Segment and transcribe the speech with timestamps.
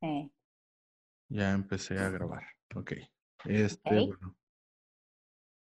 [0.00, 0.32] Sí.
[1.28, 2.44] Ya empecé a grabar.
[2.74, 2.92] Ok.
[3.44, 4.36] Este, bueno.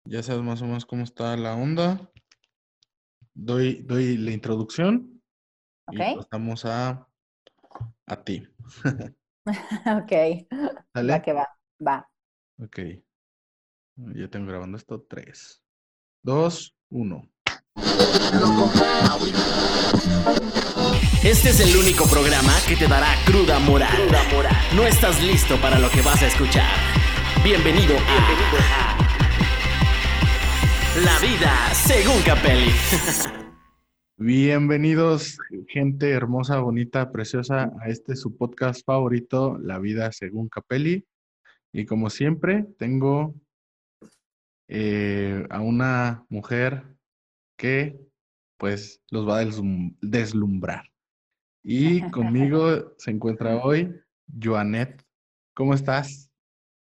[0.04, 2.10] Ya sabes más o menos cómo está la onda.
[3.34, 5.22] Doy, doy la introducción.
[5.86, 5.94] Ok.
[5.94, 7.08] Y pasamos a,
[8.06, 8.48] a ti.
[9.86, 10.12] ok.
[10.94, 11.12] ¿Sale?
[11.12, 11.48] Va que va.
[11.84, 12.10] Va.
[12.62, 12.78] Ok.
[14.14, 15.02] Ya tengo grabando esto.
[15.02, 15.62] Tres,
[16.22, 17.28] dos, uno.
[21.26, 23.90] Este es el único programa que te dará cruda moral.
[24.76, 26.70] No estás listo para lo que vas a escuchar.
[27.42, 28.96] Bienvenido a
[31.04, 32.70] La vida según Capelli.
[34.16, 35.36] Bienvenidos,
[35.66, 41.04] gente hermosa, bonita, preciosa, a este su podcast favorito, La vida según Capelli.
[41.72, 43.34] Y como siempre, tengo
[44.68, 46.84] eh, a una mujer
[47.58, 47.98] que
[48.58, 50.88] pues los va a deslum- deslumbrar.
[51.68, 53.92] Y conmigo se encuentra hoy
[54.40, 55.02] Joanet.
[55.54, 56.30] ¿Cómo estás,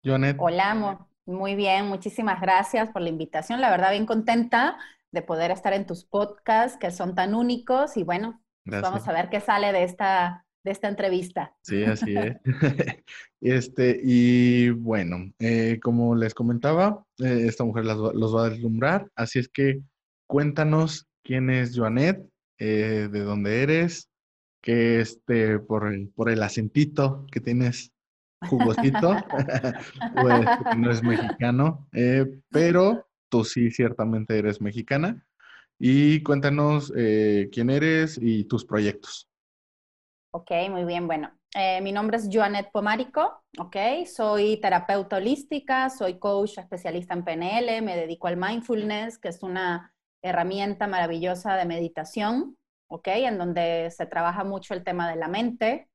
[0.03, 0.35] Joanet?
[0.39, 1.87] Hola, mo- muy bien.
[1.87, 3.61] Muchísimas gracias por la invitación.
[3.61, 4.77] La verdad, bien contenta
[5.11, 7.95] de poder estar en tus podcasts que son tan únicos.
[7.95, 8.91] Y bueno, pues Gracias.
[8.91, 11.55] vamos a ver qué sale de esta, de esta entrevista.
[11.61, 12.35] Sí, así es.
[13.39, 19.09] Este, y bueno, eh, como les comentaba, eh, esta mujer las los va a deslumbrar,
[19.15, 19.81] así es que
[20.27, 22.25] cuéntanos quién es Joanet,
[22.57, 24.09] eh, de dónde eres,
[24.63, 27.91] que este, por el, por el acentito que tienes
[28.49, 29.15] jugosito,
[30.15, 30.47] pues
[30.77, 35.23] no es mexicano, eh, pero tú sí ciertamente eres mexicana.
[35.77, 39.27] Y cuéntanos eh, quién eres y tus proyectos.
[40.31, 41.07] Ok, muy bien.
[41.07, 43.75] Bueno, eh, mi nombre es Joanet Pomarico, ok.
[44.05, 49.93] Soy terapeuta holística, soy coach especialista en PNL, me dedico al mindfulness, que es una
[50.21, 55.89] herramienta maravillosa de meditación, ok, en donde se trabaja mucho el tema de la mente.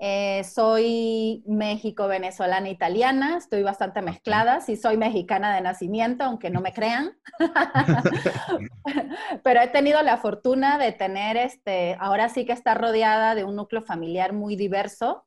[0.00, 6.72] Eh, soy México-venezolana italiana, estoy bastante mezclada, sí soy mexicana de nacimiento, aunque no me
[6.72, 7.18] crean.
[9.42, 13.56] Pero he tenido la fortuna de tener, este, ahora sí que estar rodeada de un
[13.56, 15.26] núcleo familiar muy diverso.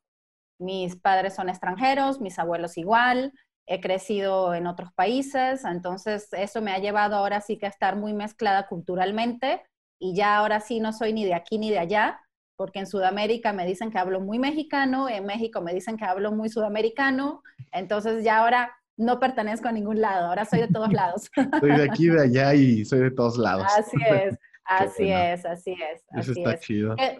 [0.57, 3.33] Mis padres son extranjeros, mis abuelos igual,
[3.65, 7.97] he crecido en otros países, entonces eso me ha llevado ahora sí que a estar
[7.97, 9.63] muy mezclada culturalmente
[10.01, 12.19] y ya ahora sí no soy ni de aquí ni de allá,
[12.57, 16.31] porque en Sudamérica me dicen que hablo muy mexicano, en México me dicen que hablo
[16.31, 21.29] muy sudamericano, entonces ya ahora no pertenezco a ningún lado, ahora soy de todos lados.
[21.59, 23.65] Soy de aquí, de allá y soy de todos lados.
[23.77, 25.19] Así es, así bueno.
[25.33, 26.61] es, así es, Eso así está es.
[26.61, 26.95] chido.
[26.97, 27.19] ¿Qué-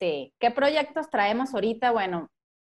[0.00, 1.90] sí, ¿qué proyectos traemos ahorita?
[1.92, 2.30] Bueno,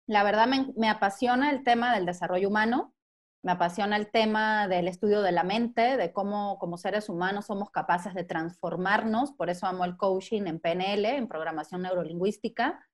[0.07, 2.93] la verdad me, me apasiona el tema del desarrollo humano,
[3.41, 7.69] me apasiona el tema del estudio de la mente, de cómo como seres humanos somos
[7.71, 12.85] capaces de transformarnos, por eso amo el coaching en PNL, en programación neurolingüística,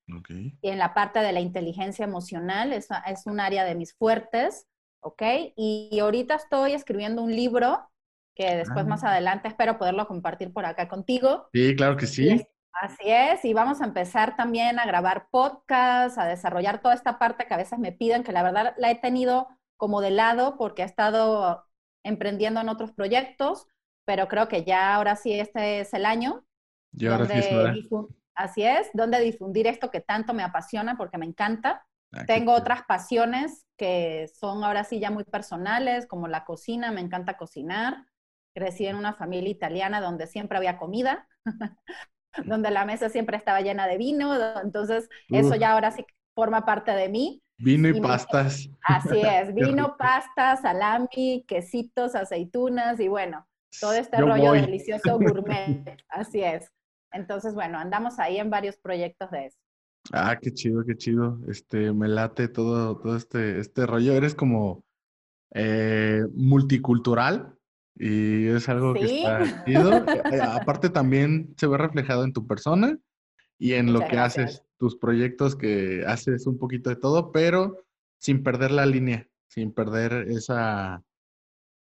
[0.62, 4.68] y en la parte de la inteligencia emocional, es, es un área de mis fuertes,
[5.02, 5.24] ¿ok?
[5.56, 7.90] Y, ahorita estoy escribiendo un libro
[8.36, 8.90] que después Ah.
[8.90, 11.48] más adelante espero poderlo compartir por acá contigo.
[11.54, 12.30] Sí, claro que Y sí.
[12.30, 12.48] es-
[12.82, 17.46] así es, y vamos a empezar también a grabar podcasts, a desarrollar toda esta parte
[17.48, 20.82] que a veces me piden, que la verdad la he tenido como de lado porque
[20.84, 21.66] he estado
[22.04, 23.68] emprendiendo en otros proyectos,
[24.06, 26.46] pero creo que ya ahora sí este es el año
[26.94, 27.86] Y ahora sí es donde hora.
[27.90, 31.86] difu- así es, donde difundir esto que tanto me apasiona porque me encanta.
[32.14, 37.02] Ah, Tengo otras pasiones que son ahora sí ya muy personales, como la cocina, me
[37.02, 38.06] encanta cocinar.
[38.54, 41.28] Crecí en una familia italiana donde siempre había comida,
[42.46, 46.92] donde la mesa siempre estaba llena de vino, entonces eso ya ahora sí forma parte
[46.92, 47.42] de mí.
[47.58, 48.70] Vino y y me- pastas.
[48.84, 49.96] Así es, vino, rico.
[49.98, 53.48] pasta, salami, quesitos, aceitunas y bueno,
[53.80, 54.62] todo este Yo rollo voy.
[54.62, 55.98] delicioso gourmet.
[56.10, 56.72] Así es.
[57.12, 59.58] Entonces, bueno, andamos ahí en varios proyectos de eso.
[60.12, 61.40] Ah, qué chido, qué chido.
[61.48, 64.14] Este, me late todo, todo este, este rollo.
[64.14, 64.84] Eres como
[65.54, 67.56] eh, multicultural
[67.98, 69.98] y es algo que está chido.
[69.98, 72.98] Eh, eh, aparte también se ve reflejado en tu persona
[73.58, 74.46] y en lo que gracias.
[74.46, 77.86] haces, tus proyectos que haces un poquito de todo, pero
[78.20, 81.04] sin perder la línea, sin perder esa,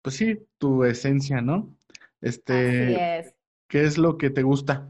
[0.02, 1.76] pues sí, tu esencia, ¿no?
[2.48, 3.34] Así Este, es.
[3.70, 4.90] ¿qué es lo que te gusta?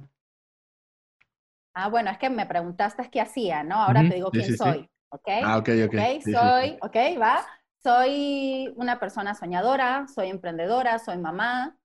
[1.73, 3.75] Ah, bueno, es que me preguntaste qué hacía, ¿no?
[3.75, 4.69] Ahora te digo quién sí, sí.
[4.71, 5.27] soy, ¿ok?
[5.39, 5.95] Ah, ok, ok.
[5.95, 6.61] Ok, Sí, sí, sí.
[6.61, 7.45] soy, ok, va.
[7.83, 11.77] Soy una persona soñadora, soy emprendedora, soy mamá,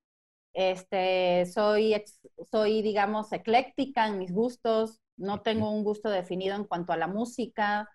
[0.54, 1.94] este, soy,
[2.50, 7.06] soy, digamos, ecléctica en mis gustos, no tengo un gusto definido en cuanto a la
[7.06, 7.88] música.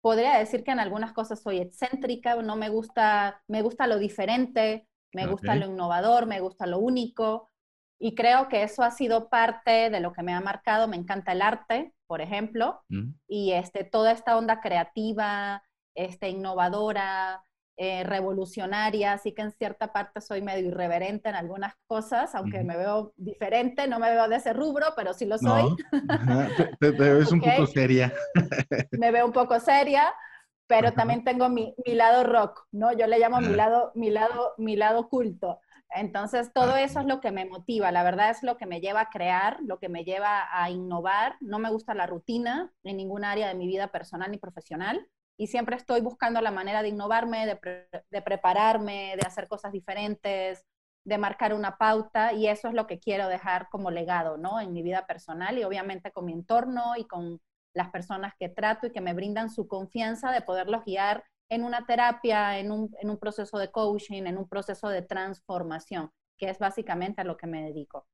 [0.00, 4.88] Podría decir que en algunas cosas soy excéntrica, no me gusta, me gusta lo diferente,
[5.12, 7.48] me gusta lo innovador, me gusta lo único.
[8.00, 10.88] Y creo que eso ha sido parte de lo que me ha marcado.
[10.88, 13.14] Me encanta el arte, por ejemplo, Mm.
[13.28, 15.62] y este, toda esta onda creativa,
[15.94, 17.44] este, innovadora,
[17.78, 22.76] eh, revolucionaria, así que en cierta parte soy medio irreverente en algunas cosas, aunque me
[22.76, 25.62] veo diferente, no me veo de ese rubro, pero sí lo soy.
[26.26, 26.46] No,
[26.78, 28.12] te, ves un poco seria.
[28.92, 30.12] me veo un poco seria,
[30.66, 32.92] pero también tengo mi, mi lado rock, ¿no?
[32.92, 35.58] Yo le llamo mi lado, mi lado, mi lado culto.
[35.94, 39.00] Entonces, todo eso es lo que me motiva, la verdad es lo que me lleva
[39.00, 41.36] a crear, lo que me lleva a innovar.
[41.40, 45.08] No me gusta la rutina en ningún área de mi vida personal ni profesional
[45.42, 49.72] y siempre estoy buscando la manera de innovarme, de, pre- de prepararme, de hacer cosas
[49.72, 50.64] diferentes,
[51.04, 54.60] de marcar una pauta y eso es lo que quiero dejar como legado, ¿no?
[54.60, 57.40] En mi vida personal y obviamente con mi entorno y con
[57.74, 61.86] las personas que trato y que me brindan su confianza de poderlos guiar en una
[61.86, 66.58] terapia, en un, en un proceso de coaching, en un proceso de transformación, que es
[66.58, 68.06] básicamente a lo que me dedico.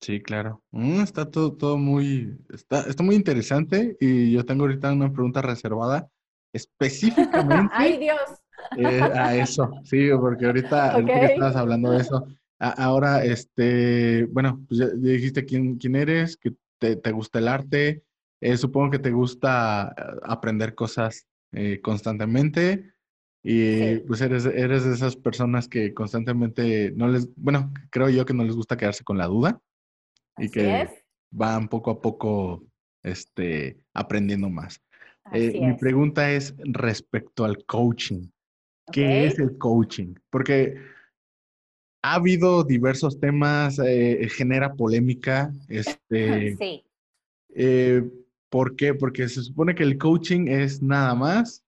[0.00, 0.62] Sí, claro.
[0.70, 5.42] Mm, está todo, todo muy, está, está muy interesante y yo tengo ahorita una pregunta
[5.42, 6.08] reservada
[6.52, 8.20] específicamente ¡Ay, Dios!
[8.76, 9.70] eh, a eso.
[9.84, 11.32] Sí, porque ahorita, ahorita que Ok.
[11.32, 12.26] estabas hablando de eso,
[12.58, 17.38] a- ahora, este, bueno, pues ya, ya dijiste quién, quién eres, que te, te gusta
[17.38, 18.02] el arte,
[18.40, 22.92] eh, supongo que te gusta eh, aprender cosas eh, constantemente
[23.42, 24.04] y Sí.
[24.06, 28.44] pues eres, eres de esas personas que constantemente no les, bueno, creo yo que no
[28.44, 29.60] les gusta quedarse con la duda
[30.38, 30.90] y que es.
[31.30, 32.64] van poco a poco
[33.02, 34.80] este, aprendiendo más.
[35.32, 38.28] Eh, mi pregunta es respecto al coaching.
[38.92, 40.14] ¿Qué es el coaching?
[40.30, 40.76] Porque
[42.02, 45.52] ha habido diversos temas, eh, genera polémica.
[45.68, 46.84] Este, Sí,
[47.54, 48.02] eh,
[48.48, 48.94] ¿por qué?
[48.94, 51.64] Porque se supone que el coaching es nada más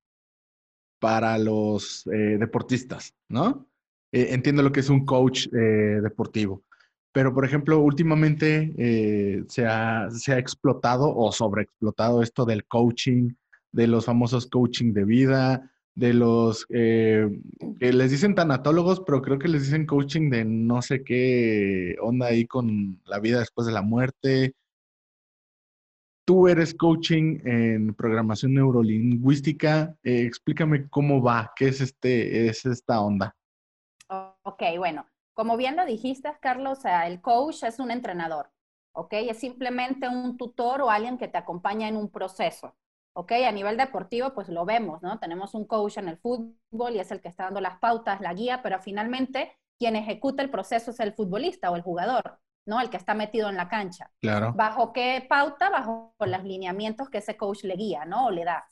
[1.01, 3.67] para los eh, deportistas, ¿no?
[4.15, 6.63] Entiendo lo que es un coach deportivo,
[7.13, 13.31] pero por ejemplo, últimamente se ha, se ha explotado o sobreexplotado esto del coaching,
[13.73, 17.29] de los famosos coaching de vida, de los eh,
[17.79, 22.27] que les dicen tanatólogos, pero creo que les dicen coaching de no sé qué onda
[22.27, 24.55] ahí con la vida después de la muerte.
[26.25, 29.97] Tú eres coaching en programación neurolingüística.
[30.05, 33.37] eh, explícame cómo va, qué es este, es esta onda.
[34.09, 38.51] ok, bueno, como bien lo dijiste, Carlos, el coach es un entrenador,
[38.93, 39.13] ¿ok?
[39.15, 42.75] Es simplemente un tutor o alguien que te acompaña en un proceso,
[43.15, 43.33] ¿ok?
[43.47, 45.19] A nivel deportivo, pues lo vemos, ¿no?
[45.19, 48.35] Tenemos un coach en el fútbol y es el que está dando las pautas, la
[48.35, 52.81] guía, pero finalmente quien ejecuta el proceso es el futbolista o el jugador, ¿no?
[52.81, 54.11] El que está metido en la cancha.
[54.21, 54.53] Claro.
[54.55, 55.71] ¿Bajo qué pauta?
[55.71, 58.27] Bajo los lineamientos que ese coach le guía, ¿no?
[58.27, 58.67] O le da.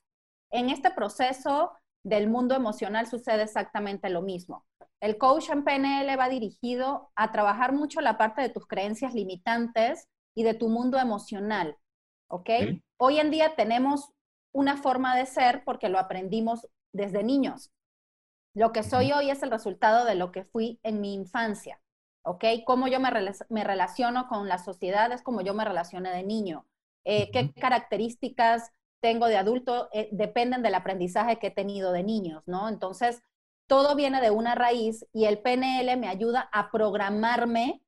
[0.51, 1.73] En este proceso
[2.03, 4.65] del mundo emocional sucede exactamente lo mismo.
[5.01, 10.09] El coach en PNL va dirigido a trabajar mucho la parte de tus creencias limitantes
[10.35, 11.77] y de tu mundo emocional,
[12.29, 12.51] ¿ok?
[12.99, 14.13] Hoy en día tenemos
[14.53, 17.71] una forma de ser porque lo aprendimos desde niños.
[18.55, 21.81] Lo que soy hoy es el resultado de lo que fui en mi infancia,
[22.23, 22.45] ¿ok?
[22.67, 23.11] Cómo yo me,
[23.49, 26.67] me relaciono con la sociedad es como yo me relacioné de niño.
[27.05, 29.89] Eh, ¿Qué características tengo de adulto?
[29.93, 32.69] Eh, dependen del aprendizaje que he tenido de niños, ¿no?
[32.69, 33.23] Entonces,
[33.69, 37.83] todo viene de una raíz y el PNL me ayuda a programarme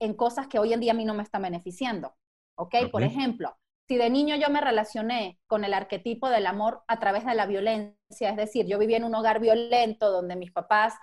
[0.00, 2.16] en cosas que hoy en día a mí no me están beneficiando,
[2.56, 2.74] ¿ok?
[2.90, 3.04] Por Ok.
[3.04, 3.56] ejemplo,
[3.88, 7.46] si de niño yo me relacioné con el arquetipo del amor a través de la
[7.46, 10.94] violencia, es decir, yo vivía en un hogar violento donde mis papás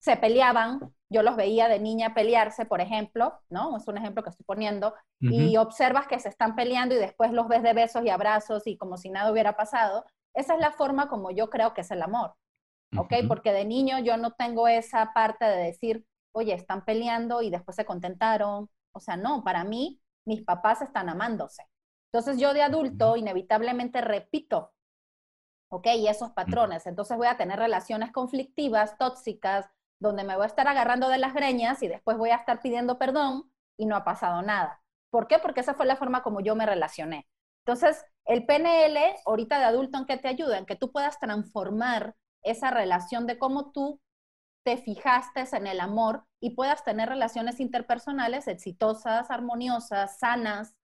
[0.00, 0.80] se peleaban,
[1.10, 3.76] yo los veía de niña pelearse, por ejemplo, ¿no?
[3.76, 7.46] Es un ejemplo que estoy poniendo, y observas que se están peleando y después los
[7.46, 10.04] ves de besos y abrazos y como si nada hubiera pasado.
[10.34, 12.34] Esa es la forma como yo creo que es el amor,
[12.96, 13.12] ¿ok?
[13.28, 17.76] Porque de niño yo no tengo esa parte de decir, oye, están peleando y después
[17.76, 18.68] se contentaron.
[18.92, 21.62] O sea, no, para mí, mis papás están amándose.
[22.12, 24.74] Entonces yo de adulto inevitablemente repito,
[25.70, 25.86] ¿ok?
[25.96, 26.86] Y esos patrones.
[26.86, 31.32] Entonces voy a tener relaciones conflictivas, tóxicas, donde me voy a estar agarrando de las
[31.32, 34.82] greñas y después voy a estar pidiendo perdón y no ha pasado nada.
[35.08, 35.38] ¿Por qué?
[35.38, 37.26] Porque esa fue la forma como yo me relacioné.
[37.64, 40.58] Entonces, el PNL, ahorita de adulto, ¿en qué te ayuda?
[40.58, 44.02] En que tú puedas transformar esa relación de cómo tú
[44.64, 50.74] te fijaste en el amor y puedas tener relaciones interpersonales exitosas, armoniosas, sanas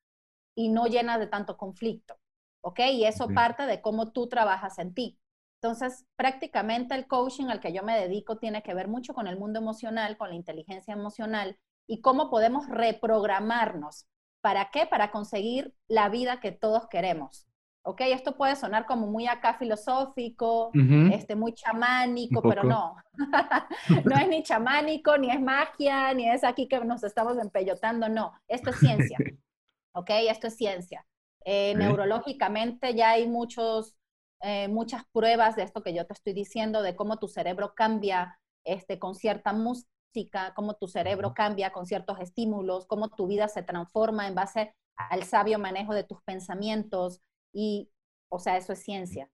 [0.58, 2.16] y no llenas de tanto conflicto.
[2.62, 2.80] ¿Ok?
[2.92, 3.34] Y eso Ok.
[3.34, 5.16] parte de cómo tú trabajas en ti.
[5.62, 9.38] Entonces, prácticamente el coaching al que yo me dedico tiene que ver mucho con el
[9.38, 14.08] mundo emocional, con la inteligencia emocional y cómo podemos reprogramarnos.
[14.40, 14.86] ¿Para qué?
[14.86, 17.46] Para conseguir la vida que todos queremos.
[17.82, 18.00] ¿ok?
[18.02, 20.72] Esto puede sonar como muy acá filosófico,
[21.12, 22.96] este, muy chamánico, pero no.
[24.04, 28.32] no es ni chamánico, ni es magia, ni es aquí que nos estamos empellotando, no.
[28.48, 29.18] Esto es ciencia,
[29.92, 30.11] ¿ok?
[30.28, 31.07] Esto es ciencia.
[31.45, 33.97] Eh, neurológicamente ya hay muchos,
[34.40, 38.38] eh, muchas pruebas de esto que yo te estoy diciendo, de cómo tu cerebro cambia
[38.64, 43.62] este, con cierta música, cómo tu cerebro cambia con ciertos estímulos, cómo tu vida se
[43.62, 47.21] transforma en base al sabio manejo de tus pensamientos,
[47.52, 47.90] y,
[48.28, 49.30] o sea, eso es ciencia.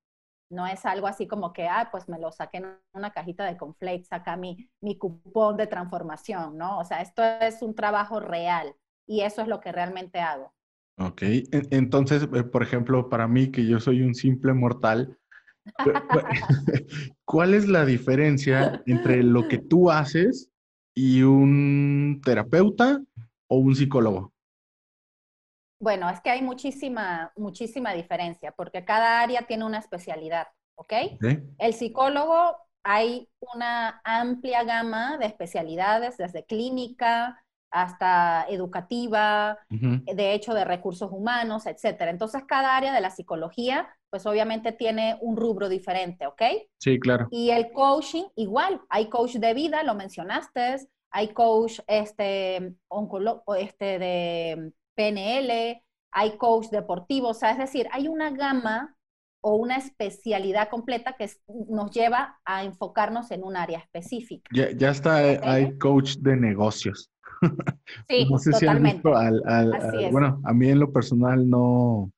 [0.51, 3.57] No es algo así como que, ah, pues me lo saqué en una cajita de
[3.57, 6.79] conflates, saca mi, mi cupón de transformación, ¿no?
[6.79, 10.53] O sea, esto es un trabajo real y eso es lo que realmente hago.
[10.99, 11.23] Ok,
[11.71, 15.19] entonces, eh, por ejemplo, para mí, que yo soy un simple mortal,
[17.25, 20.51] ¿cuál es la diferencia entre lo que tú haces
[20.95, 23.01] y un terapeuta
[23.49, 24.33] o un psicólogo?
[25.81, 30.47] Bueno, es que hay muchísima, muchísima diferencia, porque cada área tiene una especialidad,
[30.77, 30.93] ¿ok?
[31.59, 37.44] El psicólogo, hay una amplia gama de especialidades, desde clínica
[37.75, 42.12] hasta educativa, de hecho de recursos humanos, etcétera.
[42.12, 46.43] Entonces, cada área de la psicología, pues obviamente tiene un rubro diferente, ¿ok?
[46.78, 47.26] Sí, claro.
[47.33, 52.76] Y el coaching, igual, hay coach de vida, lo mencionaste, hay coach este,
[53.59, 58.94] este de PNL, hay coach deportivo, o sea, es decir, hay una gama
[59.47, 61.31] o una especialidad completa que
[61.69, 64.49] nos lleva a enfocarnos en un área específica.
[64.55, 67.11] Ya, ya está, eh, hay coach de negocios.
[68.09, 69.03] Sí, totalmente.
[70.11, 72.11] bueno, a mí en lo personal no,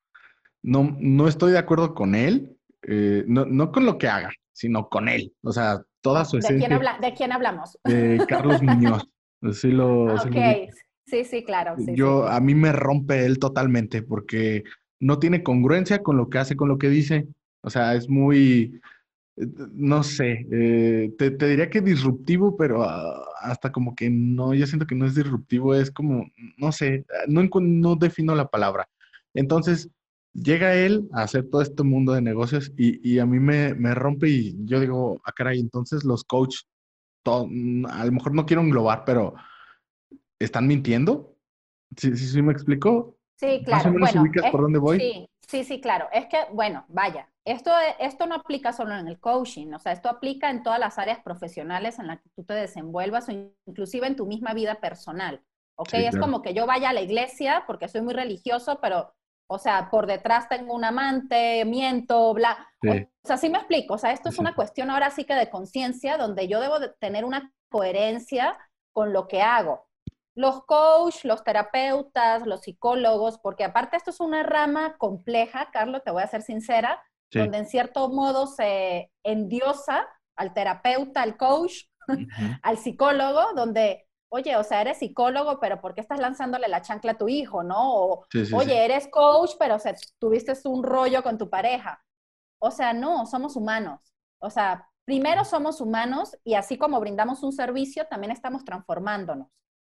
[0.63, 4.89] no, no estoy de acuerdo con él, eh, no, no, con lo que haga, sino
[4.89, 5.35] con él.
[5.43, 6.69] O sea, toda su esencia.
[6.69, 7.77] ¿De quién, ¿de quién hablamos?
[7.83, 9.09] De Carlos Muñoz.
[9.53, 10.37] Sí lo, ok,
[11.07, 11.75] Sí, sí, claro.
[11.79, 14.65] Yo, a mí me rompe él totalmente porque
[15.01, 17.29] no tiene congruencia con lo que hace, con lo que dice.
[17.63, 18.81] O sea, es muy,
[19.37, 24.67] eh, no sé, eh, te, diría que disruptivo, pero ah, hasta como que no, yo
[24.67, 26.27] siento que no es disruptivo, es como,
[26.57, 28.89] no sé, no, no defino la palabra.
[29.35, 29.91] Entonces,
[30.33, 34.29] llega él a hacer todo este mundo de negocios y, a mí me, me, rompe
[34.29, 36.67] y yo digo, ah, caray, entonces los coaches,
[37.25, 39.35] a lo mejor no quiero englobar, pero
[40.39, 41.37] ¿están mintiendo?
[41.97, 43.16] ¿Sí, sí, sí me explicó?
[43.37, 43.93] Sí, claro.
[43.93, 44.99] bueno, por dónde voy?
[44.99, 46.09] Sí, sí, sí, claro.
[46.13, 50.09] Es que, bueno, vaya, esto, esto no aplica solo en el coaching, o sea, esto
[50.09, 53.33] aplica en todas las áreas profesionales en las que tú te desenvuelvas o
[53.67, 55.43] inclusive en tu misma vida personal.
[55.79, 55.93] ¿Ok?
[55.93, 59.13] es como que yo vaya a la iglesia porque soy muy religioso, pero,
[59.47, 62.57] o sea, por detrás tengo un amante, miento, bla.
[62.83, 63.93] O sea, sí me explico.
[63.93, 66.89] O sea, esto es una cuestión ahora sí que de conciencia, donde yo debo de
[66.99, 68.57] tener una coherencia
[68.93, 69.86] con lo que hago
[70.37, 76.11] los coaches, los terapeutas, los psicólogos, porque aparte esto es una rama compleja, Carlos, te
[76.11, 77.03] voy a ser sincera,
[77.33, 81.85] donde en cierto modo se endiosa al terapeuta, al coach,
[82.63, 87.13] al psicólogo, donde, oye, o sea, eres psicólogo, pero ¿por qué estás lanzándole la chancla
[87.13, 87.95] a tu hijo, no?
[87.95, 89.79] O, oye, eres coach, pero o
[90.19, 92.05] tuviste un rollo con tu pareja.
[92.59, 94.01] O sea, no, somos humanos.
[94.39, 99.49] O sea, primero somos humanos y así como brindamos un servicio, también estamos transformándonos.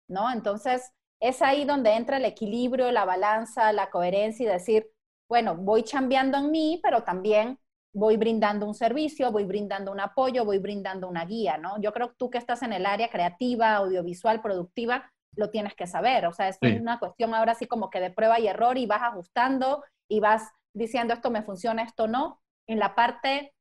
[0.08, 0.30] ¿No?
[0.30, 4.90] Entonces, es ahí donde entra el equilibrio, la balanza, la coherencia y decir,
[5.28, 7.58] bueno, voy chambeando en mí, pero también
[7.92, 11.80] voy brindando un servicio, voy brindando un apoyo, voy brindando una guía, ¿no?
[11.80, 15.86] Yo creo que tú que estás en el área creativa, audiovisual, productiva, lo tienes que
[15.86, 16.26] saber.
[16.26, 19.02] O sea, es una cuestión ahora sí como que de prueba y error y vas
[19.02, 22.40] ajustando y vas diciendo esto me funciona, esto no.
[22.66, 23.54] En la parte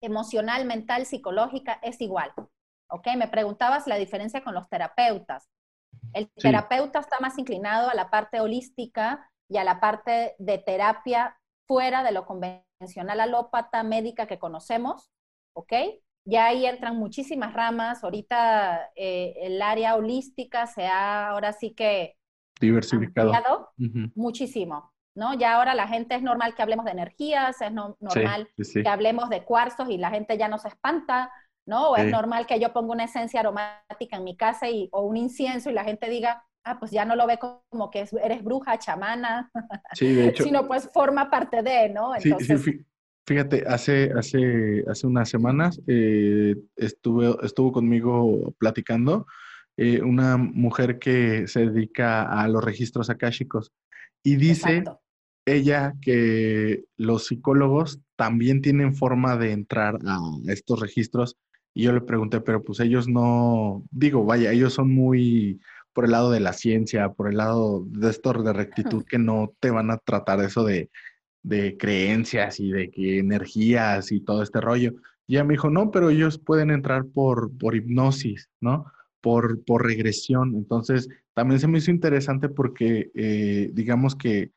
[0.00, 2.32] emocional, mental, psicológica es igual.
[2.90, 3.08] ¿Ok?
[3.16, 5.48] Me preguntabas la diferencia con los terapeutas.
[6.12, 11.38] El terapeuta está más inclinado a la parte holística y a la parte de terapia
[11.66, 15.10] fuera de lo convencional alópata médica que conocemos,
[15.54, 15.72] ¿ok?
[16.24, 18.04] Ya ahí entran muchísimas ramas.
[18.04, 22.16] Ahorita eh, el área holística se ha ahora sí que
[22.60, 23.70] diversificado
[24.14, 25.34] muchísimo, ¿no?
[25.34, 29.44] Ya ahora la gente es normal que hablemos de energías, es normal que hablemos de
[29.44, 31.30] cuarzos y la gente ya no se espanta,
[31.68, 31.90] ¿no?
[31.90, 35.16] O es normal que yo ponga una esencia aromática en mi casa y, o un
[35.16, 38.78] incienso y la gente diga, ah, pues ya no lo ve como que eres bruja,
[38.78, 39.50] chamana,
[39.92, 40.42] sí, de hecho.
[40.44, 42.16] sino pues forma parte de, ¿no?
[42.16, 42.62] Entonces...
[42.62, 42.84] Sí,
[43.26, 49.26] fíjate, hace, hace, hace unas semanas eh, estuve, estuvo conmigo platicando
[49.76, 53.72] eh, una mujer que se dedica a los registros akáshicos
[54.24, 54.84] y dice
[55.44, 61.36] ella que los psicólogos también tienen forma de entrar a estos registros
[61.78, 65.60] y yo le pregunté, pero pues ellos no, digo, vaya, ellos son muy
[65.92, 69.54] por el lado de la ciencia, por el lado de esto de rectitud, que no
[69.60, 70.90] te van a tratar eso de,
[71.44, 74.94] de creencias y de que energías y todo este rollo.
[75.28, 78.86] Y ella me dijo, no, pero ellos pueden entrar por, por hipnosis, ¿no?
[79.20, 80.56] Por, por regresión.
[80.56, 84.50] Entonces, también se me hizo interesante porque, eh, digamos que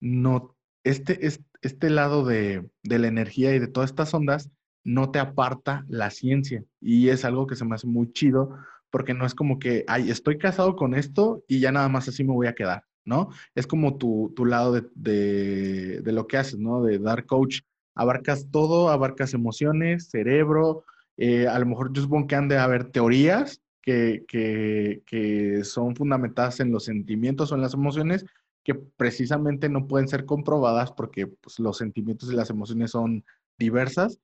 [0.00, 4.50] no, este, este, este lado de, de la energía y de todas estas ondas
[4.86, 6.64] no te aparta la ciencia.
[6.80, 8.56] Y es algo que se me hace muy chido
[8.90, 12.22] porque no es como que, ay, estoy casado con esto y ya nada más así
[12.22, 13.30] me voy a quedar, ¿no?
[13.54, 16.82] Es como tu, tu lado de, de, lo que haces, ¿no?
[16.82, 17.60] De dar coach.
[17.96, 20.84] Abarcas todo, abarcas emociones, cerebro.
[21.16, 25.96] Eh, a lo mejor yo supongo que han de haber teorías que, que, que son
[25.96, 28.24] fundamentadas en los sentimientos o en las emociones
[28.62, 33.24] que precisamente no pueden ser comprobadas porque pues, los sentimientos y las emociones son
[33.58, 34.20] diversas,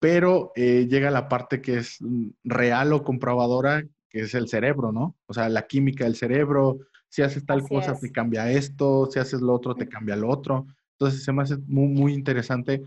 [0.00, 4.90] pero eh, llega la parte que es mm, real o comprobadora, que es el cerebro,
[4.90, 5.16] ¿no?
[5.26, 6.78] O sea, la química del cerebro,
[7.08, 8.00] si haces tal Así cosa es.
[8.00, 10.66] te cambia esto, si haces lo otro te cambia lo otro.
[10.92, 12.82] Entonces se me hace muy, muy interesante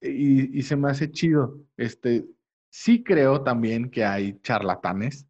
[0.00, 1.58] y, y se me hace chido.
[1.76, 2.24] Este,
[2.70, 5.26] sí creo también que hay charlatanes,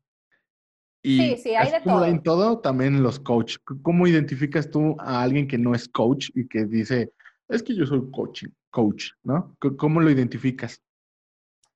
[1.02, 2.04] y sí, sí, hay de todo.
[2.06, 3.56] En todo, también los coach.
[3.82, 7.12] ¿Cómo identificas tú a alguien que no es coach y que dice,
[7.48, 9.56] es que yo soy coach, coach, ¿no?
[9.76, 10.80] ¿Cómo lo identificas?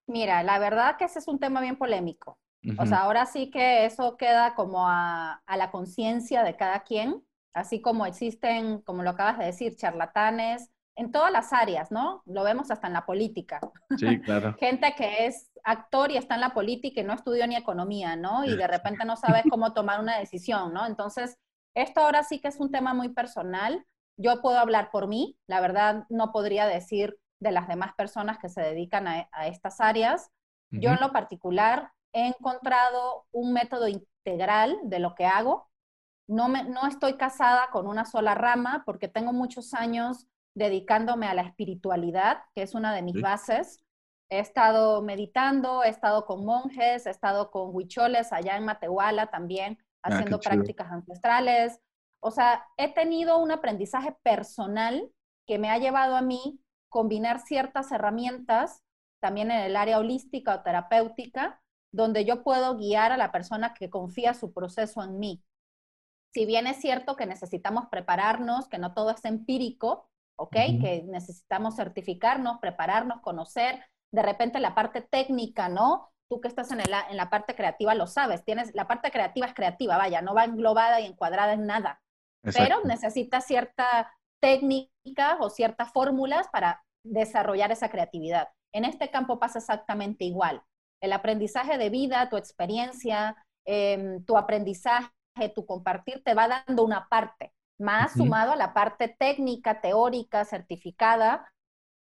[0.06, 2.38] Mira, la verdad que ese es un tema bien polémico.
[2.64, 2.82] Uh -huh.
[2.82, 7.25] O sea, ahora sí que eso queda como a, a la conciencia de cada quien,
[7.54, 12.22] así como existen, como lo acabas de decir, charlatanes en todas las áreas, ¿no?
[12.25, 13.60] Lo vemos hasta en la política.
[13.98, 14.54] Sí, claro.
[14.58, 18.44] Gente que es actor y está en la política y no estudió ni economía, ¿no?
[18.44, 20.86] Y de repente no sabes cómo tomar una decisión, ¿no?
[20.86, 21.36] Entonces,
[21.75, 23.84] esto ahora sí que es un tema muy personal.
[24.16, 28.49] Yo puedo hablar por mí, la verdad no podría decir de las demás personas que
[28.49, 30.31] se dedican a, a estas áreas.
[30.73, 30.81] Uh -huh.
[30.81, 35.69] Yo en lo particular he encontrado un método integral de lo que hago.
[36.28, 41.35] No, me, no estoy casada con una sola rama porque tengo muchos años dedicándome a
[41.35, 43.21] la espiritualidad, que es una de mis sí.
[43.21, 43.85] bases.
[44.31, 49.78] He estado meditando, he estado con monjes, he estado con huicholes allá en Matehuala también,
[50.02, 51.81] ah, haciendo ah, prácticas ancestrales.
[52.21, 55.12] O sea, he tenido un aprendizaje personal
[55.47, 56.59] que me ha llevado a mí
[56.97, 58.83] combinar ciertas herramientas
[59.21, 61.61] también en el área holística o terapéutica,
[61.93, 65.45] donde yo puedo guiar a la persona que confía su proceso en mí.
[66.32, 70.56] Si bien es cierto que necesitamos prepararnos, que no todo es empírico, ¿ok?
[70.56, 70.80] Uh -huh.
[70.80, 76.09] Que necesitamos certificarnos, prepararnos, conocer, de repente la parte técnica, ¿no?
[76.30, 79.47] Tú que estás en, el, en la parte creativa lo sabes, tienes, la parte creativa
[79.47, 82.00] es creativa, vaya, no va englobada y encuadrada en nada,
[82.43, 82.63] Exacto.
[82.65, 88.49] pero necesita cierta técnica o ciertas fórmulas para desarrollar esa creatividad.
[88.73, 90.62] En este campo pasa exactamente igual.
[91.00, 95.10] El aprendizaje de vida, tu experiencia, eh, tu aprendizaje,
[95.54, 98.23] tu compartir, te va dando una parte, más uh -huh.
[98.25, 101.52] sumado a la parte técnica, teórica, certificada,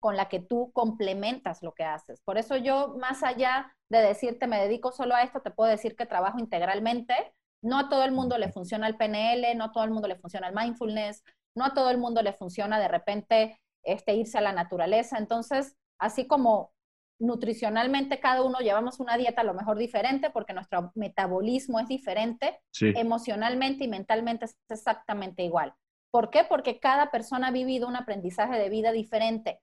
[0.01, 2.21] con la que tú complementas lo que haces.
[2.21, 5.97] Por eso yo, más allá de decirte me dedico solo a esto, te puedo decir
[5.97, 7.15] que trabajo integralmente.
[7.63, 10.17] No a todo el mundo le funciona el PNL, no a todo el mundo le
[10.17, 11.25] funciona el mindfulness,
[11.57, 15.19] no a todo el mundo le funciona de repente este, irse a la naturaleza.
[15.19, 16.73] Entonces, así como
[17.21, 22.61] nutricionalmente cada uno llevamos una dieta a lo mejor diferente porque nuestro metabolismo es diferente,
[22.73, 22.93] sí.
[22.97, 25.75] emocionalmente y mentalmente es exactamente igual.
[26.11, 26.45] ¿Por qué?
[26.45, 29.61] Porque cada persona ha vivido un aprendizaje de vida diferente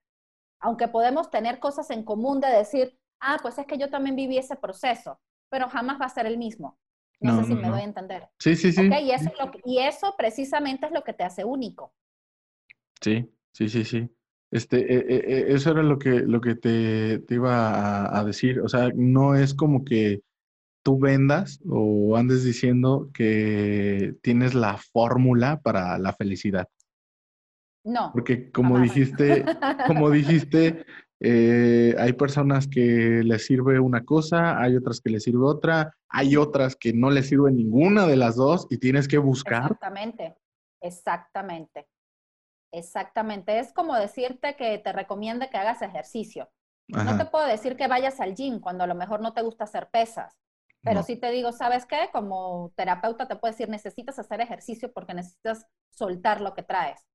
[0.61, 4.37] aunque podemos tener cosas en común de decir, ah, pues es que yo también viví
[4.37, 6.79] ese proceso, pero jamás va a ser el mismo.
[7.19, 8.29] No, no sé si no, me doy a entender.
[8.39, 8.87] Sí, sí, sí.
[8.87, 9.05] ¿Okay?
[9.05, 11.93] Y, eso lo que, y, eso precisamente es lo que te hace único.
[12.99, 14.09] Sí, sí, sí, sí.
[14.51, 18.59] Este, eh, eh, eso era lo que, lo que te, te iba a, a, decir.
[18.59, 20.21] O sea, no es como que
[20.83, 26.67] tú vendas o andes diciendo que tienes la fórmula para la felicidad.
[27.83, 28.11] No.
[28.13, 28.93] Porque como jamás.
[28.93, 29.45] dijiste,
[29.87, 30.85] como dijiste,
[31.19, 36.35] eh, hay personas que les sirve una cosa, hay otras que les sirve otra, hay
[36.35, 39.63] otras que no les sirve ninguna de las dos y tienes que buscar.
[39.63, 40.35] Exactamente,
[40.81, 41.87] exactamente,
[42.71, 43.59] exactamente.
[43.59, 46.49] Es como decirte que te recomiende que hagas ejercicio.
[46.93, 47.03] Ajá.
[47.03, 49.63] No te puedo decir que vayas al gym cuando a lo mejor no te gusta
[49.65, 50.37] hacer pesas.
[50.83, 51.03] Pero no.
[51.03, 52.09] sí te digo, ¿sabes qué?
[52.11, 57.05] Como terapeuta te puedo decir, necesitas hacer ejercicio porque necesitas soltar lo que traes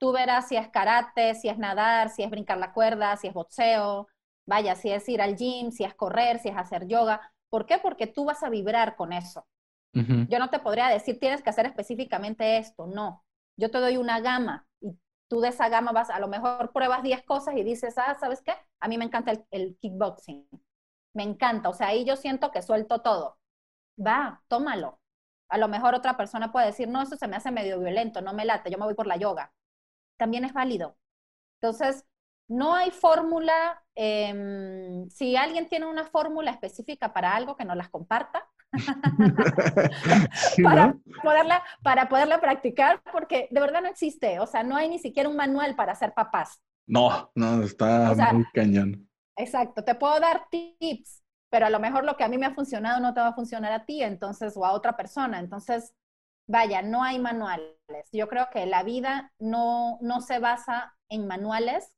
[0.00, 3.34] tú verás si es karate, si es nadar, si es brincar la cuerda, si es
[3.34, 4.08] boxeo,
[4.46, 7.20] vaya, si es ir al gym, si es correr, si es hacer yoga.
[7.50, 7.78] ¿Por qué?
[7.78, 9.46] Porque tú vas a vibrar con eso.
[9.94, 10.28] Uh -huh.
[10.28, 13.22] Yo no te podría decir, tienes que hacer específicamente esto, no.
[13.60, 17.02] Yo te doy una gama y tú de esa gama vas, a lo mejor pruebas
[17.02, 18.54] 10 cosas y dices, ah, ¿sabes qué?
[18.80, 20.48] A mí me encanta el, kickboxing.
[21.14, 23.38] Me encanta, o sea, ahí yo siento que suelto todo.
[24.04, 25.00] Va, tómalo.
[25.48, 28.32] A lo mejor otra persona puede decir, no, eso se me hace medio violento, no
[28.34, 29.52] me late, yo me voy por la yoga
[30.20, 30.98] también es válido.
[31.60, 32.04] Entonces,
[32.46, 33.82] no hay fórmula.
[33.94, 38.46] Em, si alguien tiene una fórmula específica para algo, que nos las comparta.
[40.62, 44.40] para, poderla, para poderla practicar, porque de verdad no existe.
[44.40, 46.60] O sea, no hay ni siquiera un manual para ser papás.
[46.86, 49.08] No, no, está muy cañón.
[49.36, 52.54] Exacto, te puedo dar tips, pero a lo mejor lo que a mí me ha
[52.54, 55.38] funcionado no te va a funcionar a ti, entonces, o a otra persona.
[55.38, 55.94] Entonces,
[56.46, 57.76] vaya, no hay manuales.
[58.12, 61.94] Yo creo que la vida no, no se basa en manuales,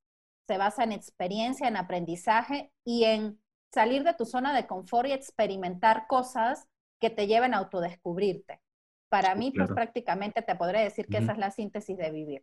[0.47, 3.42] se basa en experiencia, en aprendizaje y en
[3.73, 6.69] salir de tu zona de confort y experimentar cosas
[7.01, 8.61] que te lleven a autodescubrirte.
[9.09, 12.43] Para mí, pues prácticamente te podré decir que esa es la síntesis de vivir.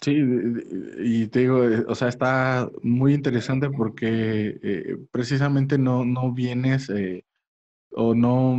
[0.00, 0.14] Sí,
[0.98, 6.90] y te digo, eh, o sea, está muy interesante porque eh, precisamente no, no vienes
[6.90, 7.24] eh,
[7.90, 8.58] o no,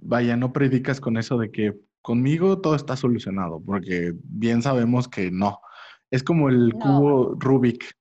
[0.00, 5.30] vaya, no predicas con eso de que conmigo todo está solucionado, porque bien sabemos que
[5.30, 5.60] no.
[6.10, 7.97] Es como el cubo Rubik.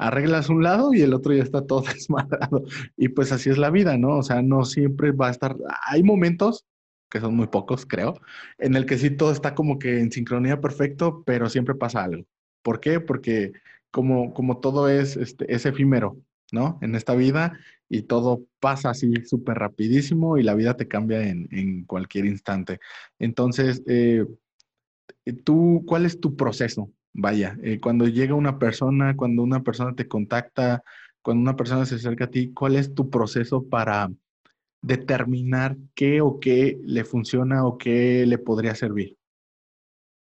[0.00, 2.64] Arreglas un lado y el otro ya está todo desmadrado.
[2.96, 4.18] Y pues así es la vida, ¿no?
[4.18, 5.56] O sea, no siempre va a estar.
[5.86, 6.66] Hay momentos,
[7.10, 8.14] que son muy pocos, creo,
[8.58, 12.24] en el que sí todo está como que en sincronía perfecto, pero siempre pasa algo.
[12.62, 13.00] ¿Por qué?
[13.00, 13.52] Porque
[13.90, 16.18] como, como todo es, este, es efímero,
[16.52, 16.78] ¿no?
[16.82, 17.58] En esta vida
[17.88, 22.78] y todo pasa así súper rapidísimo y la vida te cambia en, en cualquier instante.
[23.18, 24.24] Entonces, eh,
[25.44, 26.90] ¿tú cuál es tu proceso?
[27.12, 30.82] Vaya, eh, cuando llega una persona, cuando una persona te contacta,
[31.22, 34.10] cuando una persona se acerca a ti, ¿cuál es tu proceso para
[34.80, 39.18] determinar qué o qué le funciona o qué le podría servir?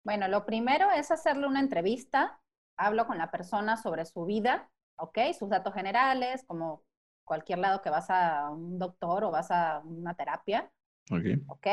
[0.03, 2.39] Bueno, lo primero es hacerle una entrevista.
[2.77, 5.19] Hablo con la persona sobre su vida, ¿ok?
[5.37, 6.83] Sus datos generales, como
[7.23, 10.71] cualquier lado que vas a un doctor o vas a una terapia.
[11.11, 11.25] Ok.
[11.47, 11.67] ¿Ok?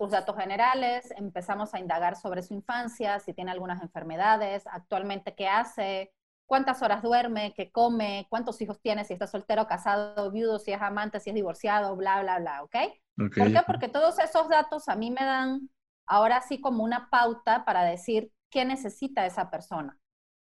[0.00, 5.46] Sus datos generales, empezamos a indagar sobre su infancia, si tiene algunas enfermedades, actualmente qué
[5.46, 6.10] hace,
[6.46, 10.80] cuántas horas duerme, qué come, cuántos hijos tiene, si está soltero, casado, viudo, si es
[10.80, 12.76] amante, si es divorciado, bla, bla, bla, ¿ok?
[13.14, 13.60] ¿Por qué?
[13.66, 15.68] Porque todos esos datos a mí me dan
[16.06, 19.98] ahora sí como una pauta para decir qué necesita esa persona,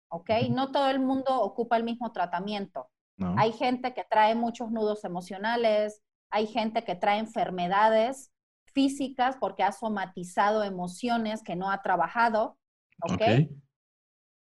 [0.09, 0.31] ¿ok?
[0.51, 2.91] No todo el mundo ocupa el mismo tratamiento.
[3.37, 8.31] Hay gente que trae muchos nudos emocionales, hay gente que trae enfermedades
[8.79, 12.57] físicas porque ha somatizado emociones que no ha trabajado,
[13.03, 13.51] ¿ok?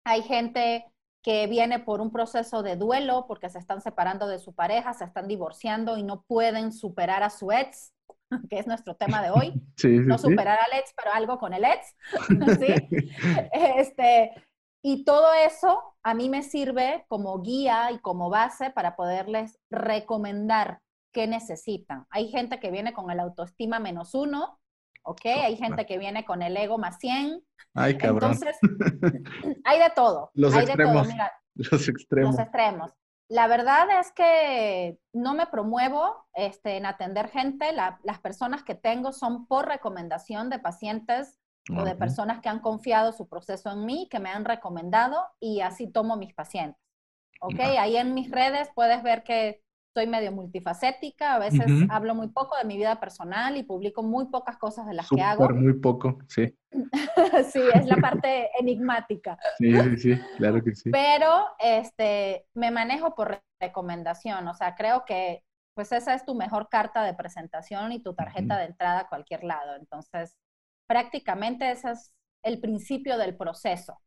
[0.04, 0.84] Hay gente
[1.22, 5.04] que viene por un proceso de duelo porque se están separando de su pareja, se
[5.04, 7.94] están divorciando y no pueden superar a su ex,
[8.50, 9.62] que es nuestro tema de hoy.
[9.84, 11.94] no superar al ex, pero algo con el ex.
[13.52, 14.32] este,
[14.82, 20.80] y todo eso a mí me sirve como guía y como base para poderles recomendar
[21.14, 22.06] qué necesitan.
[22.10, 24.60] Hay gente que viene con el autoestima menos uno,
[25.04, 25.24] ¿ok?
[25.24, 27.42] Hay gente que viene con el ego más 100.
[27.72, 28.32] Ay, cabrón.
[28.32, 28.58] Entonces,
[29.64, 30.30] hay de todo.
[30.34, 31.06] Los hay extremos.
[31.06, 31.28] De todo.
[31.54, 32.34] los extremos.
[32.34, 32.92] Los extremos.
[33.28, 37.72] La verdad es que no me promuevo este, en atender gente.
[37.72, 41.40] las personas que tengo son por recomendación de pacientes
[41.74, 45.62] o de personas que han confiado su proceso en mí, que me han recomendado y
[45.62, 46.78] así tomo mis pacientes.
[47.40, 47.60] ¿Ok?
[47.60, 49.64] Ahí en mis redes puedes ver que
[49.94, 54.26] soy medio multifacética, a veces hablo muy poco de mi vida personal y publico muy
[54.26, 55.48] pocas cosas de las que hago.
[55.50, 56.52] muy poco, sí.
[57.52, 59.38] sí, es la parte enigmática.
[59.58, 60.90] Sí, sí, sí, claro que sí.
[60.90, 66.68] Pero este, me manejo por recomendación, o sea, creo que pues esa es tu mejor
[66.68, 69.74] carta de presentación y tu tarjeta de entrada a cualquier lado.
[69.76, 70.36] Entonces,
[70.86, 74.00] prácticamente ese es el principio del proceso.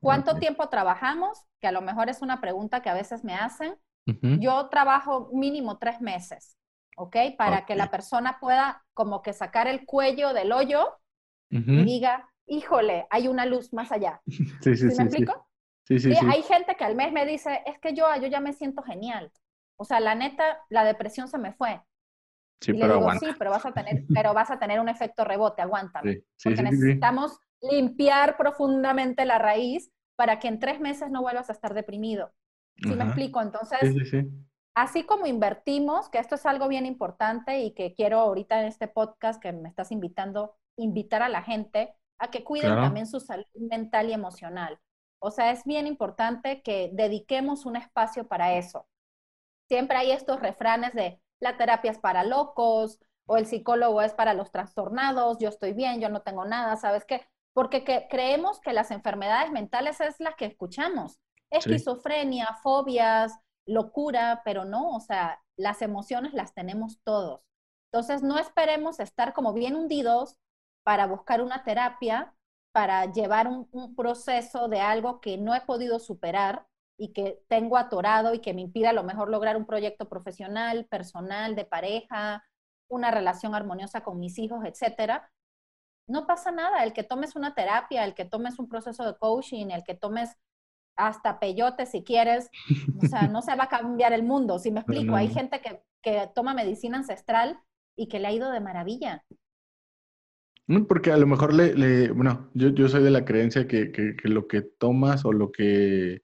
[0.00, 1.46] ¿Cuánto tiempo trabajamos?
[1.60, 3.76] Que a lo mejor es una pregunta que a veces me hacen.
[4.06, 6.56] Yo trabajo mínimo tres meses,
[6.96, 7.16] ¿ok?
[7.36, 10.98] Para que la persona pueda como que sacar el cuello del hoyo
[11.50, 14.20] y diga, híjole, hay una luz más allá.
[14.26, 15.46] Sí, sí, ¿Sí, me explico?
[15.84, 18.40] Sí, sí, sí, Hay gente que al mes me dice, es que yo, yo ya
[18.40, 19.30] me siento genial.
[19.76, 21.80] O sea, la neta, la depresión se me fue.
[22.60, 25.62] Sí, pero digo, sí, pero vas a tener, pero vas a tener un efecto rebote,
[25.62, 26.22] aguántame.
[26.42, 31.74] porque necesitamos limpiar profundamente la raíz para que en tres meses no vuelvas a estar
[31.74, 32.32] deprimido.
[32.76, 33.40] ¿Sí me explico?
[33.40, 33.80] Entonces,
[34.74, 38.88] así como invertimos, que esto es algo bien importante y que quiero ahorita en este
[38.88, 43.46] podcast que me estás invitando, invitar a la gente a que cuiden también su salud
[43.54, 44.78] mental y emocional.
[45.18, 48.86] O sea, es bien importante que dediquemos un espacio para eso.
[49.68, 54.34] Siempre hay estos refranes de la terapia es para locos o el psicólogo es para
[54.34, 57.26] los trastornados, yo estoy bien, yo no tengo nada, ¿sabes qué?
[57.52, 61.18] Porque que creemos que las enfermedades mentales es las que escuchamos
[61.58, 63.32] esquizofrenia, fobias,
[63.66, 67.40] locura, pero no, o sea, las emociones las tenemos todos.
[67.92, 70.36] Entonces, no esperemos estar como bien hundidos
[70.84, 72.34] para buscar una terapia,
[72.72, 76.66] para llevar un, proceso de algo que no he podido superar
[76.98, 80.84] y que tengo atorado y que me impide a lo mejor lograr un proyecto profesional,
[80.86, 82.44] personal, de pareja,
[82.88, 85.30] una relación armoniosa con mis hijos, etcétera,
[86.06, 86.84] no pasa nada.
[86.84, 90.36] El que tomes una terapia, el que tomes un proceso de coaching, el que tomes
[90.96, 92.50] hasta peyote si quieres,
[93.02, 95.14] o sea, no se va a cambiar el mundo, si me explico.
[95.14, 97.58] Hay gente que, que toma medicina ancestral
[97.96, 99.24] y que le ha ido de maravilla.
[100.88, 104.28] Porque a lo mejor le, bueno, yo, yo, soy de la creencia que, que, que,
[104.28, 106.22] lo que tomas o lo que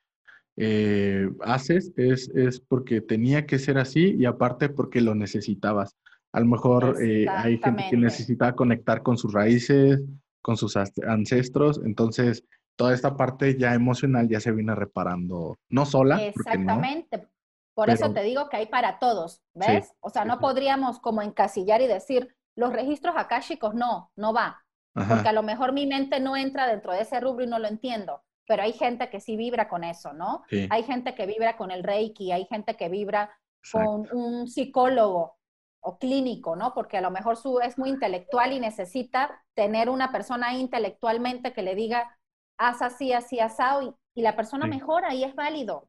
[0.57, 5.97] eh, haces es, es porque tenía que ser así y aparte porque lo necesitabas.
[6.33, 10.01] A lo mejor eh, hay gente que necesita conectar con sus raíces,
[10.41, 12.45] con sus ancestros, entonces
[12.83, 16.21] toda esta parte ya emocional ya se viene reparando, no sola.
[16.21, 17.29] Exactamente.
[17.75, 19.95] Por eso te digo que hay para todos, ¿ves?
[20.01, 25.29] o sea, no podríamos como encasillar y decir, los registros akáshicos no, no va, porque
[25.29, 28.21] a lo mejor mi mente no entra dentro de ese rubro y no lo entiendo,
[28.49, 30.43] pero hay gente que sí vibra con eso, ¿no?
[30.69, 33.31] Hay gente que vibra con el reiki, hay gente que vibra
[33.71, 35.37] con un psicólogo,
[35.83, 36.75] o clínico, ¿no?
[36.75, 41.63] Porque a lo mejor su, es muy intelectual y necesita tener una persona intelectualmente que
[41.63, 42.19] le diga,
[42.59, 45.89] haz así, así, asado, y, y la persona mejora y es válido.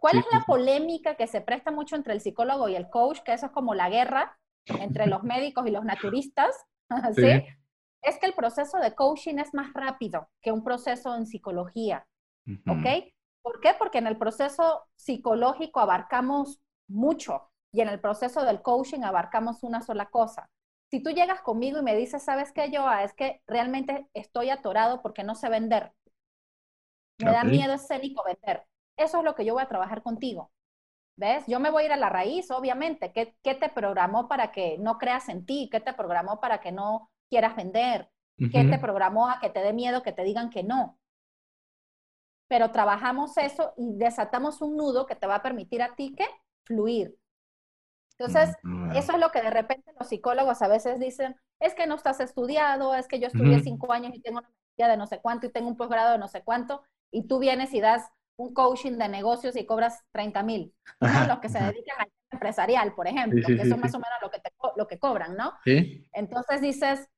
[0.00, 3.20] ¿Cuál es la polémica que se presta mucho entre el psicólogo y el coach?
[3.20, 6.54] Que eso es como la guerra entre los médicos y los naturistas,
[7.14, 7.44] ¿sí?
[8.02, 12.06] Es que el proceso de coaching es más rápido que un proceso en psicología,
[12.66, 13.12] ¿ok?
[13.42, 13.74] ¿Por qué?
[13.76, 19.82] Porque en el proceso psicológico abarcamos mucho, y en el proceso del coaching abarcamos una
[19.82, 20.48] sola cosa.
[20.90, 23.04] Si tú llegas conmigo y me dices, ¿sabes qué, Joa?
[23.04, 25.92] Es que realmente estoy atorado porque no sé vender.
[27.18, 28.64] Me da miedo escénico vender.
[28.96, 30.50] Eso es lo que yo voy a trabajar contigo.
[31.16, 31.44] ¿Ves?
[31.48, 33.12] Yo me voy a ir a la raíz, obviamente.
[33.12, 35.68] ¿Qué, ¿Qué, te programó para que no creas en ti?
[35.70, 38.08] ¿Qué te programó para que no quieras vender?
[38.36, 40.96] ¿Qué te programó a que te dé miedo que te digan que no?
[42.46, 46.24] Pero trabajamos eso y desatamos un nudo que te va a permitir a ti que
[46.64, 47.17] fluir.
[48.18, 51.86] Entonces, mm, eso es lo que de repente los psicólogos a veces dicen, es que
[51.86, 55.06] no estás estudiado, es que yo estudié cinco años y tengo una maestría de no
[55.06, 58.10] sé cuánto y tengo un posgrado de no sé cuánto, y tú vienes y das
[58.36, 60.74] un coaching de negocios y cobras 30 mil,
[61.28, 64.30] los que se dedican al empresarial, por ejemplo, que eso es más o menos lo
[64.30, 64.40] que,
[64.76, 65.52] lo que cobran, ¿no?
[66.12, 67.08] Entonces dices,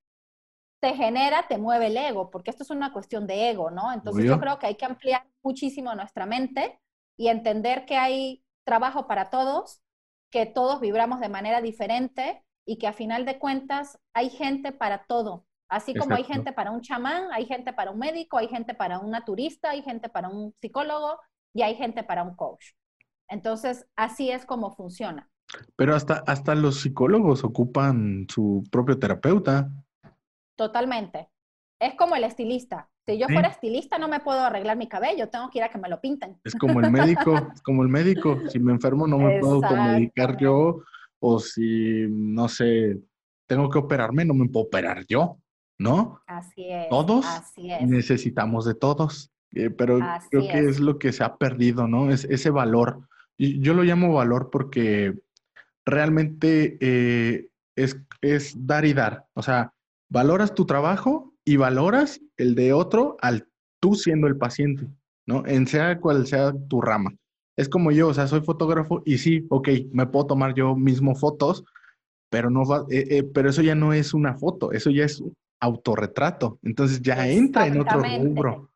[0.80, 3.92] te genera, te mueve el ego, porque esto es una cuestión de ego, ¿no?
[3.92, 6.80] Entonces yo creo que hay que ampliar muchísimo nuestra mente
[7.18, 9.82] y entender que hay trabajo para todos
[10.30, 15.04] que todos vibramos de manera diferente y que a final de cuentas hay gente para
[15.04, 15.46] todo.
[15.68, 18.98] Así como hay gente para un chamán, hay gente para un médico, hay gente para
[18.98, 21.20] un naturista, hay gente para un psicólogo
[21.54, 22.72] y hay gente para un coach.
[23.28, 25.30] Entonces, así es como funciona.
[25.76, 29.70] Pero hasta, hasta los psicólogos ocupan su propio terapeuta.
[30.56, 31.28] Totalmente.
[31.80, 32.89] Es como el estilista.
[33.06, 35.78] Si yo fuera estilista no me puedo arreglar mi cabello, tengo que ir a que
[35.78, 36.38] me lo pinten.
[36.44, 38.38] Es como el médico, es como el médico.
[38.48, 40.82] Si me enfermo no me puedo medicar yo
[41.18, 42.98] o si, no sé,
[43.46, 45.38] tengo que operarme, no me puedo operar yo,
[45.78, 46.20] ¿no?
[46.26, 46.88] Así es.
[46.88, 47.26] Todos
[47.82, 49.98] necesitamos de todos, eh, pero
[50.30, 50.80] creo que es.
[50.80, 52.10] lo que se ha perdido, ¿no?
[52.10, 53.08] Es ese valor.
[53.36, 55.14] Y yo lo llamo valor porque
[55.84, 59.26] realmente eh, es, es dar y dar.
[59.34, 59.72] O sea,
[60.08, 63.48] valoras tu trabajo y valoras el de otro al
[63.80, 64.86] tú siendo el paciente,
[65.26, 65.44] ¿no?
[65.46, 67.10] En sea cual sea tu rama.
[67.56, 71.16] Es como yo, o sea, soy fotógrafo y sí, ok, me puedo tomar yo mismo
[71.16, 71.64] fotos,
[72.30, 75.20] pero no va, eh, eh, pero eso ya no es una foto, eso ya es
[75.20, 76.60] un autorretrato.
[76.62, 78.70] Entonces ya entra en otro rubro,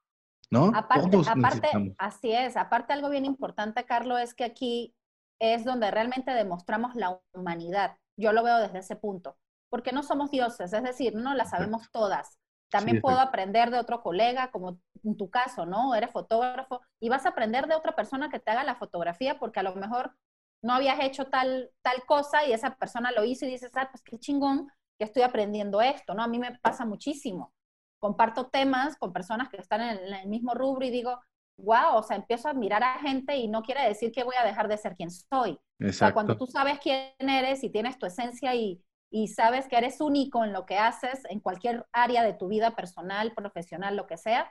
[0.51, 0.73] ¿no?
[0.75, 2.57] Aparte, aparte así es.
[2.57, 4.97] Aparte algo bien importante, Carlos, es que aquí
[5.39, 7.99] es donde realmente demostramos la humanidad.
[8.17, 9.37] Yo lo veo desde ese punto,
[9.71, 12.37] porque no somos dioses, es decir, no las sabemos todas.
[12.75, 15.95] También puedo aprender de otro colega, como en tu caso, ¿no?
[15.95, 19.61] Eres fotógrafo y vas a aprender de otra persona que te haga la fotografía porque
[19.61, 20.17] a lo mejor
[20.61, 24.03] no habías hecho tal, tal cosa y esa persona lo hizo y dices, ah, pues
[24.03, 24.67] qué chingón
[24.99, 26.25] que estoy aprendiendo esto, ¿no?
[26.25, 27.53] A mí me pasa muchísimo.
[28.01, 31.21] Comparto temas con personas que están en el, mismo rubro y digo,
[31.57, 34.45] wow, o sea, empiezo a admirar a gente y no quiere decir que voy a
[34.45, 35.61] dejar de ser quien soy.
[35.81, 38.83] O sea, cuando tú sabes quién eres y tienes tu esencia y,
[39.15, 42.75] y sabes que eres único en lo que haces, en cualquier área de tu vida
[42.75, 44.51] personal, profesional, lo que sea,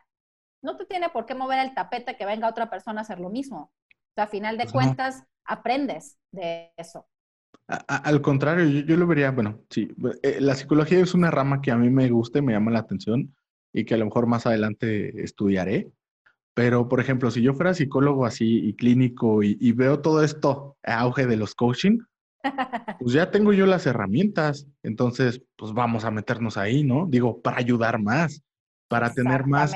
[0.62, 3.30] no te tiene por qué mover el tapete que venga otra persona a hacer lo
[3.30, 3.74] mismo.
[3.92, 7.06] O sea, a final de pues cuentas, aprendes de eso.
[7.68, 11.76] al contrario, yo, lo vería, bueno, sí, eh, la psicología es una rama que a
[11.76, 13.36] mí me gusta y me llama la atención
[13.74, 15.92] y que a lo mejor más adelante estudiaré.
[16.54, 20.78] Pero, por ejemplo, si yo fuera psicólogo así y clínico y, y veo todo esto,
[20.84, 22.00] auge de los coaching,
[23.00, 27.06] pues ya tengo yo las herramientas, entonces pues vamos a meternos ahí, ¿no?
[27.08, 28.44] Digo, para ayudar más.
[28.88, 29.74] para tener más,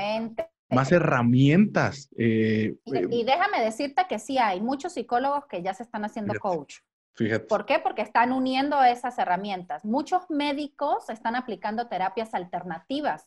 [0.70, 2.08] más herramientas.
[2.16, 6.76] Eh, y, déjame decirte que sí hay muchos psicólogos que ya se están haciendo coach.
[7.14, 7.46] Fíjate.
[7.46, 7.80] ¿Por qué?
[7.80, 9.84] Porque están uniendo esas herramientas.
[9.84, 13.26] Muchos médicos están aplicando terapias alternativas.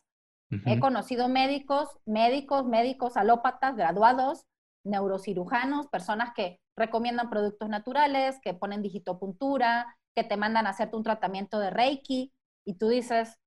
[0.66, 4.46] He conocido médicos, médicos, médicos alópatas, graduados,
[4.84, 11.04] neurocirujanos, personas que recomiendan productos naturales, que ponen digitopuntura, que te mandan a hacerte un
[11.04, 12.34] tratamiento de Reiki
[12.66, 13.40] y tú dices,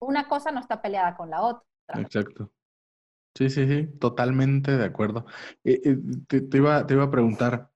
[0.00, 1.64] una cosa no está peleada con la otra.
[1.94, 2.50] Exacto.
[3.34, 5.26] Sí, sí, sí, totalmente de acuerdo.
[5.64, 7.70] Eh, eh, te, iba, te iba a preguntar,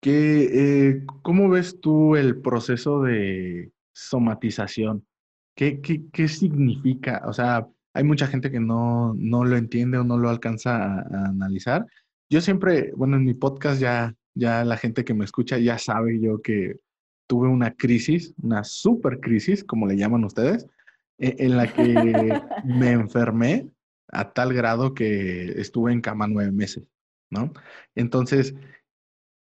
[0.00, 5.06] ¿qué, eh, ¿cómo ves tú el proceso de somatización?
[5.54, 7.22] ¿Qué, qué, qué significa?
[7.26, 11.28] O sea, hay mucha gente que no, no lo entiende o no lo alcanza a,
[11.28, 11.86] analizar.
[12.30, 16.20] Yo siempre, bueno, en mi podcast ya, ya la gente que me escucha ya sabe
[16.20, 16.76] yo que
[17.26, 20.68] tuve una crisis, una super crisis, como le llaman ustedes,
[21.18, 21.82] e, en la que
[22.64, 23.68] me enfermé
[24.08, 26.84] a tal grado que estuve en cama nueve meses,
[27.30, 27.52] ¿no?
[27.96, 28.54] Entonces,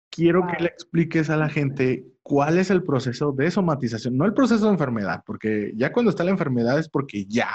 [0.09, 4.33] quiero que le expliques a la gente cuál es el proceso de somatización, no el
[4.33, 7.49] proceso de enfermedad, porque ya cuando está la enfermedad es porque ya,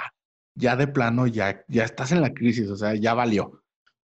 [0.55, 3.62] ya de plano, ya, ya estás en la crisis, o sea, ya valió.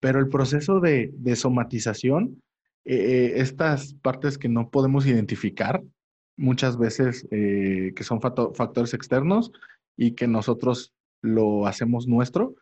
[0.06, 2.40] Pero el proceso de, somatización,
[2.86, 5.82] eh, eh, estas partes que no podemos identificar,
[6.38, 9.52] muchas veces eh, que son factores externos
[9.98, 12.54] y que nosotros lo hacemos nuestro.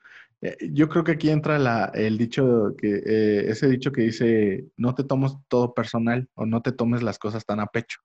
[0.72, 5.34] yo creo que aquí entra el dicho, que, ese dicho que dice, no te tomes
[5.50, 8.00] todo personal o no te tomes las cosas tan a pecho,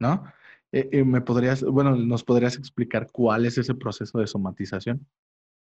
[0.00, 0.22] ¿no?
[0.70, 5.06] ¿Me podrías, bueno, nos podrías explicar cuál es ese proceso de somatización?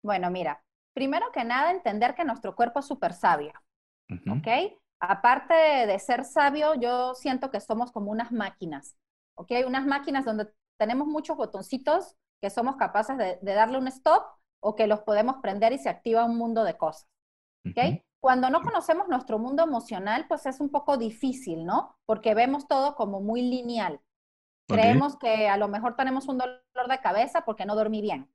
[0.02, 0.60] Bueno, mira,
[0.94, 3.52] primero que nada, entender que nuestro cuerpo es súper sabio.
[4.30, 4.46] ¿Ok?
[5.00, 8.96] Aparte de ser sabio, yo siento que somos como unas máquinas.
[9.34, 9.52] ¿Ok?
[9.66, 14.24] Unas máquinas donde tenemos muchos botoncitos que somos capaces de, darle un stop
[14.60, 17.08] o que los podemos prender y se activa un mundo de cosas.
[17.66, 18.02] ¿Ok?
[18.20, 21.96] Cuando no conocemos nuestro mundo emocional, pues es un poco difícil, ¿no?
[22.06, 24.00] Porque vemos todo como muy lineal.
[24.68, 28.32] Creemos que a lo mejor tenemos un dolor de cabeza porque no dormí bien.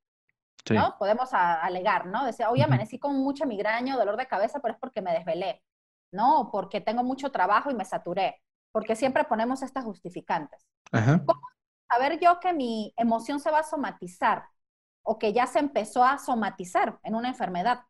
[0.69, 0.97] ¿No?
[0.97, 2.25] Podemos alegar, ¿no?
[2.25, 5.63] Decir, oye, amanecí con mucha migraña o dolor de cabeza, pero es porque me desvelé,
[6.11, 6.41] ¿no?
[6.41, 10.67] O porque tengo mucho trabajo y me saturé, porque siempre ponemos estas justificantes.
[10.91, 11.41] ¿Cómo
[11.91, 14.45] saber yo que mi emoción se va a somatizar
[15.03, 17.83] o que ya se empezó a somatizar en una enfermedad?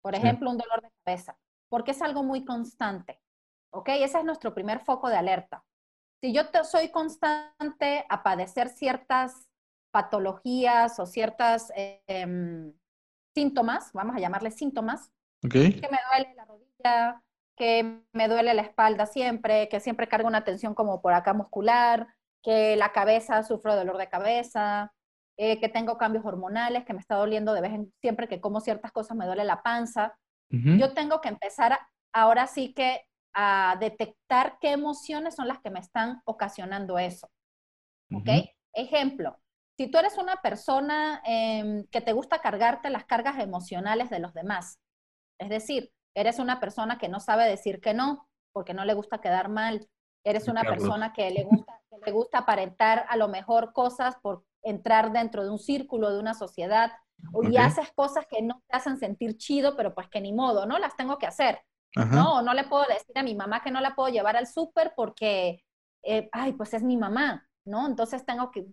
[0.00, 1.36] Por ejemplo, un dolor de cabeza,
[1.68, 3.20] porque es algo muy constante,
[3.70, 3.88] ¿ok?
[3.90, 5.64] Ese es nuestro primer foco de alerta.
[6.20, 9.48] Si yo soy constante a padecer ciertas
[9.92, 12.72] patologías o ciertas em,
[13.34, 15.12] síntomas, vamos a llamarle síntomas,
[15.48, 17.22] que me duele la rodilla,
[17.56, 22.08] que me duele la espalda siempre, que siempre cargo una tensión como por acá muscular,
[22.42, 24.92] que la cabeza, sufro dolor de cabeza,
[25.36, 28.60] eh, que tengo cambios hormonales, que me está doliendo de vez en siempre que como
[28.60, 30.16] ciertas cosas me duele la panza.
[30.50, 31.78] Yo tengo que empezar
[32.12, 37.30] ahora sí que a detectar qué emociones son las que me están ocasionando eso.
[38.12, 38.28] ¿Ok?
[38.74, 39.38] Ejemplo,
[39.76, 44.34] si tú eres una persona em, que te gusta cargarte las cargas emocionales de los
[44.34, 44.78] demás,
[45.38, 49.20] es decir, eres una persona que no sabe decir que no, porque no le gusta
[49.20, 49.88] quedar mal,
[50.24, 55.12] eres una persona que le gusta, le gusta aparentar a lo mejor cosas por entrar
[55.12, 56.92] dentro de un círculo, de una sociedad,
[57.42, 60.78] y haces cosas que no te hacen sentir chido, pero pues que ni modo, ¿no?
[60.78, 61.60] Las tengo que hacer.
[61.94, 64.94] No, no le puedo decir a mi mamá que no la puedo llevar al súper
[64.96, 65.62] porque,
[66.02, 67.86] eh, ay, pues es mi mamá, ¿no?
[67.86, 68.66] Entonces tengo que,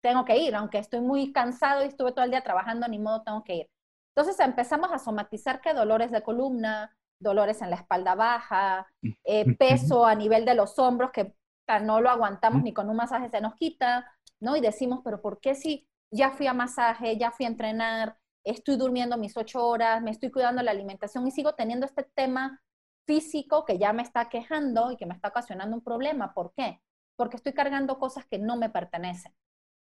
[0.00, 3.22] tengo que ir, aunque estoy muy cansado y estuve todo el día trabajando, ni modo,
[3.22, 3.70] tengo que ir.
[4.14, 8.86] Entonces empezamos a somatizar que dolores de columna, dolores en la espalda baja,
[9.24, 11.34] eh, peso a nivel de los hombros, que
[11.78, 14.10] no lo aguantamos ni con un masaje se nos quita,
[14.40, 14.56] ¿no?
[14.56, 18.76] Y decimos, pero ¿por qué si ya fui a masaje, ya fui a entrenar, estoy
[18.76, 22.60] durmiendo mis ocho horas, me estoy cuidando la alimentación y sigo teniendo este tema
[23.06, 26.34] físico que ya me está quejando y que me está ocasionando un problema?
[26.34, 26.80] ¿Por qué?
[27.16, 29.32] Porque estoy cargando cosas que no me pertenecen.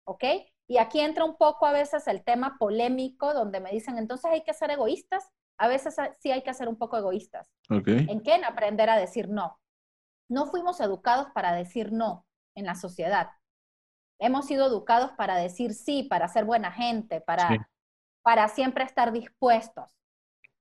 [0.05, 0.25] ¿Ok?
[0.67, 4.43] Y aquí entra un poco a veces el tema polémico donde me dicen, entonces hay
[4.43, 5.31] que ser egoístas.
[5.59, 7.53] A veces sí hay que ser un poco egoístas.
[7.69, 8.35] ¿En qué?
[8.35, 9.61] En aprender a decir no.
[10.29, 13.31] No fuimos educados para decir no en la sociedad.
[14.19, 17.69] Hemos sido educados para decir sí, para ser buena gente, para,
[18.23, 19.95] para siempre estar dispuestos.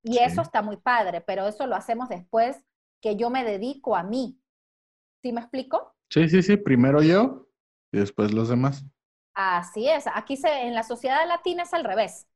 [0.04, 2.62] Y eso está muy padre, pero eso lo hacemos después
[3.02, 4.40] que yo me dedico a mí.
[5.22, 5.96] ¿Sí me explico?
[6.10, 6.58] Sí, sí, sí.
[6.58, 7.48] Primero yo
[7.92, 8.86] y después los demás.
[9.34, 10.06] Así es.
[10.14, 12.28] Aquí se, en la sociedad latina es al revés.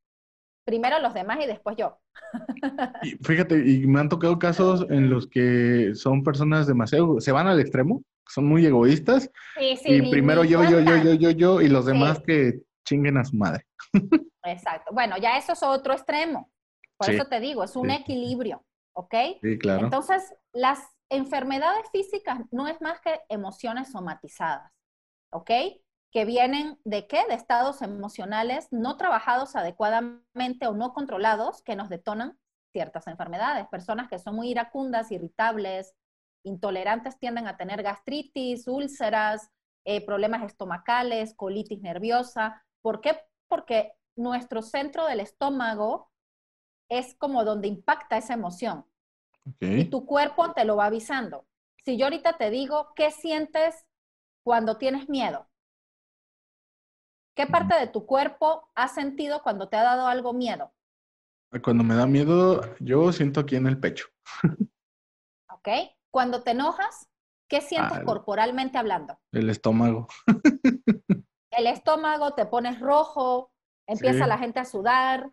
[0.66, 2.00] Primero los demás y después yo.
[3.24, 7.60] fíjate, y me han tocado casos en los que son personas demasiado, se van al
[7.60, 9.32] extremo, son muy egoístas.
[9.58, 13.18] Sí, sí, y primero yo, yo, yo, yo, yo, yo, y los demás que chinguen
[13.18, 13.66] a su madre.
[14.44, 14.94] Exacto.
[14.94, 16.52] Bueno, ya eso es otro extremo.
[16.98, 19.14] Por eso te digo, es un equilibrio, ¿ok?
[19.42, 19.86] Sí, claro.
[19.86, 24.72] Entonces, las enfermedades físicas no es más que emociones somatizadas,
[25.32, 25.52] ¿ok?
[26.12, 27.26] Que vienen de qué?
[27.28, 32.40] De estados emocionales no trabajados adecuadamente o no controlados que nos detonan
[32.72, 33.68] ciertas enfermedades.
[33.68, 35.94] Personas que son muy iracundas, irritables,
[36.44, 39.50] intolerantes tienden a tener gastritis, úlceras,
[39.86, 42.64] eh, problemas estomacales, colitis nerviosa.
[42.82, 43.20] ¿Por qué?
[43.48, 46.10] Porque nuestro centro del estómago
[46.90, 48.86] es como donde impacta esa emoción
[49.60, 51.46] y tu cuerpo te lo va avisando.
[51.86, 53.86] Si yo ahorita te digo, ¿qué sientes
[54.44, 55.47] cuando tienes miedo?
[57.38, 60.74] ¿Qué parte de tu cuerpo has sentido cuando te ha dado algo miedo?
[61.64, 64.08] Cuando me da miedo, yo siento aquí en el pecho.
[65.52, 65.68] ¿Ok?
[66.10, 67.08] Cuando te enojas,
[67.48, 69.20] ¿qué sientes Ah, corporalmente hablando?
[69.32, 70.08] El estómago.
[71.52, 73.52] El estómago, te pones rojo,
[73.88, 74.30] empieza Sí.
[74.30, 75.32] la gente a sudar.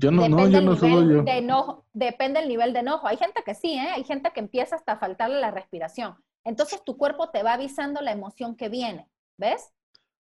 [0.00, 1.22] Yo no, no, depende yo el no sudo yo.
[1.22, 3.06] de enojo, depende el nivel de enojo.
[3.06, 3.90] Hay gente que sí, ¿eh?
[3.94, 6.16] Hay gente que empieza hasta a faltarle la respiración.
[6.44, 9.72] Entonces tu cuerpo te va avisando la emoción que viene, ¿ves?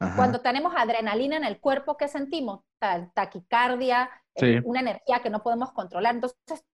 [0.01, 0.17] Ajá.
[0.17, 2.61] Cuando tenemos adrenalina en el cuerpo, ¿qué sentimos?
[2.79, 4.61] Ta- taquicardia, eh, Sí.
[4.65, 6.15] una energía que no podemos controlar.
[6.15, 6.65] Entonces,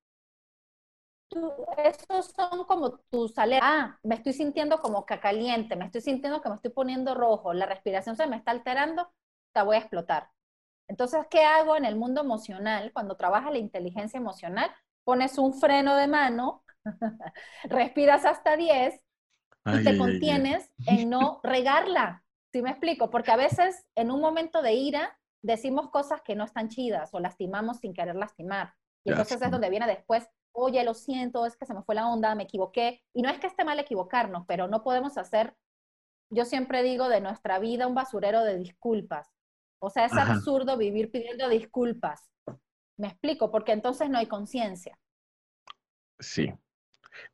[1.28, 3.70] tú- esos son como tus alertas.
[3.72, 7.52] Ah, me estoy sintiendo como que caliente, me estoy sintiendo que me estoy poniendo rojo,
[7.52, 9.12] la respiración se me está alterando,
[9.52, 10.30] te voy a explotar.
[10.88, 12.92] Entonces, ¿qué hago en el mundo emocional?
[12.94, 14.70] Cuando trabajas la inteligencia emocional,
[15.04, 16.64] pones un freno de mano,
[17.64, 19.00] respiras hasta 10 y
[19.66, 19.98] Ay, te ay, ay, ay.
[19.98, 22.23] contienes en no regarla.
[22.54, 23.10] ¿Sí me explico?
[23.10, 27.18] Porque a veces en un momento de ira decimos cosas que no están chidas o
[27.18, 28.74] lastimamos sin querer lastimar.
[29.02, 32.06] Y entonces es donde viene después, oye, lo siento, es que se me fue la
[32.06, 33.02] onda, me equivoqué.
[33.12, 35.56] Y no es que esté mal equivocarnos, pero no podemos hacer,
[36.30, 39.26] yo siempre digo, de nuestra vida un basurero de disculpas.
[39.80, 40.34] O sea, es Ajá.
[40.34, 42.30] absurdo vivir pidiendo disculpas.
[42.96, 44.96] Me explico, porque entonces no hay conciencia.
[46.20, 46.54] Sí.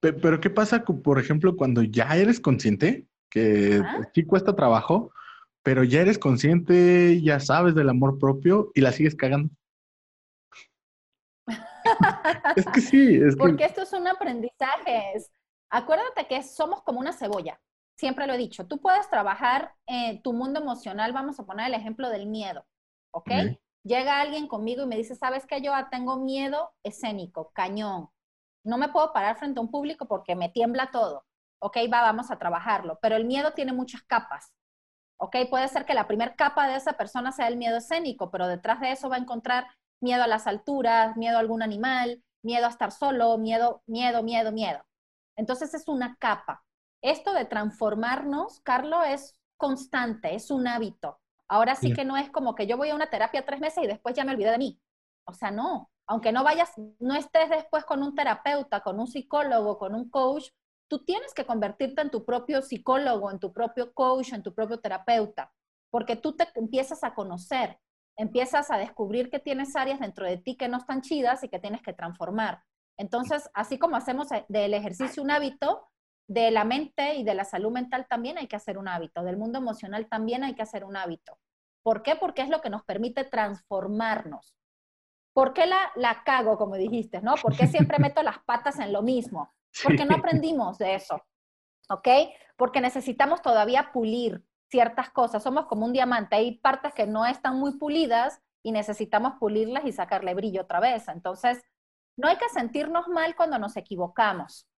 [0.00, 3.06] Pe- Pero, ¿qué pasa, por ejemplo, cuando ya eres consciente?
[3.30, 3.82] Que
[4.14, 5.12] sí cuesta trabajo,
[5.62, 9.50] pero ya eres consciente, ya sabes del amor propio y la sigues cagando.
[12.56, 15.14] Es que sí, es que Porque esto es un aprendizaje.
[15.70, 17.60] acuérdate que somos como una cebolla.
[17.96, 18.66] Siempre lo he dicho.
[18.66, 21.12] Tú puedes trabajar en tu mundo emocional.
[21.12, 22.64] Vamos a poner el ejemplo del miedo.
[23.12, 23.30] ¿Ok?
[23.82, 25.60] Llega alguien conmigo y me dice, ¿sabes qué?
[25.62, 28.08] Yo tengo miedo escénico, cañón.
[28.64, 31.24] No me puedo parar frente a un público porque me tiembla todo.
[31.60, 32.98] Ok, va, vamos a trabajarlo.
[33.00, 34.52] Pero el miedo tiene muchas capas.
[35.20, 35.36] ¿ok?
[35.50, 38.80] Puede ser que la primera capa de esa persona sea el miedo escénico, pero detrás
[38.80, 39.66] de eso va a encontrar
[40.00, 44.50] miedo a las alturas, miedo a algún animal, miedo a estar solo, miedo, miedo, miedo,
[44.50, 44.82] miedo.
[45.36, 46.64] Entonces es una capa.
[47.02, 51.20] Esto de transformarnos, Carlos, es constante, es un hábito.
[51.48, 53.86] Ahora sí que no es como que yo voy a una terapia tres meses y
[53.86, 54.80] después ya me olvidé de mí.
[55.24, 55.90] O sea, no.
[56.06, 60.50] Aunque no vayas, no estés después con un terapeuta, con un psicólogo, con un coach,
[60.90, 64.80] tú tienes que convertirte en tu propio psicólogo, en tu propio coach, en tu propio
[64.80, 65.52] terapeuta,
[65.88, 67.78] porque tú te empiezas a conocer,
[68.16, 71.60] empiezas a descubrir que tienes áreas dentro de ti que no están chidas y que
[71.60, 72.64] tienes que transformar.
[72.98, 75.88] Entonces, así como hacemos eh, del ejercicio un hábito,
[76.26, 79.36] de la mente y de la salud mental también hay que hacer un hábito, del
[79.36, 81.38] mundo emocional también hay que hacer un hábito.
[81.82, 82.16] ¿Por qué?
[82.16, 84.54] Porque es lo que nos permite transformarnos.
[85.32, 87.36] ¿Por qué la, la cago, como dijiste, no?
[87.36, 89.52] ¿Por qué siempre meto las patas en lo mismo?
[89.82, 91.22] Porque no aprendimos de eso,
[91.88, 92.08] ¿ok?
[92.56, 95.42] Porque necesitamos todavía pulir ciertas cosas.
[95.42, 96.36] Somos como un diamante.
[96.36, 101.08] Hay partes que no están muy pulidas y necesitamos pulirlas y sacarle brillo otra vez.
[101.08, 101.62] Entonces,
[102.16, 104.68] no hay que sentirnos mal cuando nos equivocamos,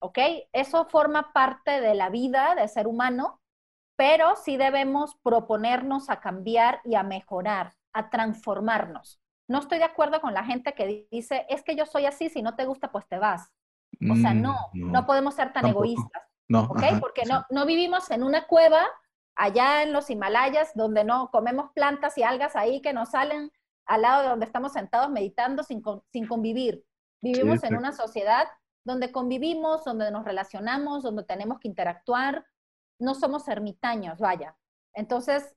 [0.00, 0.18] ¿ok?
[0.52, 3.40] Eso forma parte de la vida de ser humano,
[3.96, 9.20] pero sí debemos proponernos a cambiar y a mejorar, a transformarnos.
[9.48, 12.42] No estoy de acuerdo con la gente que dice, es que yo soy así, si
[12.42, 13.50] no te gusta, pues te vas.
[14.10, 15.84] O sea, Mm, no, no, podemos ser tan tampoco.
[15.84, 16.82] egoístas, No, ¿ok?
[16.82, 17.32] ajá, Porque sí.
[17.32, 18.84] no, no vivimos en una cueva
[19.36, 23.50] allá en los Himalayas donde no comemos plantas y algas ahí que nos salen
[23.86, 26.84] al lado de donde estamos sentados meditando sin, con- sin convivir.
[27.22, 27.78] Vivimos en exacto.
[27.78, 28.48] una sociedad
[28.84, 32.46] donde convivimos, donde nos relacionamos, donde tenemos que interactuar.
[33.00, 34.56] No somos ermitaños, vaya.
[34.94, 35.56] Entonces,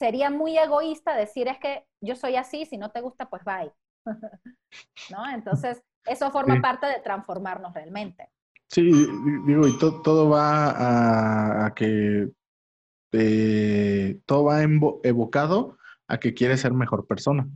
[0.00, 3.72] sería muy egoísta decir es que yo soy así, si no te gusta, pues bye.
[5.10, 5.28] ¿No?
[5.30, 6.60] Entonces, eso forma Sí.
[6.60, 8.28] parte de transformarnos realmente.
[8.68, 9.06] Sí, di-
[9.46, 12.28] digo, y to- todo va a, a que
[13.12, 15.76] eh, todo va embo- evocado
[16.08, 17.46] a que quieres ser mejor persona.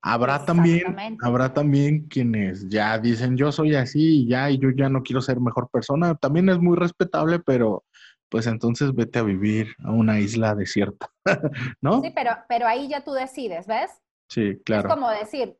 [0.00, 4.88] Habrá también, habrá también quienes ya dicen yo soy así y ya, y yo ya
[4.88, 6.14] no quiero ser mejor persona.
[6.14, 7.84] También es muy respetable, pero
[8.28, 11.10] pues entonces vete a vivir a una isla desierta,
[11.80, 12.02] ¿no?
[12.02, 13.90] Sí, pero, pero ahí ya tú decides, ¿ves?
[14.28, 14.88] Sí, claro.
[14.88, 15.56] Es como decir,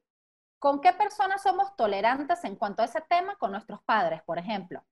[0.66, 3.36] ¿con qué personas somos tolerantes en cuanto a ese tema?
[3.36, 4.84] Con nuestros padres, por ejemplo.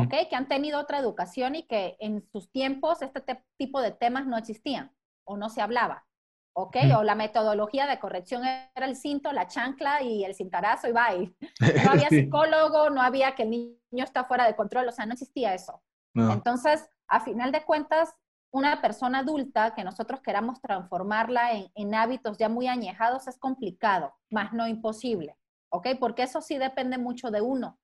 [0.00, 0.14] ¿Ok?
[0.30, 3.20] Que han tenido otra educación y que en sus tiempos este
[3.56, 4.92] tipo de temas no existían
[5.24, 6.06] o no se hablaba.
[6.52, 6.76] ¿ok?
[6.96, 11.34] O la metodología de corrección era el cinto, la chancla y el cintarazo y bye.
[11.84, 15.14] No había psicólogo, no había que el niño está fuera de control, o sea, no
[15.14, 15.82] existía eso.
[16.14, 18.14] Entonces, a final de cuentas,
[18.50, 24.52] una persona adulta que nosotros queramos transformarla en, hábitos ya muy añejados es complicado, más
[24.52, 25.36] no imposible,
[25.70, 25.88] ¿ok?
[26.00, 27.78] Porque eso sí depende mucho de uno.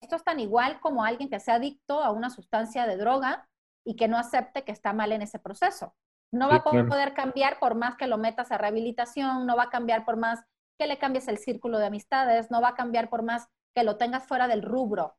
[0.00, 3.48] Esto es tan igual como alguien que sea adicto a una sustancia de droga
[3.84, 5.94] y que no acepte que está mal en ese proceso.
[6.32, 9.70] No va a poder cambiar por más que lo metas a rehabilitación, no va a
[9.70, 10.44] cambiar por más
[10.78, 13.96] que le cambies el círculo de amistades, no va a cambiar por más que lo
[13.96, 15.16] tengas fuera del rubro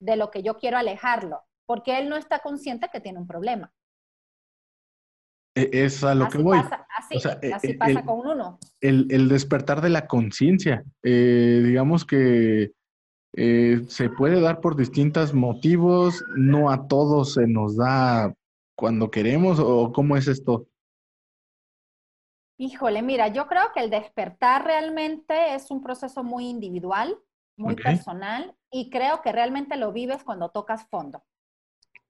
[0.00, 3.72] de lo que yo quiero alejarlo, porque él no está consciente que tiene un problema.
[5.54, 6.58] E, es a lo que voy.
[6.96, 8.58] así, e, así pasa con uno.
[8.80, 10.84] El, despertar de la conciencia.
[11.02, 12.72] Eh, digamos que
[13.34, 18.34] eh, se puede dar por distintos motivos, no a todos se nos da
[18.74, 20.66] cuando queremos o cómo es esto?
[22.58, 27.18] Híjole, mira, yo creo que el despertar realmente es un proceso muy individual,
[27.56, 31.22] muy personal, y creo que realmente lo vives cuando tocas fondo.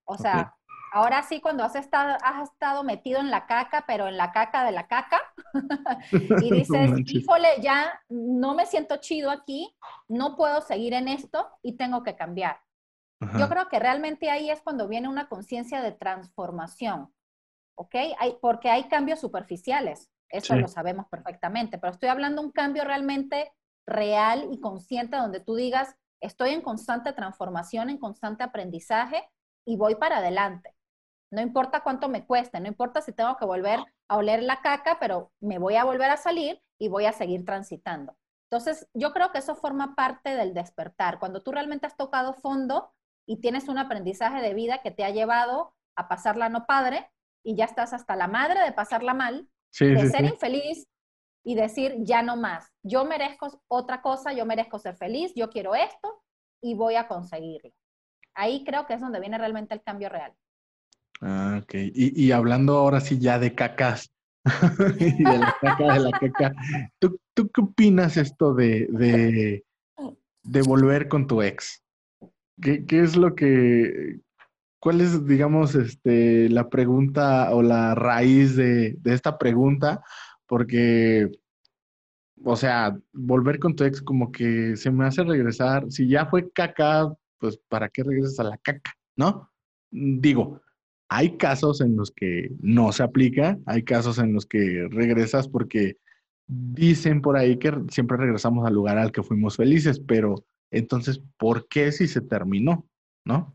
[0.05, 0.57] O sea,
[0.93, 4.65] ahora sí, cuando has estado, has estado metido en la caca, pero en la caca
[4.65, 5.21] de la caca,
[6.13, 9.75] y dices, híjole, ya no me siento chido aquí,
[10.09, 12.61] no puedo seguir en esto y tengo que cambiar.
[13.39, 17.15] Yo creo que realmente ahí es cuando viene una conciencia de transformación,
[17.77, 17.95] ¿ok?
[18.19, 22.83] Hay, porque hay cambios superficiales, eso lo sabemos perfectamente, pero estoy hablando de un cambio
[22.85, 23.53] realmente
[23.87, 29.23] real y consciente donde tú digas, estoy en constante transformación, en constante aprendizaje
[29.65, 30.75] y voy para adelante.
[31.33, 34.99] No importa cuánto me cueste, no importa si tengo que volver a oler la caca,
[35.01, 38.17] pero me voy a volver a salir y voy a seguir transitando.
[38.51, 41.19] Entonces, yo creo que eso forma parte del despertar.
[41.19, 42.93] Cuando tú realmente has tocado fondo,
[43.27, 47.11] y tienes un aprendizaje de vida que te ha llevado a pasarla no padre
[47.43, 50.87] y ya estás hasta la madre de pasarla mal, de ser infeliz
[51.45, 52.73] y decir ya no más.
[52.83, 56.23] Yo merezco otra cosa, yo merezco ser feliz, yo quiero esto
[56.61, 57.73] y voy a conseguirlo.
[58.35, 60.35] Ahí creo que es donde viene realmente el cambio real.
[61.23, 61.75] Ah, ok.
[61.95, 64.13] Y, hablando ahora sí ya de cacas,
[64.99, 66.53] y de la caca, de la caca,
[66.99, 69.65] ¿tú, qué opinas esto de, de,
[70.43, 71.83] de volver con tu ex?
[72.61, 74.21] ¿Qué, es lo que,
[74.81, 80.03] cuál es, digamos, este, la pregunta o la raíz de, esta pregunta?
[80.47, 81.31] Porque,
[82.43, 86.51] o sea, volver con tu ex como que se me hace regresar, si ya fue
[86.51, 88.93] caca, pues ¿para qué regresas a la caca?
[89.17, 89.51] ¿No?
[89.91, 90.62] Digo,
[91.15, 95.99] hay casos en los que no se aplica, hay casos en los que regresas porque
[96.47, 100.37] dicen por ahí que siempre regresamos al lugar al que fuimos felices, pero
[100.71, 102.87] entonces, ¿por qué si se terminó?
[103.27, 103.55] ¿No?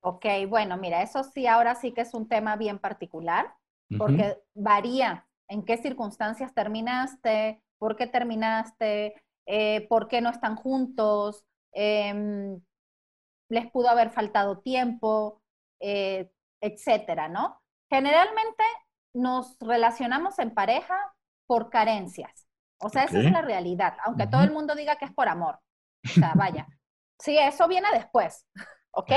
[0.00, 3.54] Ok, bueno, mira, eso sí, ahora sí que es un tema bien particular,
[3.96, 9.14] porque varía en qué circunstancias terminaste, por qué terminaste,
[9.46, 12.60] eh, por qué no están juntos, em,
[13.48, 15.42] les pudo haber faltado tiempo,
[15.80, 17.60] eh, etcétera, ¿no?
[17.90, 18.64] Generalmente
[19.14, 20.96] nos relacionamos en pareja
[21.46, 22.46] por carencias.
[22.80, 25.58] O sea, esa es la realidad, aunque todo el mundo diga que es por amor.
[26.04, 26.66] O sea, vaya.
[27.18, 28.46] Sí, eso viene después,
[28.92, 29.10] ¿ok?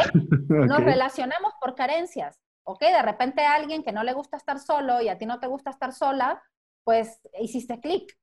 [0.49, 2.82] Nos relacionamos por carencias, ¿ok?
[2.82, 5.47] De repente a alguien que no le gusta estar solo y a ti no te
[5.47, 6.41] gusta estar sola,
[6.84, 8.18] pues hiciste clic.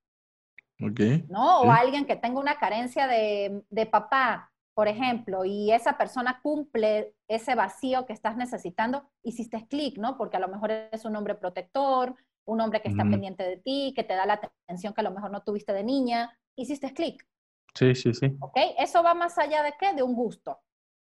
[0.81, 1.29] Ok.
[1.29, 1.61] ¿No?
[1.61, 7.13] O alguien que tenga una carencia de, de papá, por ejemplo, y esa persona cumple
[7.27, 10.17] ese vacío que estás necesitando, hiciste clic, ¿no?
[10.17, 12.15] Porque a lo mejor es un hombre protector,
[12.45, 15.11] un hombre que está pendiente de ti, que te da la atención que a lo
[15.11, 17.27] mejor no tuviste de niña, hiciste clic.
[17.75, 18.37] Sí, sí, sí.
[18.39, 18.57] ¿Ok?
[18.79, 19.95] Eso va más allá de qué?
[19.95, 20.61] De un gusto.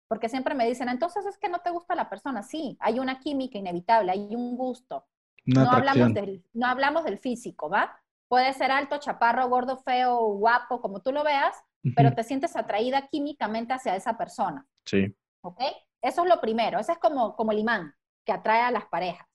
[0.09, 2.43] Porque siempre me dicen, entonces es que no te gusta la persona.
[2.43, 5.05] Sí, hay una química inevitable, hay un gusto.
[5.45, 7.95] no hablamos, del, no hablamos del físico, ¿va?
[8.27, 11.63] Puede ser alto, chaparro, gordo, feo, guapo, como tú lo veas,
[11.97, 14.67] pero te sientes atraída químicamente hacia esa persona.
[14.85, 15.15] Sí.
[15.43, 15.61] ¿Ok?
[16.03, 16.79] Eso es lo primero.
[16.79, 19.27] Ese es como, como el imán que atrae a las parejas.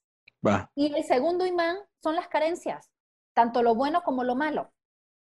[0.46, 0.70] Va.
[0.76, 2.92] Y el segundo imán son las carencias,
[3.34, 4.72] tanto lo bueno como lo malo.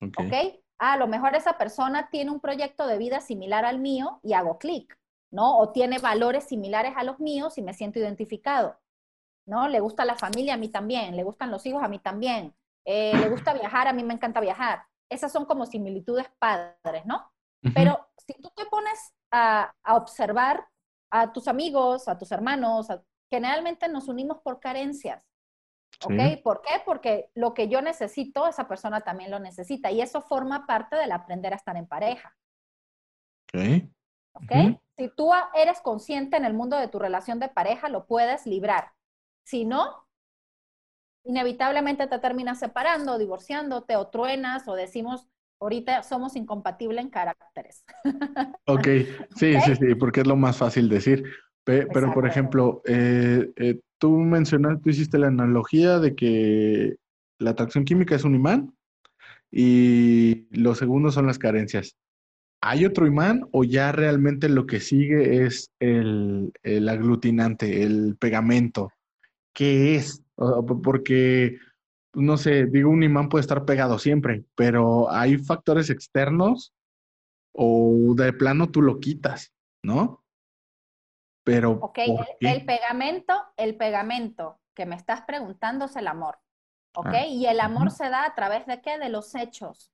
[0.00, 0.26] ¿Ok?
[0.26, 0.60] ¿Okay?
[0.78, 4.32] ah, a lo mejor esa persona tiene un proyecto de vida similar al mío y
[4.32, 4.98] hago clic,
[5.30, 5.58] ¿no?
[5.58, 8.80] O tiene valores similares a los míos y me siento identificado,
[9.46, 9.68] ¿no?
[9.68, 12.52] Le gusta la familia a mí también, le gustan los hijos a mí también,
[12.84, 14.84] eh, le gusta viajar, a mí me encanta viajar.
[15.12, 17.30] Esas son como similitudes padres, ¿no?
[17.74, 20.66] Pero si tú te pones a, observar
[21.10, 22.88] a tus amigos, a tus hermanos,
[23.30, 25.24] generalmente nos unimos por carencias.
[26.04, 26.42] ¿Ok?
[26.42, 26.82] ¿Por qué?
[26.84, 29.90] Porque lo que yo necesito, esa persona también lo necesita.
[29.92, 32.34] Y eso forma parte del aprender a estar en pareja.
[33.54, 33.90] Ok.
[34.32, 34.80] ¿Ok?
[34.98, 38.92] Si tú eres consciente en el mundo de tu relación de pareja, lo puedes librar.
[39.44, 40.06] Si no,
[41.24, 45.28] inevitablemente te terminas separando, divorciándote o truenas o decimos,
[45.60, 47.84] ahorita somos incompatibles en caracteres.
[48.66, 48.86] Ok,
[49.36, 51.24] sí, sí, sí, porque es lo más fácil decir.
[51.64, 56.96] Pero, por ejemplo, eh, eh, tú mencionaste, tú hiciste la analogía de que
[57.38, 58.74] la atracción química es un imán
[59.50, 61.96] y los segundos son las carencias.
[62.60, 68.92] ¿Hay otro imán o ya realmente lo que sigue es el, el aglutinante, el pegamento?
[69.52, 70.21] ¿Qué es?
[70.82, 71.58] Porque,
[72.14, 76.74] no sé, digo, un imán puede estar pegado siempre, pero hay factores externos
[77.54, 80.24] o de plano tú lo quitas, ¿no?
[81.44, 81.72] Pero.
[81.72, 81.98] Ok,
[82.40, 86.38] el, pegamento, el pegamento que me estás preguntando es el amor.
[86.94, 87.06] ¿Ok?
[87.06, 88.98] Ah, y el amor se da a través de qué?
[88.98, 89.90] De los hechos.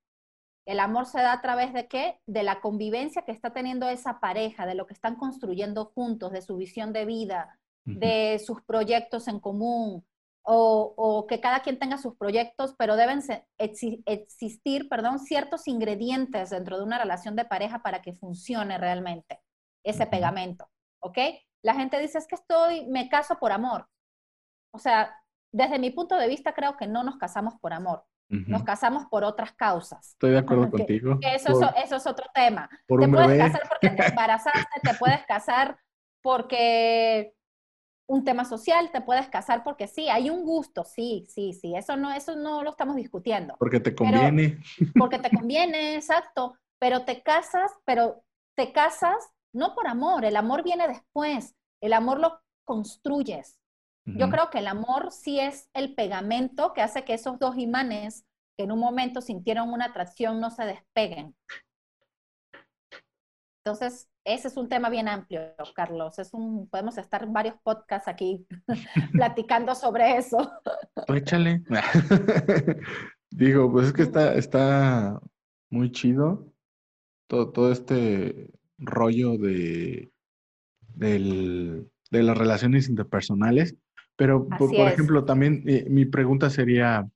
[0.67, 2.21] El amor se da a través de qué?
[2.27, 6.43] De la convivencia que está teniendo esa pareja, de lo que están construyendo juntos, de
[6.43, 10.05] su visión de vida, de sus proyectos en común,
[10.51, 13.21] o, o, que cada quien tenga sus proyectos, pero deben
[13.59, 19.41] existir, perdón, ciertos ingredientes dentro de una relación de pareja para que funcione realmente
[19.85, 20.69] ese pegamento.
[21.01, 21.19] ¿ok?
[21.63, 23.87] La gente dice, es que estoy, me caso por amor.
[24.73, 25.15] O sea,
[25.53, 28.05] desde mi punto de vista creo que no nos casamos por amor.
[28.31, 30.11] Nos casamos por otras causas.
[30.11, 31.19] Estoy de acuerdo contigo.
[31.23, 32.69] eso, eso, es otro tema.
[32.87, 35.79] te puedes casar porque te embarazaste, te puedes casar
[36.21, 37.33] porque
[38.09, 41.97] un tema social, te puedes casar porque sí, hay un gusto, sí, sí, sí, eso
[41.97, 43.55] no, eso no lo estamos discutiendo.
[43.59, 44.59] Porque te conviene.
[44.99, 48.25] porque te conviene, exacto, pero te casas, pero
[48.57, 49.15] te casas
[49.53, 53.61] no por amor, el amor viene después, el amor lo construyes.
[54.05, 58.25] Yo creo que el amor sí es el pegamento que hace que esos dos imanes
[58.57, 61.37] que en un momento sintieron una atracción no se despeguen.
[63.63, 65.41] Entonces, ese es un tema bien amplio,
[65.75, 66.19] Carlos.
[66.19, 68.47] Es un, podemos estar varios podcasts aquí
[69.13, 70.53] platicando sobre eso.
[71.09, 71.63] Échale.
[73.31, 75.21] Digo, pues es que está, está
[75.71, 76.53] muy chido
[77.27, 80.11] todo, todo este rollo de,
[80.95, 83.77] de las relaciones interpersonales,
[84.17, 87.09] pero por, ejemplo, también eh, mi pregunta sería,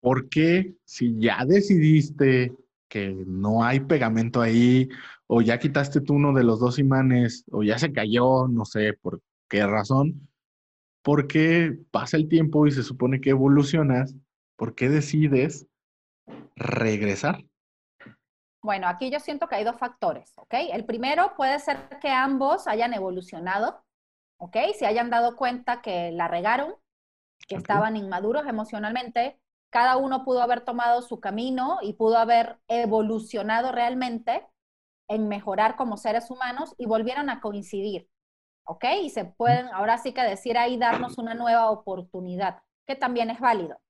[0.00, 2.54] ¿por qué si ya decidiste
[2.88, 4.88] que no hay pegamento ahí,
[5.28, 8.94] o ya quitaste tú uno de los dos imanes, o ya se cayó, no sé
[8.94, 10.28] por qué razón,
[11.02, 14.14] ¿por qué pasa el tiempo y se supone que evolucionas?
[14.56, 15.66] ¿Por qué decides
[16.56, 17.44] regresar?
[18.62, 20.54] Bueno, aquí yo siento que hay dos factores, ¿ok?
[20.72, 23.84] El primero puede ser que ambos hayan evolucionado,
[24.38, 24.56] ¿ok?
[24.78, 26.74] Se hayan dado cuenta que la regaron,
[27.46, 29.38] que estaban inmaduros emocionalmente,
[29.70, 34.46] cada uno pudo haber tomado su camino y pudo haber evolucionado realmente
[35.08, 38.08] en mejorar como seres humanos y volvieron a coincidir,
[38.64, 38.84] ¿ok?
[39.02, 43.40] Y se pueden ahora sí que decir ahí darnos una nueva oportunidad, que también es
[43.40, 43.80] válido,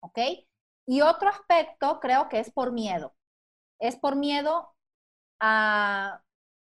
[0.00, 0.18] ¿ok?
[0.86, 3.14] Y otro aspecto creo que es por miedo
[3.78, 4.74] es por miedo
[5.40, 6.22] a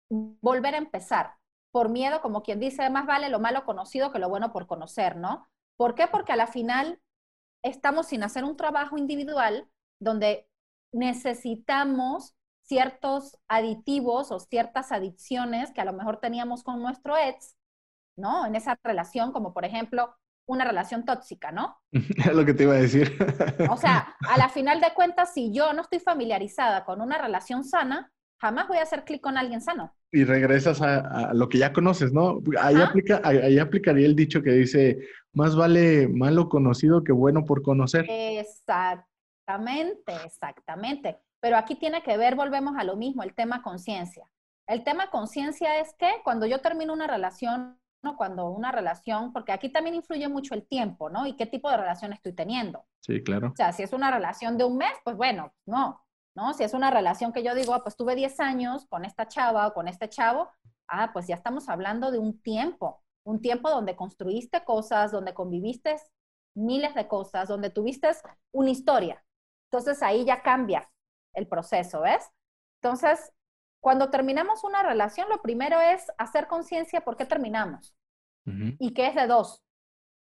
[0.10, 1.36] volver a empezar,
[1.72, 5.18] por miedo, como quien dice, más vale lo malo conocido que lo bueno por conocer,
[5.18, 5.48] ¿no?
[5.78, 6.08] ¿Por qué?
[6.08, 7.02] Porque a la final
[7.64, 9.70] estamos sin hacer un trabajo individual
[10.00, 10.48] donde
[10.92, 12.35] necesitamos
[12.68, 17.56] ciertos aditivos o ciertas adicciones que a lo mejor teníamos con nuestro ex,
[18.18, 18.46] ¿no?
[18.46, 20.16] En esa relación, como por ejemplo
[20.48, 21.78] una relación tóxica, ¿no?
[21.92, 23.18] Es lo que te iba a decir.
[23.70, 27.64] O sea, a la final de cuentas, si yo no estoy familiarizada con una relación
[27.64, 29.96] sana, jamás voy a hacer clic con alguien sano.
[30.12, 32.40] Y regresas a, lo que ya conoces, ¿no?
[32.60, 35.00] Ahí, aplica, ahí, aplicaría el dicho que dice,
[35.34, 38.06] más vale malo conocido que bueno por conocer.
[38.08, 39.06] Exactamente,
[40.24, 41.18] exactamente.
[41.42, 44.28] Pero aquí tiene que ver, volvemos a lo mismo, el tema conciencia.
[44.68, 47.78] El tema conciencia es que cuando yo termino una relación
[48.14, 51.26] cuando una relación, porque aquí también influye mucho el tiempo, ¿no?
[51.26, 52.86] Y qué tipo de relación estoy teniendo.
[53.00, 53.50] Sí, claro.
[53.54, 56.04] O sea, si es una relación de un mes, pues bueno, no,
[56.36, 56.54] ¿no?
[56.54, 59.68] Si es una relación que yo digo, ah, pues tuve 10 años con esta chava
[59.68, 60.52] o con este chavo,
[60.88, 65.96] ah, pues ya estamos hablando de un tiempo, un tiempo donde construiste cosas, donde conviviste
[66.56, 68.10] miles de cosas, donde tuviste
[68.52, 69.24] una historia.
[69.72, 70.90] Entonces ahí ya cambia
[71.36, 72.30] el proceso, ¿ves?
[72.82, 73.32] Entonces,
[73.80, 77.96] cuando terminamos una relación, lo primero es hacer conciencia por qué terminamos
[78.46, 79.64] y qué es de dos.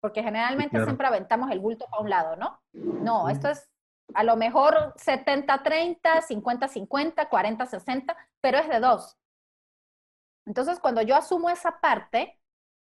[0.00, 2.60] Porque generalmente siempre aventamos el bulto para un lado, ¿no?
[2.72, 3.68] No, esto es
[4.14, 9.16] a lo mejor 70-30, 50-50, 40-60, pero es de dos.
[10.46, 12.38] Entonces, cuando yo asumo esa parte,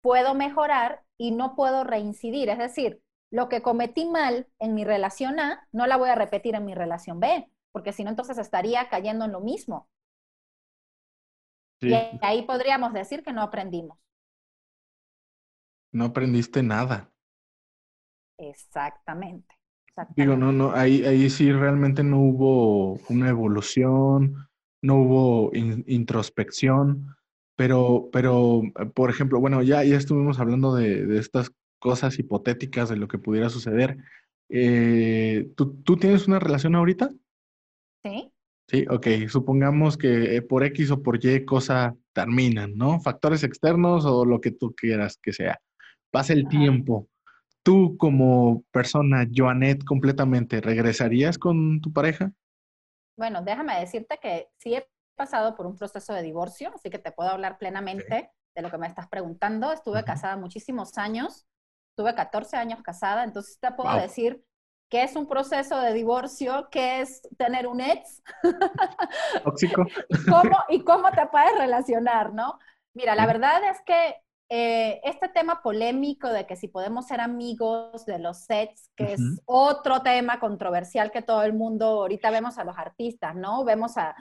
[0.02, 2.48] puedo mejorar y no puedo reincidir.
[2.48, 6.54] Es decir, lo que cometí mal en mi relación A, no la voy a repetir
[6.54, 9.88] en mi relación B, porque si no, entonces estaría cayendo en lo mismo.
[11.80, 13.98] Y ahí podríamos decir que no aprendimos.
[15.92, 17.10] No aprendiste nada.
[18.38, 19.56] Exactamente.
[20.16, 24.48] Digo, no, no, ahí, ahí sí realmente no hubo una evolución,
[24.82, 27.16] no hubo introspección,
[27.56, 28.62] pero, pero,
[28.94, 33.18] por ejemplo, bueno, ya, ya estuvimos hablando de, de estas cosas hipotéticas de lo que
[33.18, 33.98] pudiera suceder.
[34.48, 37.10] Eh, ¿tú, ¿tú, tienes una relación ahorita?
[38.04, 38.32] Sí.
[38.68, 39.28] Sí, ok.
[39.28, 43.00] Supongamos que eh, por X o por Y cosa terminan, ¿no?
[43.00, 45.60] Factores externos o lo que tú quieras que sea.
[46.12, 47.08] Pasa el tiempo.
[47.62, 52.32] Tú como persona, Joanet, completamente, ¿regresarías con tu pareja?
[53.16, 54.86] Bueno, déjame decirte que sí he
[55.16, 58.78] pasado por un proceso de divorcio, así que te puedo hablar plenamente de lo que
[58.78, 59.72] me estás preguntando.
[59.72, 61.46] Estuve casada muchísimos años,
[61.90, 64.42] estuve 14 años casada, entonces te puedo decir
[64.90, 68.22] qué es un proceso de divorcio, qué es tener un ex.
[69.44, 69.86] Tóxico.
[70.08, 72.58] y, cómo, y cómo te puedes relacionar, ¿no?
[72.92, 74.16] Mira, la verdad es que
[74.52, 79.20] eh, este tema polémico de que si podemos ser amigos de los sets, que es
[79.46, 83.64] otro tema controversial que todo el mundo, ahorita vemos a los artistas, ¿no?
[83.64, 84.16] Vemos a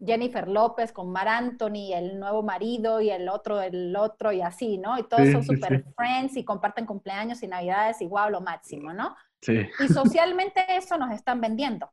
[0.00, 4.78] Jennifer López con Mar Anthony, el nuevo marido y el otro, el otro y así,
[4.78, 4.96] ¿no?
[4.96, 9.16] Y todos son super friends y comparten cumpleaños y navidades y wow, lo máximo, ¿no?
[9.42, 9.68] Sí.
[9.78, 11.90] Y socialmente eso nos están vendiendo.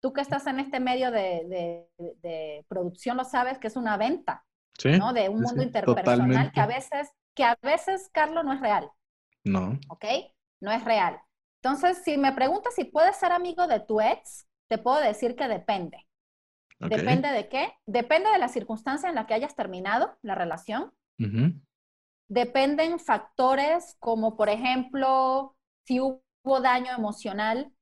[0.00, 4.44] Tú que estás en este medio de, de producción lo sabes que es una venta.
[4.84, 5.12] ¿no?
[5.12, 8.90] De un mundo interpersonal que a veces, que a veces, Carlos, no es real.
[9.44, 9.78] No.
[9.88, 10.04] ¿Ok?
[10.60, 11.20] No es real.
[11.62, 15.48] Entonces, si me preguntas si puedes ser amigo de tu ex, te puedo decir que
[15.48, 16.06] depende.
[16.78, 17.72] ¿Depende de qué?
[17.86, 20.92] Depende de la circunstancia en la que hayas terminado la relación.
[22.28, 26.22] Dependen factores como, por ejemplo, si hubo
[26.60, 27.72] daño emocional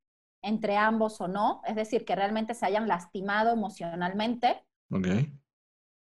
[0.43, 4.63] entre ambos o no, es decir, que realmente se hayan lastimado emocionalmente.
[4.91, 5.33] Okay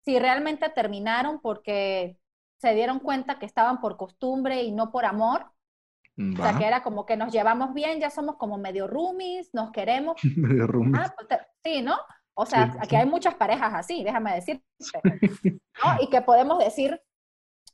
[0.09, 2.19] si realmente terminaron porque
[2.57, 5.53] se dieron cuenta que estaban por costumbre y no por amor.
[6.17, 9.71] O sea, que era como que nos llevamos bien, ya somos como medio roomies, nos
[9.71, 10.17] queremos.
[10.37, 10.99] medio roomies.
[10.99, 11.99] Ah, pues sí, ¿no?
[12.33, 14.65] O sea, aquí hay muchas parejas así, déjame decirte.
[15.85, 16.03] ¿no?
[16.03, 16.99] Y que podemos decir,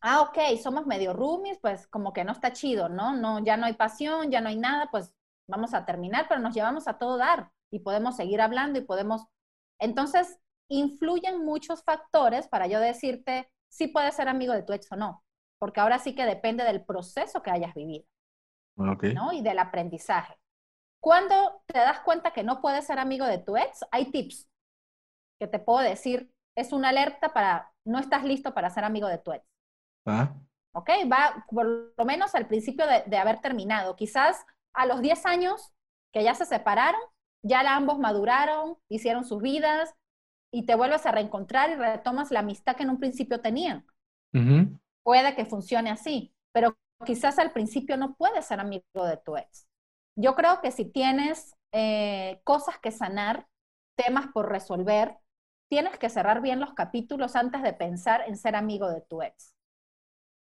[0.05, 3.17] ah, ok, somos medio roomies, pues como que no está chido, ¿no?
[3.17, 5.15] no Ya no hay pasión, ya no hay nada, pues
[5.49, 9.27] vamos a terminar, pero nos llevamos a todo dar y podemos seguir hablando y podemos...
[9.81, 10.39] Entonces,
[10.69, 15.25] influyen muchos factores para yo decirte si puedes ser amigo de tu ex o no,
[15.59, 18.05] porque ahora sí que depende del proceso que hayas vivido
[18.77, 19.33] ¿no?
[19.33, 20.39] y del aprendizaje.
[21.01, 24.49] Cuando te das cuenta que no puedes ser amigo de tu ex, hay tips
[25.39, 26.31] que te puedo decir.
[26.57, 29.54] Es una alerta para no estás listo para ser amigo de tu ex.
[30.07, 30.35] Ah.
[30.73, 30.91] ¿Ok?
[31.11, 33.97] Va por lo menos al principio de, de haber terminado.
[33.97, 35.73] Quizás a los 10 años
[36.13, 37.01] que ya se separaron,
[37.43, 39.95] ya ambos maduraron, hicieron sus vidas,
[40.55, 43.85] y te vuelves a reencontrar y retomas la amistad que en un principio tenían.
[45.03, 49.67] Puede que funcione así, pero quizás al principio no puedes ser amigo de tu ex.
[50.15, 53.49] Yo creo que si tienes eh, cosas que sanar,
[53.97, 55.19] temas por resolver,
[55.69, 59.54] tienes que cerrar bien los capítulos antes de pensar en ser amigo de tu ex.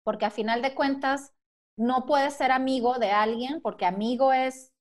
[0.08, 1.34] Porque a final de cuentas,
[1.76, 4.72] no puedes ser amigo de alguien porque amigo es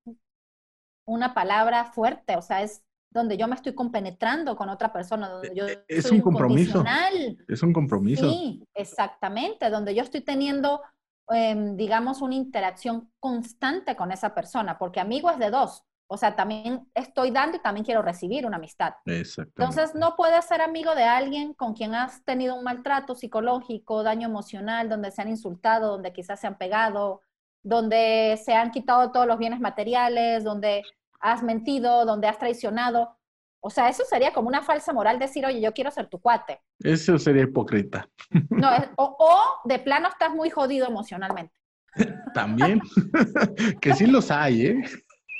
[1.06, 5.52] una palabra fuerte, o sea, es donde yo me estoy compenetrando con otra persona, donde
[5.54, 6.82] yo e, es un compromiso.
[7.46, 8.30] Es un compromiso.
[8.30, 10.82] Sí, exactamente, donde yo estoy teniendo,
[11.28, 15.84] em, digamos, una interacción constante con esa persona, porque amigo es de dos.
[16.10, 18.94] O sea, también estoy dando y también quiero recibir una amistad.
[19.06, 24.30] Entonces, no puedes ser amigo de alguien con quien has tenido un maltrato psicológico, daño
[24.30, 27.22] emocional, donde se han insultado, donde quizás se han pegado,
[27.62, 30.84] donde se han quitado todos los bienes materiales, donde
[31.20, 33.18] has mentido, donde has traicionado.
[33.60, 36.62] O sea, eso sería como una falsa moral decir, oye, yo quiero ser tu cuate.
[36.80, 38.08] Eso sería hipócrita.
[38.50, 41.54] No, o, de plano estás muy jodido emocionalmente.
[42.34, 42.80] También,
[43.82, 44.84] que sí los hay, ¿eh?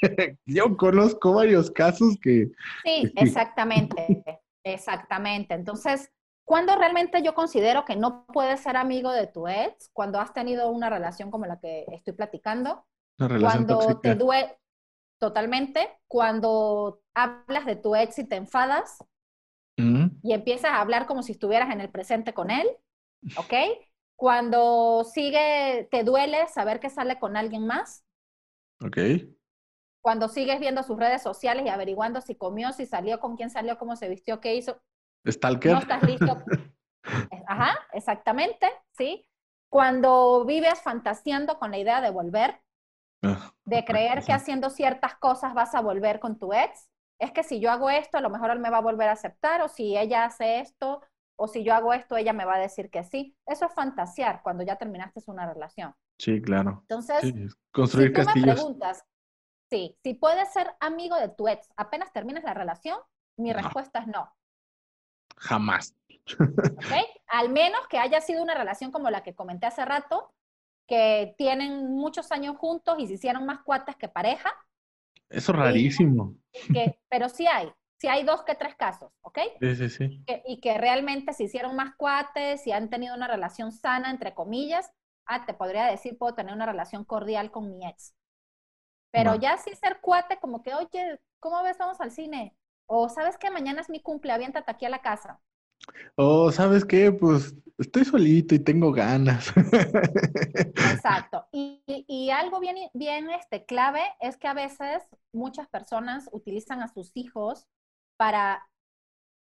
[0.46, 2.52] Yo conozco varios casos que...
[2.84, 5.54] Sí, exactamente, exactamente.
[5.54, 6.12] Entonces,
[6.46, 9.90] ¿cuándo realmente yo considero que no puedes ser amigo de tu ex?
[9.94, 12.86] Cuando has tenido una relación como la que estoy platicando.
[13.20, 14.58] Una relación cuando te duele
[15.20, 19.04] totalmente cuando hablas de tu ex y te enfadas
[19.78, 20.08] mm.
[20.24, 22.68] y empiezas a hablar como si estuvieras en el presente con él,
[23.38, 23.54] ¿ok?
[24.16, 28.04] Cuando sigue, te duele saber que sale con alguien más.
[28.84, 28.98] Ok.
[30.02, 33.78] Cuando sigues viendo sus redes sociales y averiguando si comió, si salió, con quién salió,
[33.78, 34.82] cómo se vistió, qué hizo.
[35.28, 35.74] Stalker.
[35.74, 36.44] No estás listo.
[37.48, 39.28] Ajá, exactamente, ¿sí?
[39.70, 42.62] Cuando vives fantaseando con la idea de volver,
[43.24, 46.88] Ah, de creer que haciendo ciertas cosas vas a volver con tu ex,
[47.20, 49.14] es que si yo hago esto, a lo mejor él me va a volver a
[49.14, 51.02] aceptar, o si ella hace esto,
[51.36, 53.36] o si yo hago esto, ella me va a decir que sí.
[53.48, 55.96] Eso es fantasear cuando ya terminaste una relación.
[56.20, 56.80] Sí, claro.
[56.82, 58.56] Entonces, Sí, si construir me castillos.
[58.56, 59.04] preguntas,
[59.70, 62.98] sí, si puedes ser amigo de tu ex apenas termines la relación,
[63.38, 63.58] mi No.
[63.58, 64.32] respuesta es no.
[65.38, 65.96] Jamás.
[66.40, 66.94] ¿ok?
[67.28, 70.34] Al menos que haya sido una relación como la que comenté hace rato,
[70.88, 74.50] que tienen muchos años juntos y se hicieron más cuates que pareja,
[75.30, 76.36] Eso es rarísimo.
[76.74, 79.40] que, pero sí hay, sí hay dos que tres casos, ¿ok?
[79.60, 80.24] Sí, sí, sí.
[80.26, 84.34] Que- y que realmente se hicieron más cuates y han tenido una relación sana, entre
[84.34, 84.90] comillas.
[85.26, 88.16] Ah, te podría decir, puedo tener una relación cordial con mi ex.
[89.18, 91.78] Pero ya sí ser cuate, como que, oye, ¿cómo ves?
[91.78, 92.56] Vamos al cine.
[92.88, 93.50] O, ¿sabes qué?
[93.52, 95.42] Mañana es mi cumple, aviéntate aquí a la casa.
[96.16, 97.12] O, ¿sabes qué?
[97.12, 99.52] Pues estoy solito y tengo ganas.
[100.80, 101.48] Exacto.
[101.52, 105.04] Y, y- y algo bien, bien este, clave es que a veces
[105.34, 107.68] muchas personas utilizan a sus hijos
[108.18, 108.68] para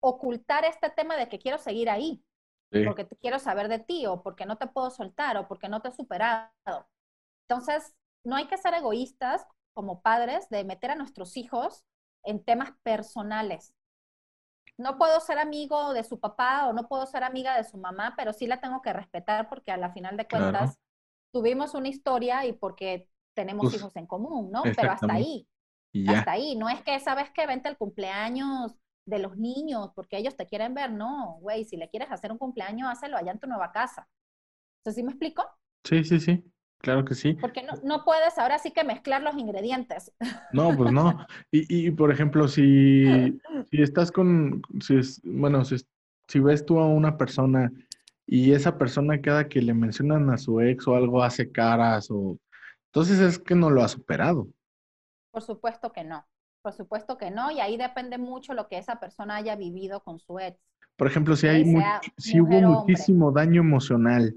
[0.01, 2.23] ocultar este tema de que quiero seguir ahí,
[2.71, 5.69] Sí, porque te quiero saber de ti, o porque no te puedo soltar, o porque
[5.69, 6.51] no te he superado.
[7.47, 9.45] Entonces, no hay que ser egoístas
[9.77, 11.85] como padres de meter a nuestros hijos
[12.23, 13.75] en temas personales.
[14.77, 18.13] No puedo ser amigo de su papá o no puedo ser amiga de su mamá,
[18.15, 20.75] pero sí la tengo que respetar porque a la final de Claro.
[20.75, 20.77] cuentas
[21.31, 24.73] tuvimos una historia y porque tenemos Pues, hijos en común, ¿no?
[24.75, 25.47] Pero hasta ahí,
[25.93, 26.21] ya.
[26.21, 26.55] hasta ahí.
[26.57, 27.47] No es que, ¿sabes qué?
[27.47, 28.75] Vente al cumpleaños
[29.05, 30.91] de los niños porque ellos te quieren ver.
[30.91, 34.09] No, güey, si le quieres hacer un cumpleaños, hácelo allá en tu nueva casa.
[34.93, 35.43] ¿sí me explico?
[35.83, 36.43] Sí, sí, sí.
[36.79, 37.33] Claro que sí.
[37.33, 40.13] Porque no, no puedes ahora sí que mezclar los ingredientes.
[40.53, 41.25] No, pues no.
[41.51, 43.37] Y, y por ejemplo, si,
[43.69, 45.75] si estás con, si es, bueno, si,
[46.27, 47.71] si ves tú a una persona
[48.25, 52.37] y esa persona cada que le mencionan a su ex o algo hace caras o...
[52.87, 54.47] Entonces es que no lo ha superado.
[55.31, 56.25] Por supuesto que no.
[56.61, 57.51] Por supuesto que no.
[57.51, 60.59] Y ahí depende mucho lo que esa persona haya vivido con su ex.
[60.95, 61.63] Por ejemplo, si hay
[62.17, 64.35] si hubo muchísimo daño emocional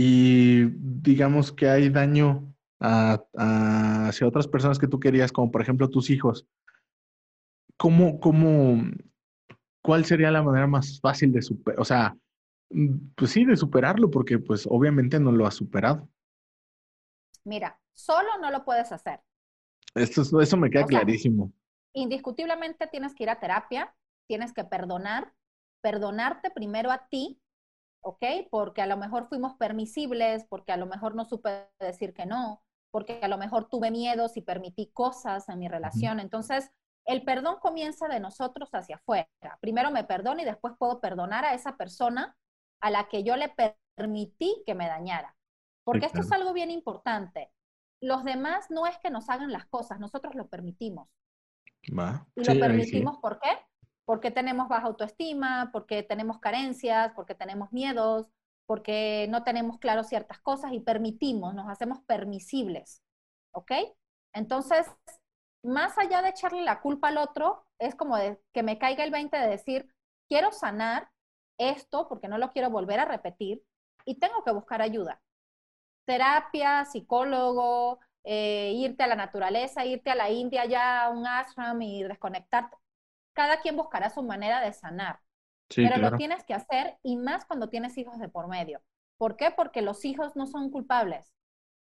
[0.00, 0.66] y
[1.02, 5.90] digamos que hay daño a- a- hacia otras personas que tú querías, como por ejemplo
[5.90, 6.46] tus hijos,
[7.76, 8.82] ¿cómo, cómo,
[9.82, 11.80] cuál sería la manera más fácil de superar?
[11.80, 12.16] O sea,
[12.70, 16.08] mm, pues sí, de superarlo, porque pues obviamente no lo has superado.
[17.44, 19.20] Mira, solo no lo puedes hacer.
[19.94, 21.52] Esto, es- eso me queda O sea, clarísimo.
[21.94, 23.94] Indiscutiblemente tienes que ir a terapia,
[24.28, 25.34] tienes que perdonar,
[25.82, 27.40] perdonarte primero a ti,
[28.02, 28.24] ¿ok?
[28.50, 32.62] Porque a lo mejor fuimos permisibles, porque a lo mejor no supe decir que no,
[32.90, 36.20] porque a lo mejor tuve miedos y permití cosas en mi relación.
[36.20, 36.70] Entonces,
[37.06, 39.28] el perdón comienza de nosotros hacia afuera.
[39.60, 42.36] Primero me perdono y después puedo perdonar a esa persona
[42.80, 45.34] a la que yo le per- permití que me dañara.
[45.84, 47.50] Porque esto es algo bien importante.
[48.00, 51.08] Los demás no es que nos hagan las cosas, nosotros lo permitimos.
[51.98, 52.26] ¿Va?
[52.36, 52.60] Y Sí, lo ahí sí.
[52.60, 53.18] permitimos,
[54.08, 54.30] ¿por qué?
[54.30, 58.26] Tenemos baja autoestima, porque tenemos carencias, porque tenemos miedos,
[58.64, 63.02] porque no tenemos claro ciertas cosas y permitimos, nos hacemos permisibles,
[63.52, 63.70] ¿ok?
[64.32, 64.86] Entonces,
[65.62, 69.10] más allá de echarle la culpa al otro, es como de que me caiga el
[69.10, 69.94] 20 de decir,
[70.26, 71.10] quiero sanar
[71.58, 73.62] esto porque no lo quiero volver a repetir
[74.06, 75.20] y tengo que buscar ayuda.
[76.06, 81.82] Terapia, psicólogo, eh, irte a la naturaleza, irte a la India ya a un ashram
[81.82, 82.74] y desconectarte.
[83.38, 85.20] Cada quien buscará su manera de sanar,
[85.70, 86.10] Sí, pero claro.
[86.12, 88.82] lo tienes que hacer y más cuando tienes hijos de por medio.
[89.18, 89.52] ¿Por qué?
[89.52, 91.32] Porque los hijos no son culpables.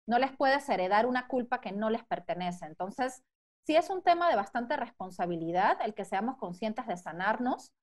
[0.07, 2.65] No les puedes heredar una culpa que no les pertenece.
[2.65, 3.23] Entonces,
[3.65, 7.73] sí es un tema de bastante responsabilidad el que seamos conscientes de sanarnos,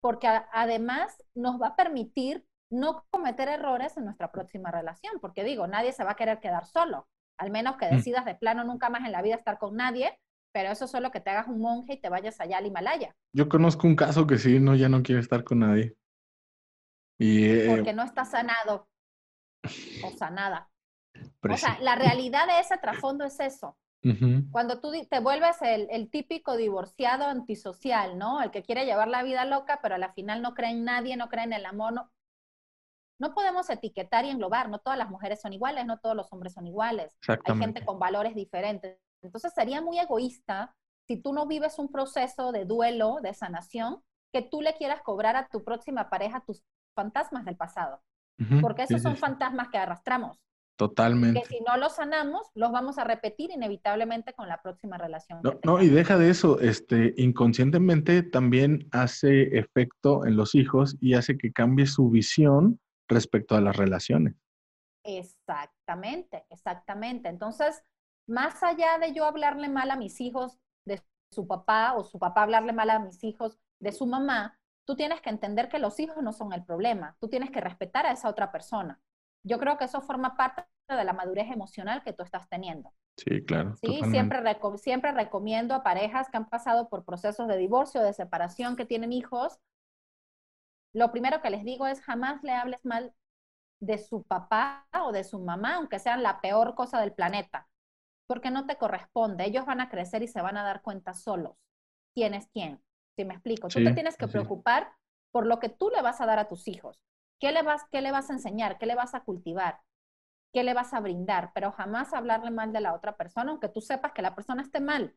[0.00, 5.66] porque además nos va a permitir no cometer errores en nuestra próxima relación, porque digo,
[5.66, 7.08] nadie se va a querer quedar solo,
[7.38, 7.96] al menos que Mm.
[7.96, 10.18] decidas de plano nunca más en la vida estar con nadie,
[10.52, 13.48] pero eso solo que te hagas un monje y te vayas allá al Himalaya, Yo
[13.48, 15.96] conozco un caso que sí, no, ya no quiere estar con nadie.
[17.18, 18.88] Y eh, porque no está sanado
[20.04, 20.68] o sanada.
[21.48, 23.76] O sea, la realidad de ese trasfondo es eso.
[24.50, 28.42] Cuando tú te vuelves el, el típico divorciado antisocial, ¿no?
[28.42, 31.16] El que quiere llevar la vida loca, pero a la final no cree en nadie,
[31.16, 31.92] no cree en el amor.
[31.92, 32.10] No,
[33.20, 34.68] no podemos etiquetar y englobar.
[34.68, 37.16] No todas las mujeres son iguales, no todos los hombres son iguales.
[37.28, 38.98] Hay gente con valores diferentes.
[39.22, 40.74] Entonces sería muy egoísta
[41.06, 44.02] si tú no vives un proceso de duelo, de sanación,
[44.32, 46.62] que tú le quieras cobrar a tu próxima pareja tus
[46.94, 48.00] fantasmas del pasado.
[48.60, 49.20] Porque esos Sí, son sí.
[49.20, 50.36] fantasmas que arrastramos.
[50.38, 50.42] que
[50.88, 51.44] Totalmente.
[51.44, 55.40] si no los sanamos, los vamos a repetir inevitablemente con la próxima relación.
[55.44, 60.96] No, que no, y deja de eso, este, inconscientemente también hace efecto en los hijos
[61.00, 64.34] y hace que cambie su visión respecto a las relaciones.
[65.04, 67.28] Exactamente, exactamente.
[67.28, 67.82] Entonces,
[68.26, 72.42] más allá de yo hablarle mal a mis hijos de su papá o su papá
[72.42, 76.22] hablarle mal a mis hijos de su mamá, tú tienes que entender que los hijos
[76.22, 79.00] no son el problema, tú tienes que respetar a esa otra persona.
[79.44, 82.92] Yo creo que eso forma parte de la madurez emocional que tú estás teniendo.
[83.16, 83.76] Sí, claro.
[83.76, 84.40] Sí, siempre,
[84.76, 89.12] siempre recomiendo a parejas que han pasado por procesos de divorcio, de separación, que tienen
[89.12, 89.58] hijos.
[90.92, 93.14] Lo primero que les digo es jamás le hables mal
[93.80, 97.68] de su papá o de su mamá, aunque sean la peor cosa del planeta,
[98.32, 99.44] porque no te corresponde.
[99.44, 101.58] Ellos van a crecer y se van a dar cuenta solos
[102.14, 102.82] quién es quién.
[103.14, 104.90] Si me explico, tú te tienes que preocupar
[105.32, 106.98] por lo que tú le vas a dar a tus hijos.
[107.38, 108.78] ¿Qué le, vas, ¿Qué le vas a enseñar?
[108.78, 109.80] ¿Qué le vas a cultivar?
[110.50, 111.50] ¿Qué le vas a brindar?
[111.52, 114.80] Pero jamás hablarle mal de la otra persona, aunque tú sepas que la persona esté
[114.80, 115.14] mal,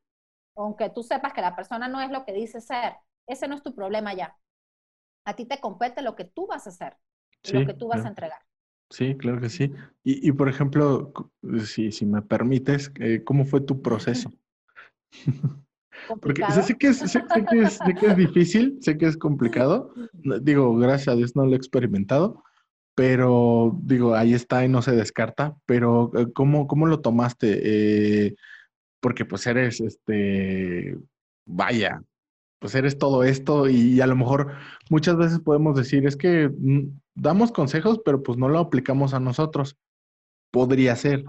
[0.57, 2.97] aunque tú sepas que la persona no es lo que dice ser.
[3.27, 4.37] Ese no es tu problema ya.
[5.23, 6.97] A ti te compete lo que tú vas a hacer,
[7.53, 8.41] lo que tú vas a entregar.
[8.89, 9.71] Sí, claro que sí.
[10.03, 11.11] Y, y por ejemplo,
[11.65, 14.31] si, si me permites, eh, ¿cómo fue tu proceso?
[16.21, 19.93] Porque sé que, es, sé, que es, sé que es difícil, sé que es complicado.
[20.41, 22.43] Digo, gracias a Dios no lo he experimentado,
[22.95, 25.55] pero digo, ahí está y no se descarta.
[25.65, 27.59] Pero, eh, ¿cómo, cómo lo tomaste?
[28.27, 28.35] Eh,
[29.01, 30.97] porque pues eres, este,
[31.45, 32.01] vaya,
[32.59, 34.53] pues eres todo esto y a lo mejor
[34.89, 39.19] muchas veces podemos decir, es que mm, damos consejos, pero pues no lo aplicamos a
[39.19, 39.77] nosotros.
[40.51, 41.23] Podría ser.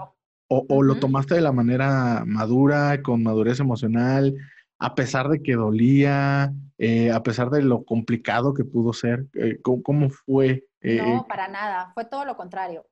[0.48, 4.36] O, o lo tomaste de la manera madura, con madurez emocional,
[4.78, 9.26] a pesar de que dolía, eh, a pesar de lo complicado que pudo ser.
[9.34, 10.66] Eh, ¿cómo, fue?
[10.80, 12.86] Eh, no, para nada, fue todo lo contrario.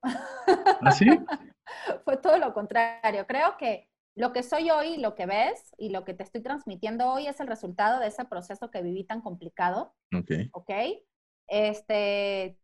[0.80, 1.06] ¿Ah, sí?
[2.04, 3.26] fue todo lo contrario.
[3.26, 7.10] Creo que lo que soy hoy, lo que ves y lo que te estoy transmitiendo
[7.10, 9.94] hoy es el resultado de ese proceso que viví tan complicado.
[10.16, 10.30] Ok.
[10.52, 10.70] Ok.
[11.48, 12.58] Este,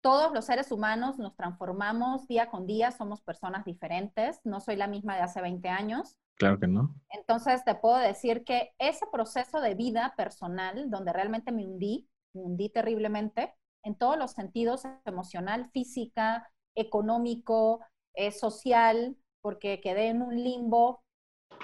[0.00, 4.40] todos los seres humanos nos transformamos día con día, somos personas diferentes.
[4.44, 6.16] No soy la misma de hace 20 años.
[6.36, 6.94] Claro que no.
[7.10, 12.42] Entonces te puedo decir que ese proceso de vida personal, donde realmente me hundí, me
[12.42, 13.54] hundí terriblemente,
[13.84, 17.80] en todos los sentidos, emocional, física, económico,
[18.14, 21.02] eh, social, porque quedé en un limbo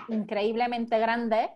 [0.08, 1.50] increíblemente grande,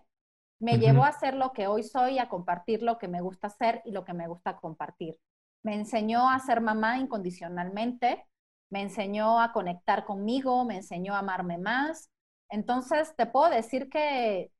[0.59, 3.81] me llevó a ser lo que hoy soy, a compartir lo que me gusta hacer
[3.85, 5.17] y lo que me gusta compartir.
[5.63, 8.25] Me enseñó a ser mamá incondicionalmente,
[8.69, 12.09] me enseñó a conectar conmigo, me enseñó a amarme más,
[12.49, 14.51] entonces, te puedo decir que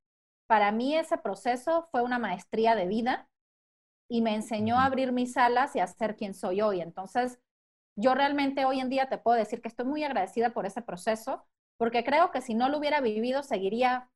[0.47, 3.29] para mí ese proceso fue una maestría de vida
[4.09, 6.81] y me enseñó a abrir mis alas y a ser quien soy hoy.
[6.81, 7.39] Entonces,
[7.97, 11.43] yo realmente hoy en día te puedo decir que estoy muy agradecida por ese proceso,
[11.77, 14.09] porque creo que si no lo hubiera vivido, seguiría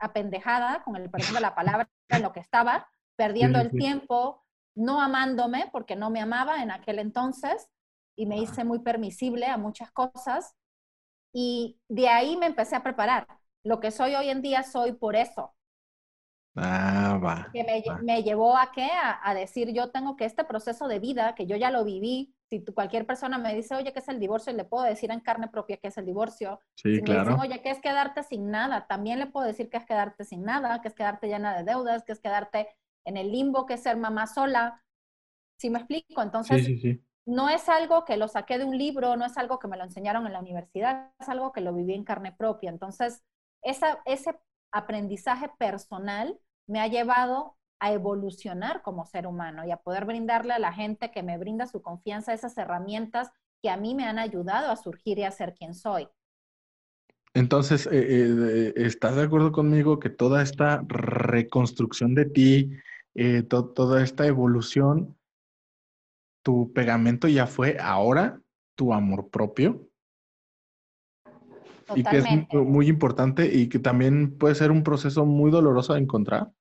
[0.00, 5.00] apendejada, con el perdón de la palabra, en lo que estaba, perdiendo el tiempo, no
[5.00, 7.68] amándome, porque no me amaba en aquel entonces,
[8.16, 10.56] y me hice muy permisible a muchas cosas,
[11.32, 13.26] y de ahí me empecé a preparar.
[13.62, 15.54] Lo que soy hoy en día soy por eso.
[16.56, 17.48] Ah, va.
[17.52, 17.62] Que
[18.02, 18.88] me, llevó a qué?
[18.92, 22.64] A, decir, yo tengo que este proceso de vida, que yo ya lo viví, si
[22.64, 24.52] cualquier persona me dice, oye, ¿qué es el divorcio?
[24.52, 26.60] Le puedo decir en carne propia qué es el divorcio.
[26.74, 27.20] Sí, si claro.
[27.20, 28.86] me dicen, oye, ¿qué es quedarte sin nada?
[28.86, 32.04] También le puedo decir que es quedarte sin nada, que es quedarte llena de deudas,
[32.04, 32.68] que es quedarte
[33.04, 34.82] en el limbo, que es ser mamá sola.
[35.58, 36.20] ¿Sí me explico?
[36.22, 39.36] Entonces, sí, sí, sí no es algo que lo saqué de un libro, no es
[39.38, 42.32] algo que me lo enseñaron en la universidad, es algo que lo viví en carne
[42.32, 42.70] propia.
[42.70, 43.22] Entonces,
[43.62, 44.40] ese
[44.72, 50.58] aprendizaje personal me ha llevado a evolucionar como ser humano y a poder brindarle a
[50.58, 53.30] la gente que me brinda su confianza esas herramientas
[53.62, 56.08] que a mí me han ayudado a surgir y a ser quien soy.
[57.34, 62.70] Entonces, eh, eh, ¿estás de acuerdo conmigo que toda esta reconstrucción de ti,
[63.14, 65.16] eh, toda esta evolución
[66.42, 68.40] tu pegamento ya fue ahora
[68.74, 69.86] tu amor propio.
[71.94, 76.00] Y que es muy, importante y que también puede ser un proceso muy doloroso de
[76.00, 76.52] encontrar.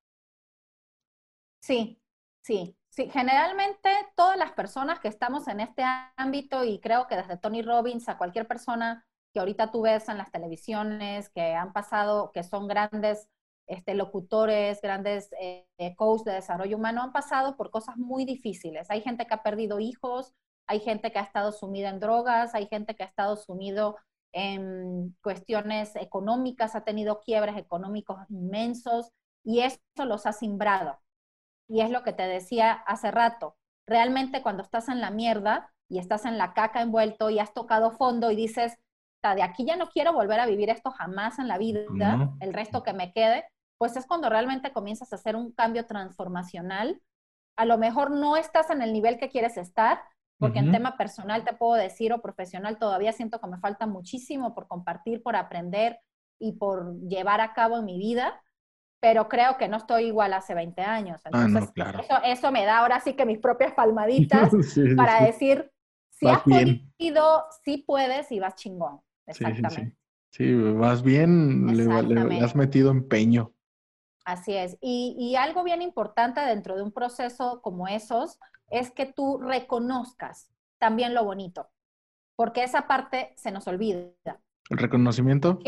[1.61, 2.01] Sí,
[2.41, 3.09] sí, sí.
[3.09, 5.83] Generalmente todas las personas que estamos en este
[6.17, 10.17] ámbito y creo que desde Tony Robbins a cualquier persona que ahorita tú ves en
[10.17, 13.29] las televisiones, que han pasado, que son grandes
[13.67, 18.89] este, locutores, grandes eh, coaches de desarrollo humano han pasado por cosas muy difíciles.
[18.89, 20.33] Hay gente que ha perdido hijos,
[20.67, 23.97] hay gente que ha estado sumida en drogas, hay gente que ha estado sumido
[24.31, 29.11] en cuestiones económicas, ha tenido quiebres económicos inmensos
[29.43, 30.99] y eso los ha simbrado.
[31.69, 33.55] Y es lo que te decía hace rato.
[33.87, 37.91] Realmente cuando estás en la mierda y estás en la caca envuelto y has tocado
[37.91, 38.77] fondo y dices,
[39.21, 41.81] de aquí ya no quiero volver a vivir esto jamás en la vida,
[42.39, 43.45] el resto que me quede,
[43.77, 47.01] pues es cuando realmente comienzas a hacer un cambio transformacional.
[47.57, 50.01] A lo mejor no estás en el nivel que quieres estar,
[50.37, 54.55] porque en tema personal te puedo decir o profesional todavía siento que me falta muchísimo
[54.55, 55.99] por compartir, por aprender
[56.39, 58.41] y por llevar a cabo en mi vida,
[58.99, 61.21] pero creo que no estoy igual hace 20 años.
[61.31, 61.99] ah, no, claro.
[61.99, 64.51] eso, eso, me da ahora sí que mis propias palmaditas
[64.97, 65.71] para decir,
[66.11, 69.01] si has podido, sí puedes y vas chingón.
[69.25, 69.95] Exactamente.
[70.31, 73.53] Sí, vas bien, le, has metido empeño.
[74.25, 74.77] Así es.
[74.79, 78.37] Y, y, algo bien importante dentro de un proceso como esos
[78.69, 81.69] es que tú reconozcas también lo bonito,
[82.35, 84.11] porque esa parte se nos olvida.
[84.69, 85.59] ¿El reconocimiento?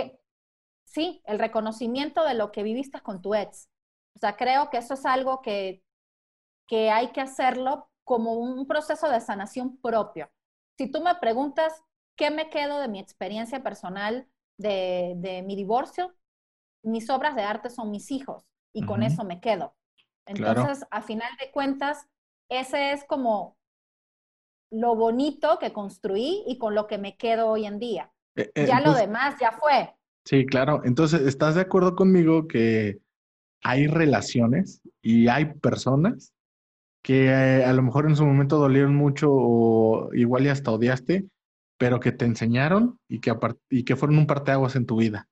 [0.92, 3.70] Sí, el reconocimiento de lo que viviste con tu ex.
[4.16, 5.84] O sea, creo que eso es algo que,
[6.68, 10.30] que hay que hacerlo como un proceso de sanación propio.
[10.78, 11.84] Si tú me preguntas
[12.16, 14.28] qué me quedo de mi experiencia personal
[14.58, 16.14] de, de mi divorcio,
[16.84, 19.76] mis obras de arte son mis hijos y con eso me quedo.
[20.26, 22.08] Entonces, a final de cuentas,
[22.50, 23.58] ese es como
[24.72, 28.12] lo bonito que construí y con lo que me quedo hoy en día.
[28.36, 29.94] Eh, eh, ya lo demás ya fue.
[30.26, 30.82] Sí, claro.
[30.84, 33.00] Entonces, ¿estás de acuerdo conmigo que
[33.64, 36.34] hay relaciones y hay personas
[37.04, 41.28] que eh, a lo mejor en su momento dolieron mucho o igual y hasta odiaste,
[41.78, 43.34] pero que te enseñaron y que,
[43.70, 45.28] y que fueron un parteaguas en tu vida?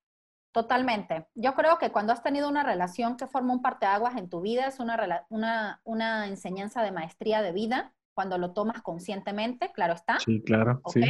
[0.51, 1.27] Totalmente.
[1.35, 4.65] Yo creo que cuando has tenido una relación que forma un parteaguas en tu vida,
[4.65, 10.19] es una, una, una enseñanza de maestría de vida, cuando lo tomas conscientemente, claro está.
[10.19, 10.81] Sí, claro.
[10.87, 11.01] Sí.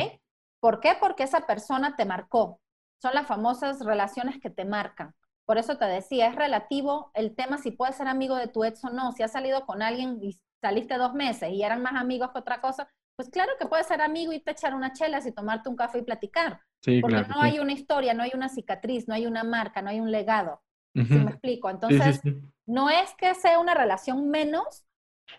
[0.60, 0.92] ¿Por qué?
[1.00, 2.60] Porque esa persona te marcó.
[3.02, 5.16] Son las famosas relaciones que te marcan.
[5.45, 8.84] Por eso te decía, es relativo el tema si puedes ser amigo de tu ex
[8.84, 9.12] o no.
[9.14, 12.62] Si has salido con alguien y saliste dos meses y eran más amigos que otra
[12.62, 15.76] cosa, pues claro que puedes ser amigo y te echar una chela y tomarte un
[15.76, 16.62] café y platicar.
[17.02, 20.00] Porque no hay una historia, no hay una cicatriz, no hay una marca, no hay
[20.00, 20.62] un legado.
[20.93, 21.70] ¿Sí me explico?
[21.70, 22.22] Entonces,
[22.66, 24.86] no es que sea una relación menos,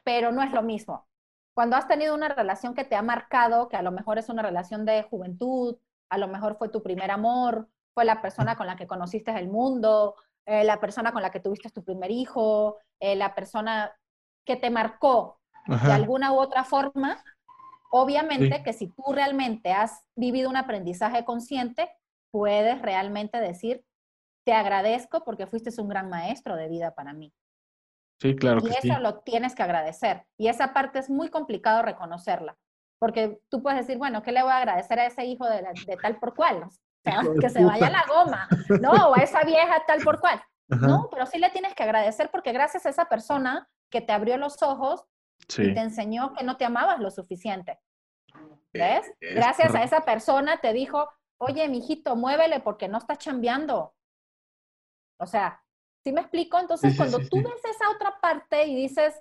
[0.05, 1.07] pero no es lo mismo.
[1.55, 4.43] Cuando has tenido una relación que te ha marcado, que a lo mejor es una
[4.43, 5.77] relación de juventud,
[6.11, 9.49] a lo mejor fue tu primer amor, fue la persona con la que conociste el
[9.49, 13.93] mundo, eh, la persona con la que tuviste tu primer hijo, eh, la persona
[14.45, 17.23] que te marcó de alguna u otra forma,
[17.91, 21.91] Obviamente que si tú realmente has vivido un aprendizaje consciente,
[22.31, 23.85] puedes realmente decir,
[24.45, 27.35] te agradezco porque fuiste un gran maestro de vida para mí.
[28.21, 28.61] Sí, claro.
[28.65, 30.25] Y eso lo tienes que agradecer.
[30.39, 32.57] Y esa parte es muy complicado reconocerla.
[33.01, 35.65] Porque tú puedes decir, bueno, ¿qué le voy a agradecer a ese hijo de,
[36.01, 36.65] tal por cual?
[36.65, 36.71] O
[37.03, 38.49] sea, que se vaya a la goma,
[38.81, 38.91] ¿no?
[39.09, 40.41] O a esa vieja tal por cual.
[40.69, 44.37] No, pero sí le tienes que agradecer porque gracias a esa persona que te abrió
[44.37, 45.05] los ojos,
[45.49, 47.81] y te enseñó que no te amabas lo suficiente.
[48.73, 49.11] ¿Ves?
[49.21, 53.95] Gracias a esa persona te dijo, oye, mijito, muévele porque no está chambeando.
[55.19, 55.63] O sea,
[56.05, 56.59] ¿sí me explico?
[56.59, 59.21] Entonces, cuando tú ves esa otra parte y dices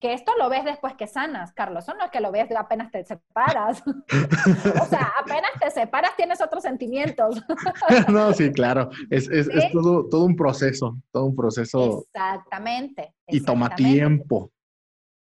[0.00, 2.90] que esto lo ves después que sanas, Carlos, eso no es que lo ves apenas
[2.90, 3.82] te separas.
[4.80, 7.42] o sea, apenas te separas tienes otros sentimientos.
[8.08, 8.90] no, sí, claro.
[9.10, 12.04] Es, es, es todo, todo un proceso, todo un proceso.
[12.04, 13.14] Exactamente.
[13.26, 14.52] Y toma tiempo.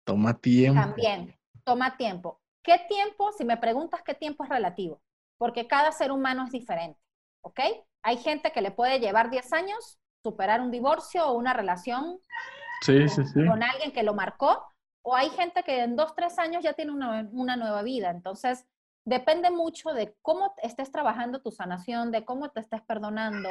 [0.05, 0.81] Toma tiempo.
[0.81, 2.41] También, toma tiempo.
[2.63, 3.33] ¿Qué tiempo?
[3.33, 5.01] Si me preguntas qué tiempo es relativo,
[5.39, 7.01] porque cada ser humano es diferente,
[7.43, 7.61] ¿ok?
[8.03, 12.21] Hay gente que le puede llevar 10 años superar un divorcio o una relación
[13.35, 14.73] con, alguien que lo marcó,
[15.03, 18.11] o hay gente que en 2, 3 años ya tiene una, nueva vida.
[18.11, 18.67] Entonces,
[19.05, 23.49] depende mucho de cómo estés trabajando tu sanación, de cómo te estés perdonando,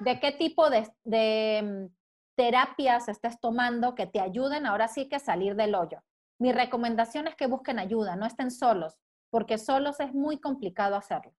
[0.00, 1.94] de qué tipo de, de mm,
[2.36, 6.02] terapias estés tomando que te ayuden ahora sí que salir del hoyo.
[6.38, 8.98] Mi recomendación es que busquen ayuda, no estén solos,
[9.30, 11.32] porque solos es muy complicado hacerlo.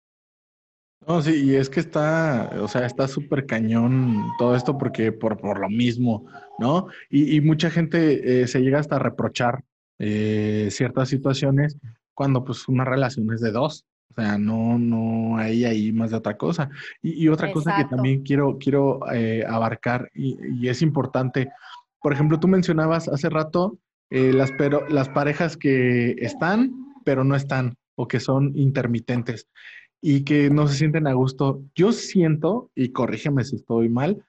[1.06, 5.36] No, sí, y es que está, o sea, está súper cañón todo esto porque por,
[5.36, 6.26] por lo mismo,
[6.58, 6.86] ¿no?
[7.10, 9.64] Y, mucha gente eh, se llega hasta a reprochar
[9.98, 11.76] eh, ciertas situaciones
[12.14, 13.84] cuando pues una relación es de dos.
[14.10, 16.70] O sea, no, no hay ahí más de otra cosa.
[17.02, 21.50] Y, otra cosa que también quiero, quiero eh, abarcar y, es importante,
[22.00, 23.78] por ejemplo, tú mencionabas hace rato
[24.10, 26.72] las, pero, las parejas que están,
[27.04, 29.48] pero no están, o que son intermitentes
[30.04, 31.62] y que no se sienten a gusto.
[31.74, 34.22] Yo siento, y corrígeme si estoy mal,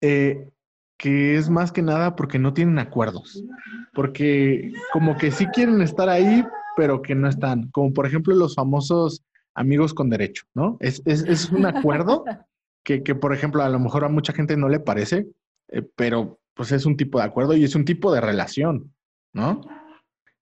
[0.00, 0.48] eh,
[0.96, 3.44] que es más que nada porque no tienen acuerdos,
[3.92, 6.44] porque como que sí quieren estar ahí,
[6.76, 9.22] pero que no están, como por ejemplo los famosos
[9.54, 10.76] amigos con derecho, ¿no?
[10.80, 12.24] Es, es, un acuerdo
[12.84, 15.28] que, que, por ejemplo, a lo mejor a mucha gente no le parece,
[15.68, 18.92] eh, pero pues es un tipo de acuerdo y es un tipo de relación,
[19.32, 19.60] ¿no?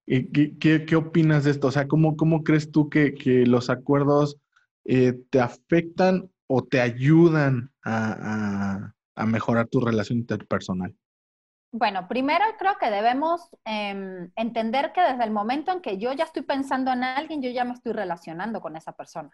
[0.05, 1.67] ¿Qué, qué, qué opinas de esto?
[1.67, 4.37] O sea, ¿cómo, cómo crees tú que, que los acuerdos
[4.87, 10.95] eh, te afectan o te ayudan a, a, a mejorar tu relación interpersonal?
[11.71, 16.23] Bueno, primero creo que debemos em, entender que desde el momento en que yo ya
[16.23, 19.29] estoy pensando en alguien, yo ya me estoy relacionando con esa persona.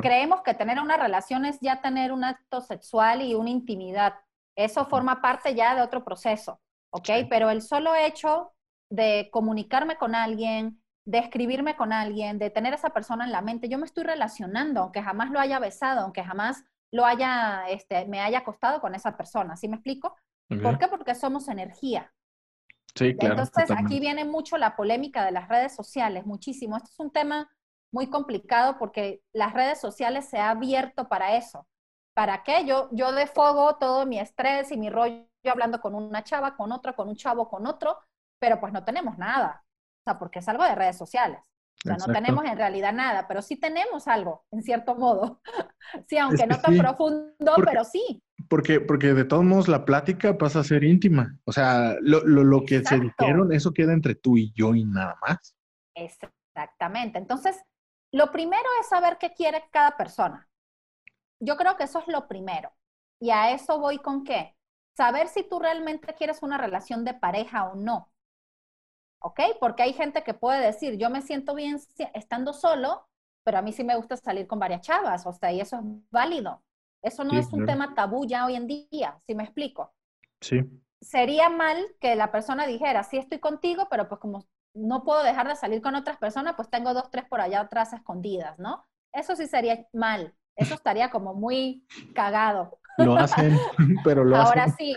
[0.00, 4.14] creemos que tener una relación es ya tener un acto sexual y una intimidad.
[4.56, 7.08] Eso forma parte ya de otro proceso, ¿ok?
[7.28, 8.52] Pero el solo hecho
[8.90, 13.42] de comunicarme con alguien, de escribirme con alguien, de tener a esa persona en la
[13.42, 18.04] mente, yo me estoy relacionando, aunque jamás lo haya besado, aunque jamás lo haya, este,
[18.06, 20.16] me haya acostado con esa persona, ¿sí me explico?
[20.62, 20.86] ¿Por qué?
[20.86, 22.12] Porque somos energía.
[22.94, 23.40] Sí, claro.
[23.40, 26.76] Entonces aquí viene mucho la polémica de las redes sociales, muchísimo.
[26.76, 27.50] Esto es un tema
[27.90, 31.66] muy complicado porque las redes sociales se ha abierto para eso.
[32.14, 32.66] ¿Para qué?
[32.66, 36.92] Yo, yo defogo todo mi estrés y mi rollo hablando con una chava, con otra,
[36.92, 37.98] con un chavo, con otro,
[38.38, 39.64] pero pues no tenemos nada.
[40.02, 41.38] O sea, porque es algo de redes sociales.
[41.84, 45.40] O sea, no tenemos en realidad nada, pero sí tenemos algo, en cierto modo.
[46.08, 48.22] sí, aunque no tan profundo, pero sí.
[48.48, 51.38] Porque, porque de todos modos la plática pasa a ser íntima.
[51.44, 54.84] O sea, lo, lo, lo que se dijeron, eso queda entre tú y yo y
[54.84, 55.56] nada más.
[55.94, 57.18] Exactamente.
[57.18, 57.60] Entonces,
[58.12, 60.48] lo primero es saber qué quiere cada persona.
[61.40, 62.72] Yo creo que eso es lo primero.
[63.20, 64.56] Y a eso voy con qué.
[64.96, 68.11] Saber si tú realmente quieres una relación de pareja o no.
[69.22, 69.40] ¿Ok?
[69.60, 71.78] Porque hay gente que puede decir, yo me siento bien
[72.14, 73.06] estando solo,
[73.44, 75.82] pero a mí sí me gusta salir con varias chavas, o sea, y eso es
[76.10, 76.62] válido.
[77.02, 79.92] Eso no es un tema tabú ya hoy en día, si me explico.
[80.40, 80.60] Sí.
[81.00, 85.48] Sería mal que la persona dijera, sí estoy contigo, pero pues como no puedo dejar
[85.48, 88.86] de salir con otras personas, pues tengo dos, tres por allá atrás escondidas, ¿no?
[89.12, 90.34] Eso sí sería mal.
[90.54, 91.84] Eso estaría como muy
[92.14, 92.78] cagado.
[92.98, 93.58] Lo hacen,
[94.04, 94.60] pero lo hacen.
[94.60, 94.94] Ahora sí,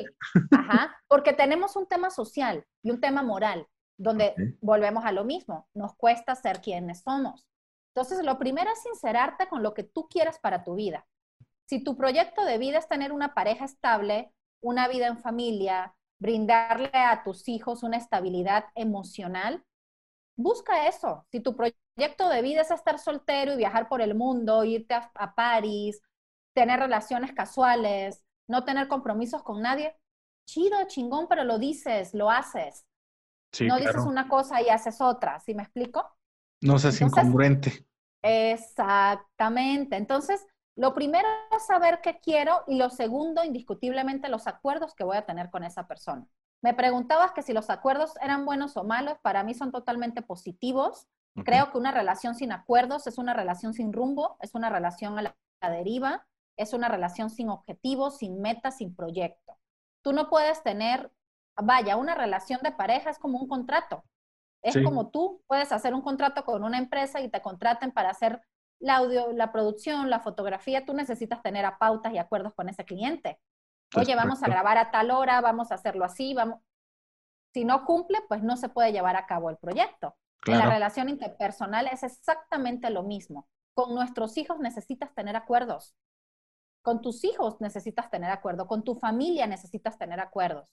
[0.52, 5.68] ajá, porque tenemos un tema social y un tema moral donde volvemos a lo mismo,
[5.74, 7.48] nos cuesta ser quienes somos.
[7.94, 11.08] Entonces, lo primero es sincerarte con lo que tú quieres para tu vida.
[11.66, 16.92] Si tu proyecto de vida es tener una pareja estable, una vida en familia, brindarle
[16.94, 19.64] a tus hijos una estabilidad emocional,
[20.36, 21.26] busca eso.
[21.32, 25.12] Si tu proyecto de vida es estar soltero y viajar por el mundo, irte a,
[25.16, 26.02] a París,
[26.54, 29.96] tener relaciones casuales, no tener compromisos con nadie,
[30.46, 32.86] chido, chingón, pero lo dices, lo haces
[33.62, 36.06] no dices una cosa y haces otra, ¿sí me explico?
[36.62, 37.86] No seas incongruente.
[38.22, 39.96] Exactamente.
[39.98, 40.46] Entonces,
[40.76, 45.26] lo primero es saber qué quiero y lo segundo, indiscutiblemente, los acuerdos que voy a
[45.26, 46.28] tener con esa persona.
[46.62, 51.08] Me preguntabas que si los acuerdos eran buenos o malos, para mí son totalmente positivos.
[51.44, 55.22] Creo que una relación sin acuerdos es una relación sin rumbo, es una relación a
[55.22, 55.36] la,
[55.70, 56.26] deriva,
[56.56, 59.58] es una relación sin objetivos, sin metas, sin proyecto.
[60.02, 61.12] Tú no puedes tener
[61.62, 64.04] vaya, una relación de pareja es como un contrato.
[64.62, 68.42] Es como tú puedes hacer un contrato con una empresa y te contraten para hacer
[68.80, 70.86] la audio, la producción, la fotografía.
[70.86, 73.40] Tú necesitas tener a pautas y acuerdos con ese cliente.
[73.96, 76.62] Oye, vamos a grabar a tal hora, vamos a hacerlo así, vamos.
[77.54, 80.16] Si no cumple, pues no se puede llevar a cabo el proyecto.
[80.48, 83.48] En la relación interpersonal es exactamente lo mismo.
[83.76, 85.96] Con nuestros hijos necesitas tener acuerdos.
[86.82, 88.68] Con tus hijos necesitas tener acuerdos.
[88.68, 90.68] Con tu familia necesitas tener acuerdos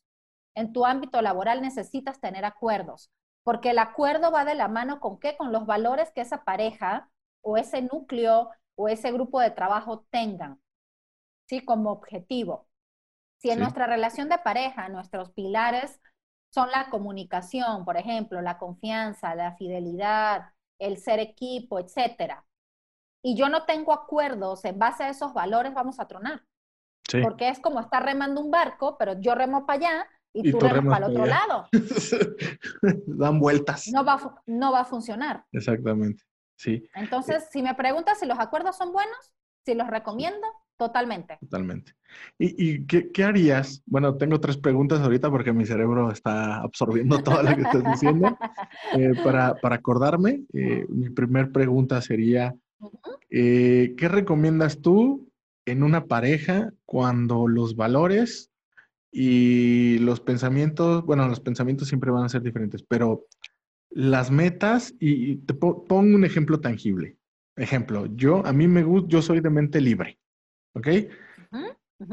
[0.54, 3.10] en tu ámbito laboral necesitas tener acuerdos,
[3.42, 5.36] porque el acuerdo va de la mano con qué?
[5.36, 7.10] Con los valores que esa pareja
[7.40, 10.60] o ese núcleo o ese grupo de trabajo tengan,
[11.48, 11.64] ¿sí?
[11.64, 12.68] Como objetivo.
[13.38, 16.00] Si en nuestra relación de pareja nuestros pilares
[16.50, 22.44] son la comunicación, por ejemplo, la confianza, la fidelidad, el ser equipo, etcétera,
[23.22, 26.42] y yo no tengo acuerdos en base a esos valores, vamos a tronar.
[27.22, 30.98] Porque es como estar remando un barco, pero yo remo para allá y, tú remas
[30.98, 31.68] para el otro lado.
[33.06, 33.88] Dan vueltas.
[33.92, 35.44] No va, no va a funcionar.
[35.52, 36.22] Exactamente,
[36.56, 36.82] sí.
[36.94, 39.34] Entonces, si me preguntas si los acuerdos son buenos,
[39.64, 40.46] si los recomiendo,
[40.76, 41.38] totalmente.
[41.40, 41.92] Totalmente.
[42.38, 43.82] ¿Y, qué, harías?
[43.86, 48.36] Bueno, tengo tres preguntas ahorita porque mi cerebro está absorbiendo todo lo que estás diciendo.
[48.94, 52.54] Eh, para, acordarme, eh, mi primera pregunta sería,
[53.30, 55.30] eh, ¿qué recomiendas tú
[55.64, 58.51] en una pareja cuando los valores
[59.12, 63.26] y los pensamientos, bueno, los pensamientos siempre van a ser diferentes, pero
[63.90, 67.18] las metas, y te pongo un ejemplo tangible.
[67.56, 70.18] Ejemplo, yo, a mí me gusta, yo soy de mente libre,
[70.74, 70.89] ¿ok?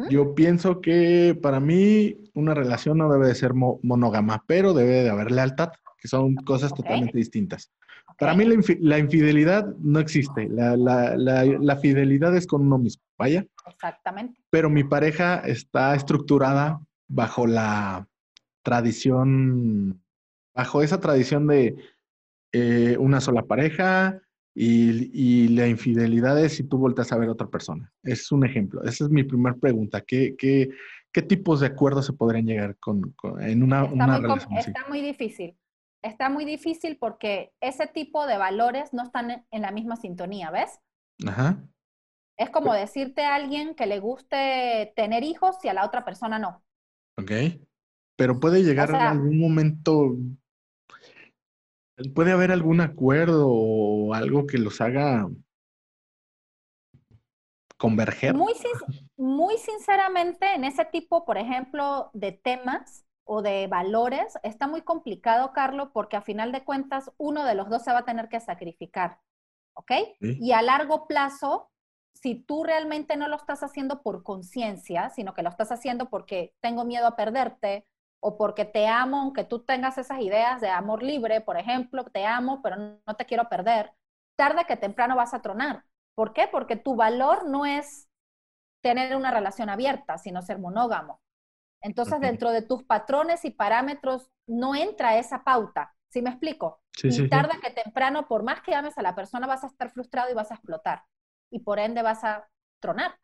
[0.10, 5.10] Yo pienso que para mí una relación no debe de ser monógama, pero debe de
[5.10, 7.72] haber lealtad, que son cosas totalmente distintas.
[8.20, 13.48] Para mí la, infidelidad no existe, la, la, fidelidad es con uno mismo, vaya.
[13.66, 14.40] Exactamente.
[14.50, 18.07] Pero mi pareja está estructurada bajo la
[18.64, 20.02] tradición,
[20.56, 21.76] bajo esa tradición de
[22.53, 24.22] eh, una sola pareja
[24.56, 27.91] y, la infidelidad es si tú volteas a ver a otra persona.
[28.03, 28.84] Es un ejemplo.
[28.84, 30.02] Esa es mi primera pregunta.
[30.02, 30.69] ¿Qué, qué,
[31.11, 34.86] ¿qué tipos de acuerdos se podrían llegar con, en una, está, una muy, relación está
[34.88, 35.57] muy difícil.
[36.02, 40.80] Está muy difícil porque ese tipo de valores no están en la misma sintonía, ¿ves?
[41.27, 41.61] Ajá.
[42.38, 46.40] Es como decirte a alguien que le guste tener hijos y a la otra persona
[46.40, 46.64] no.
[47.20, 47.32] Ok.
[48.16, 50.18] Pero puede llegar a algún momento,
[52.14, 55.30] puede haber algún acuerdo o algo que los haga
[57.78, 58.36] converger.
[58.36, 58.54] Muy,
[59.16, 65.54] muy sinceramente, en ese tipo, por ejemplo, de temas o de valores, está muy complicado,
[65.54, 68.41] Carlos, porque a final de cuentas uno de los dos se va a tener que
[68.41, 69.20] sacrificar.
[69.76, 69.91] ¿Ok?
[70.20, 71.72] Y a largo plazo,
[72.14, 76.53] si tú realmente no lo estás haciendo por conciencia, sino que lo estás haciendo porque
[76.60, 77.86] tengo miedo a perderte
[78.22, 82.26] o porque te amo, aunque tú tengas esas ideas de amor libre, por ejemplo, te
[82.26, 83.94] amo, pero no te quiero perder,
[84.36, 85.86] tarde que temprano vas a tronar.
[86.15, 86.49] ¿Por qué?
[86.52, 88.10] Porque tu valor no es
[88.81, 91.22] tener una relación abierta, sino ser monógamo.
[91.81, 95.95] Entonces, dentro de tus patrones y parámetros no entra esa pauta.
[96.10, 96.81] ¿Sí me explico?
[97.02, 100.30] y tarde que temprano, por más que ames a la persona, vas a estar frustrado
[100.30, 101.03] y vas a explotar.
[101.52, 102.48] Y por ende vas a
[102.80, 103.16] tronar.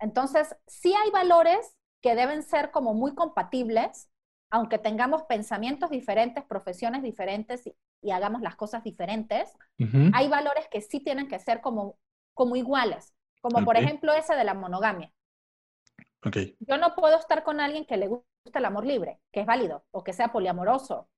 [0.00, 4.08] Entonces, sí hay valores que deben ser como muy compatibles,
[4.50, 7.74] aunque tengamos pensamientos diferentes, profesiones diferentes y,
[8.12, 9.52] hagamos las cosas diferentes,
[10.12, 11.98] hay valores que sí tienen que ser como,
[12.32, 15.12] como iguales, como por ejemplo ese de la monogamia.
[16.60, 18.24] Yo no puedo estar con alguien que le guste
[18.54, 21.08] el amor libre, que es válido, o que sea poliamoroso,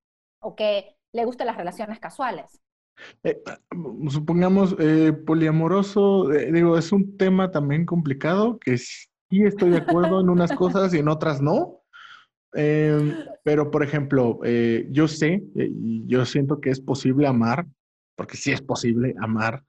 [0.41, 2.61] o que le guste las relaciones casuales.
[3.23, 3.43] Eh,
[4.09, 10.21] supongamos, eh, poliamoroso, eh, digo, es un tema también complicado que sí estoy de acuerdo
[10.21, 11.77] en unas cosas y en otras no.
[12.53, 14.41] Pero, por ejemplo,
[14.91, 17.65] yo sé, y yo siento que es posible amar,
[18.17, 19.63] porque sí es posible amar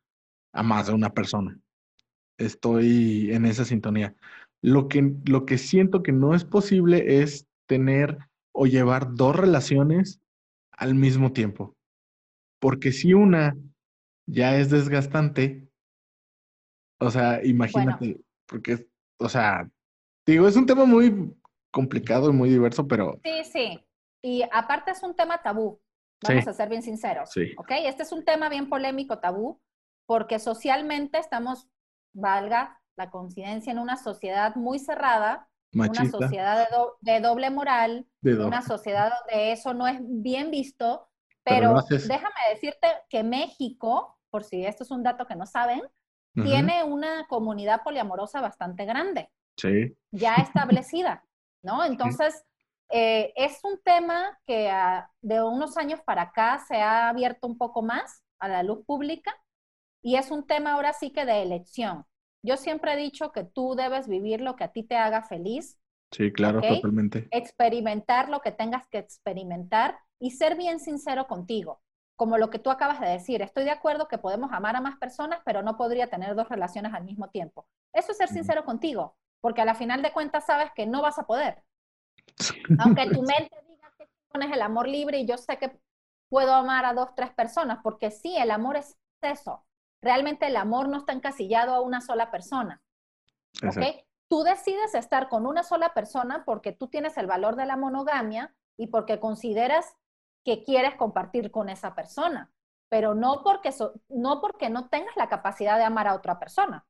[0.52, 1.60] a más de una persona.
[2.40, 4.16] Estoy en esa sintonía.
[4.64, 8.18] Lo que, lo que siento que no es posible es tener
[8.52, 10.20] o llevar dos relaciones
[10.72, 11.76] al mismo tiempo.
[12.62, 13.58] Porque si una
[14.28, 15.68] ya es desgastante,
[17.00, 19.68] o sea, imagínate, porque, o sea,
[20.28, 21.34] digo, es un tema muy
[21.72, 23.20] complicado y muy diverso, pero...
[23.24, 23.86] Sí, sí.
[24.22, 25.82] Y aparte es un tema tabú,
[26.22, 27.32] vamos a ser bien sinceros.
[27.32, 27.52] Sí.
[27.58, 27.72] ¿Ok?
[27.72, 29.60] Este es un tema bien polémico, tabú,
[30.06, 31.68] porque socialmente estamos,
[32.14, 36.68] valga la coincidencia, en una sociedad muy cerrada, una sociedad
[37.00, 41.08] de, doble moral, una sociedad donde eso no es bien visto,
[41.43, 45.81] pero, déjame decirte que México, por si esto es un dato que no saben,
[46.34, 49.30] tiene una comunidad poliamorosa bastante grande.
[49.57, 49.97] Sí.
[50.11, 51.26] Ya establecida,
[51.61, 51.84] ¿no?
[51.84, 52.45] Entonces,
[52.89, 57.57] eh, es un tema que ah, de unos años para acá se ha abierto un
[57.57, 59.34] poco más a la luz pública
[60.01, 62.05] y es un tema ahora sí que de elección.
[62.43, 65.80] Yo siempre he dicho que tú debes vivir lo que a ti te haga feliz.
[66.11, 67.27] Sí, claro, totalmente.
[67.31, 71.81] Experimentar lo que tengas que experimentar y ser bien sincero contigo.
[72.15, 74.98] Como lo que tú acabas de decir, estoy de acuerdo que podemos amar a más
[74.98, 77.68] personas, pero no podría tener dos relaciones al mismo tiempo.
[77.91, 81.19] Eso es ser sincero contigo, porque a la final de cuentas sabes que no vas
[81.19, 81.64] a poder.
[82.80, 85.77] Aunque tu mente diga que es el amor libre y yo sé que
[86.30, 89.65] puedo amar a dos, tres personas, porque sí, el amor es eso
[90.02, 92.81] realmente el amor no está encasillado a una sola persona.
[93.64, 94.06] ¿Ok?
[94.27, 98.56] Tú decides estar con una sola persona porque tú tienes el valor de la monogamia
[98.77, 99.93] y porque consideras
[100.43, 102.51] que quieres compartir con esa persona,
[102.89, 103.72] pero no porque,
[104.09, 106.85] no, porque no tengas la capacidad de amar a otra persona.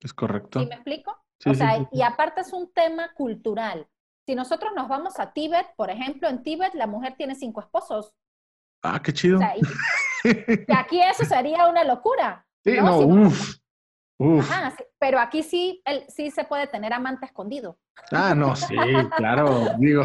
[0.00, 0.60] Es correcto.
[0.60, 1.16] ¿Sí me explico?
[1.46, 3.88] o sea, y aparte es un tema cultural.
[4.26, 8.14] Si nosotros nos vamos a Tíbet, por ejemplo, en Tíbet la mujer tiene cinco esposos.
[8.82, 9.40] Ah, qué chido.
[10.24, 12.46] Que aquí eso sería una locura.
[12.64, 13.30] Sí, no,
[14.18, 17.78] Ajá, pero aquí sí, el, sí se puede tener amante escondido.
[18.12, 18.74] Ah, no, sí,
[19.16, 20.02] claro, digo,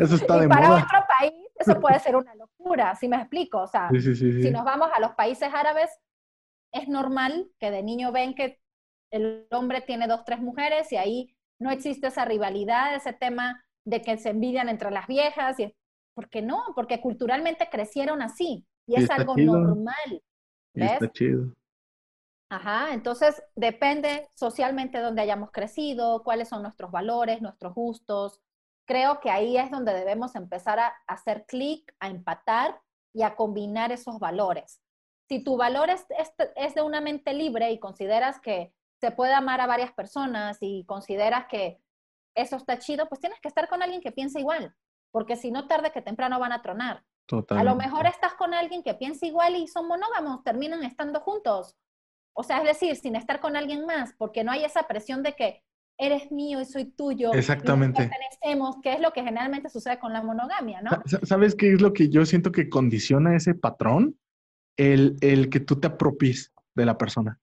[0.00, 0.86] eso está de para moda.
[0.86, 3.62] Para otro país eso puede ser una locura, si me explico.
[3.62, 5.90] O sea, si nos vamos a los países árabes,
[6.72, 8.60] es normal que de niño ven que
[9.10, 14.02] el hombre tiene dos, tres mujeres y ahí no existe esa rivalidad, ese tema de
[14.02, 15.58] que se envidian entre las viejas.
[15.58, 15.74] Y,
[16.14, 16.62] ¿Por qué no?
[16.74, 18.66] Porque culturalmente crecieron así.
[18.86, 20.22] Y, es algo normal.
[20.74, 20.92] ¿ves?
[20.92, 21.52] está chido.
[22.50, 28.40] Ajá, entonces depende socialmente donde hayamos crecido, cuáles son nuestros valores, nuestros gustos.
[28.86, 32.80] Creo que ahí es donde debemos empezar a hacer clic, a empatar
[33.12, 34.80] y a combinar esos valores.
[35.28, 36.06] Si tu valor es,
[36.56, 40.84] es, de una mente libre y consideras que se puede amar a varias personas y
[40.86, 41.82] consideras que
[42.34, 44.74] eso está chido, pues tienes que estar con alguien que piense igual,
[45.10, 47.04] porque si no tarde que temprano van a tronar.
[47.50, 51.76] A lo mejor estás con alguien que piensa igual y son monógamos, terminan estando juntos.
[52.38, 55.32] O sea, es decir, sin estar con alguien más, porque no hay esa presión de
[55.32, 55.60] que
[55.98, 57.34] eres mío y soy tuyo.
[57.34, 58.04] Exactamente.
[58.04, 60.90] Y pertenecemos, que es lo que generalmente sucede con la monogamia, ¿no?
[61.24, 64.16] ¿Sabes qué es lo que yo siento que condiciona ese patrón?
[64.76, 67.40] El, el que tú te apropies de la persona.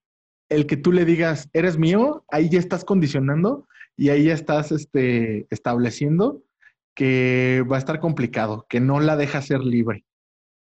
[0.48, 3.68] El que tú le digas, eres mío, ahí ya estás condicionando
[3.98, 6.42] y ahí ya estás este, estableciendo
[6.96, 10.06] que va a estar complicado, que no la deja ser libre.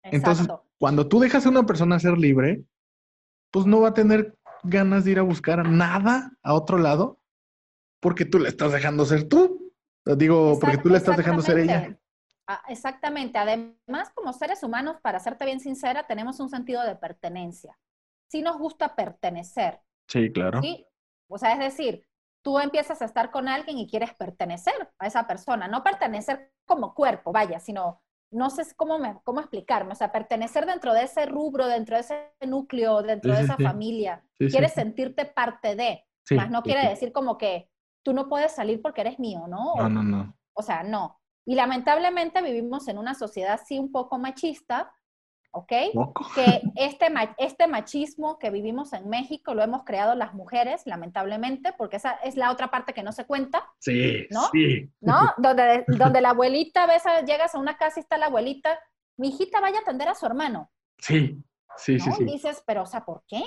[0.02, 2.64] Entonces, cuando tú dejas a una persona ser libre,
[3.50, 7.20] pues no va a tener ganas de ir a buscar nada a otro lado
[8.00, 9.72] porque tú le estás dejando ser tú.
[10.04, 11.98] Digo, porque tú le estás dejando ser ella.
[12.46, 13.38] Ah, exactamente.
[13.38, 17.78] Además, como seres humanos, para serte bien sincera, tenemos un sentido de pertenencia.
[18.28, 19.80] Sí nos gusta pertenecer.
[20.08, 20.60] Sí, claro.
[20.62, 20.86] ¿sí?
[21.28, 22.06] O sea, es decir,
[22.42, 26.94] tú empiezas a estar con alguien y quieres pertenecer a esa persona, no pertenecer como
[26.94, 31.26] cuerpo, vaya, sino no sé cómo, me, cómo explicarme, o sea, pertenecer dentro de ese
[31.26, 34.22] rubro, dentro de ese núcleo, dentro de esa familia.
[34.38, 37.68] Quieres sentirte parte de, más no quiere decir como que
[38.02, 39.74] tú no puedes salir porque eres mío, ¿no?
[39.76, 40.36] No, no, no.
[40.54, 41.20] O sea, no.
[41.44, 44.92] Y lamentablemente vivimos en una sociedad así un poco machista,
[45.52, 45.72] ¿ok?
[46.34, 51.96] Que este, este machismo que vivimos en México lo hemos creado las mujeres, lamentablemente, porque
[51.96, 53.68] esa es la otra parte que no se cuenta.
[53.78, 54.48] Sí, ¿no?
[54.52, 54.90] sí.
[55.00, 55.32] ¿No?
[55.38, 58.78] Donde, donde la abuelita, ves, llegas a una casa y está la abuelita,
[59.16, 60.70] mi hijita vaya a atender a su hermano.
[60.98, 61.42] Sí,
[61.76, 62.22] sí, sí, sí.
[62.22, 63.42] Y dices, pero, o sea, ¿por qué?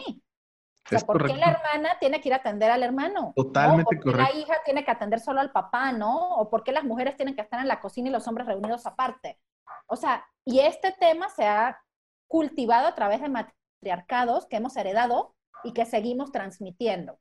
[0.85, 3.31] O sea, ¿por qué la hermana tiene que ir a atender al hermano?
[3.35, 6.35] Totalmente ¿Por qué la hija tiene que atender solo al papá, no?
[6.35, 8.85] ¿O por qué las mujeres tienen que estar en la cocina y los hombres reunidos
[8.85, 9.39] aparte?
[9.88, 11.80] O sea, y este tema se ha
[12.34, 17.19] cultivado a través de matriarcados que hemos heredado y que seguimos transmitiendo.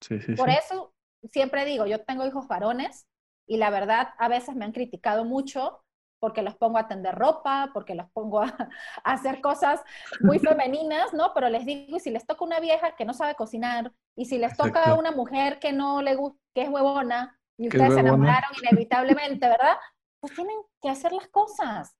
[0.00, 0.92] Sí, sí, Por eso
[1.30, 3.06] siempre digo, yo tengo hijos varones
[3.46, 5.84] y la verdad a veces me han criticado mucho
[6.18, 8.68] porque los pongo a tender ropa, porque los pongo a,
[9.04, 9.80] hacer cosas
[10.18, 11.32] muy femeninas, ¿no?
[11.34, 14.38] Pero les digo, y si les toca una vieja que no sabe cocinar, y si
[14.38, 18.00] les toca a una mujer que no le gusta, que es huevona, y ustedes se
[18.00, 19.76] enamoraron inevitablemente, ¿verdad?
[20.18, 21.96] Pues tienen que hacer las cosas.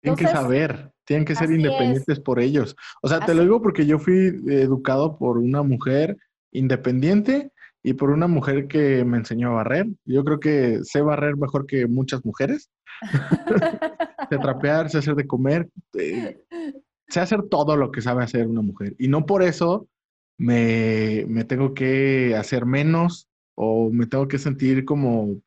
[0.00, 2.74] Tienen que saber, tienen que ser independientes por ellos.
[3.02, 6.16] O sea, te lo digo porque yo fui educado por una mujer
[6.52, 7.52] independiente
[7.82, 9.86] y por una mujer que me enseñó a barrer.
[10.04, 12.70] Yo creo que sé barrer mejor que muchas mujeres.
[14.30, 16.38] sé trapear, sé hacer de comer, eh,
[17.08, 18.94] sé hacer todo lo que sabe hacer una mujer.
[18.98, 19.88] Y no por eso
[20.38, 25.40] me, me tengo que hacer menos o me tengo que sentir como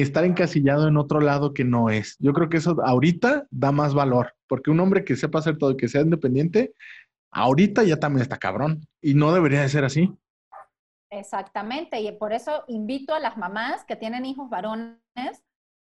[0.00, 2.16] estar encasillado en otro lado que no es.
[2.18, 5.72] Yo creo que eso ahorita da más valor, porque un hombre que sepa hacer todo
[5.72, 6.74] y que sea independiente,
[7.30, 10.12] ahorita ya también está cabrón y no debería de ser así.
[11.10, 14.96] Exactamente, y por eso invito a las mamás que tienen hijos varones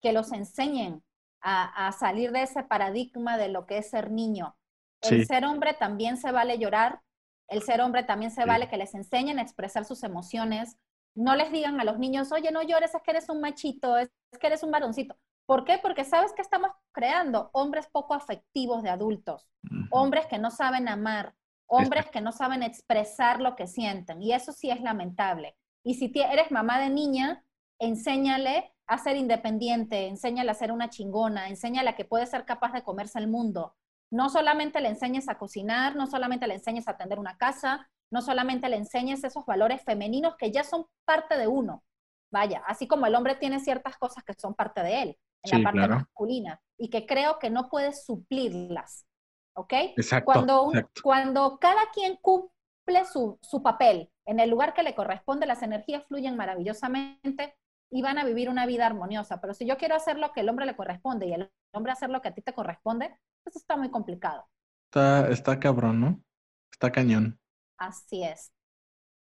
[0.01, 1.03] que los enseñen
[1.43, 4.55] a, salir de ese paradigma de lo que es ser niño.
[5.01, 7.01] El ser hombre también se vale llorar,
[7.47, 10.77] el ser hombre también se vale que les enseñen a expresar sus emociones,
[11.15, 14.09] no les digan a los niños, oye, no llores, es que eres un machito, es,
[14.39, 15.17] que eres un varoncito.
[15.45, 15.79] ¿Por qué?
[15.81, 19.49] Porque sabes que estamos creando hombres poco afectivos de adultos,
[19.89, 21.35] hombres que no saben amar,
[21.67, 24.21] hombres que no saben expresar lo que sienten.
[24.21, 25.57] Y eso sí es lamentable.
[25.83, 27.43] Y si eres mamá de niña,
[27.79, 32.71] enséñale a ser independiente, enséñale a ser una chingona, enséñale a que puede ser capaz
[32.73, 33.75] de comerse el mundo.
[34.11, 38.21] No solamente le enseñes a cocinar, no solamente le enseñes a atender una casa, no
[38.21, 41.83] solamente le enseñes esos valores femeninos que ya son parte de uno.
[42.31, 45.71] Vaya, así como el hombre tiene ciertas cosas que son parte de él, en la
[45.71, 49.05] parte masculina, y que creo que no puedes suplirlas.
[49.53, 49.73] ¿Ok?
[49.97, 50.71] Exacto cuando,
[51.03, 56.05] cuando cada quien cumple su, su papel en el lugar que le corresponde, las energías
[56.07, 57.55] fluyen maravillosamente
[57.91, 59.41] y van a vivir una vida armoniosa.
[59.41, 62.09] Pero si yo quiero hacer lo que el hombre le corresponde y el hombre hacer
[62.09, 63.05] lo que a ti te corresponde,
[63.45, 64.47] eso está muy complicado.
[64.85, 66.23] Está, está cabrón, ¿no?
[66.71, 67.40] Está cañón.
[67.81, 68.51] Así es,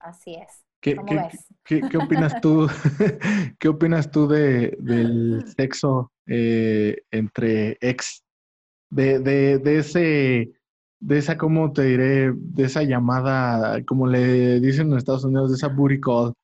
[0.01, 0.67] así es.
[0.83, 0.95] ¿Qué,
[1.65, 2.69] qué, qué, opinas tú?
[3.59, 8.23] ¿Qué opinas tú de, del sexo eh, entre ex?
[8.91, 10.53] De, de, de ese,
[10.99, 12.33] de esa, ¿cómo te diré?
[12.35, 16.35] De esa llamada, como le dicen en Estados Unidos, de esa booty call.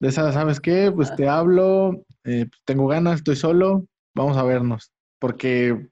[0.00, 0.90] De esa, ¿sabes qué?
[0.90, 3.86] Pues te hablo, eh, pues tengo ganas, estoy solo,
[4.16, 4.90] vamos a vernos.
[5.20, 5.86] Porque,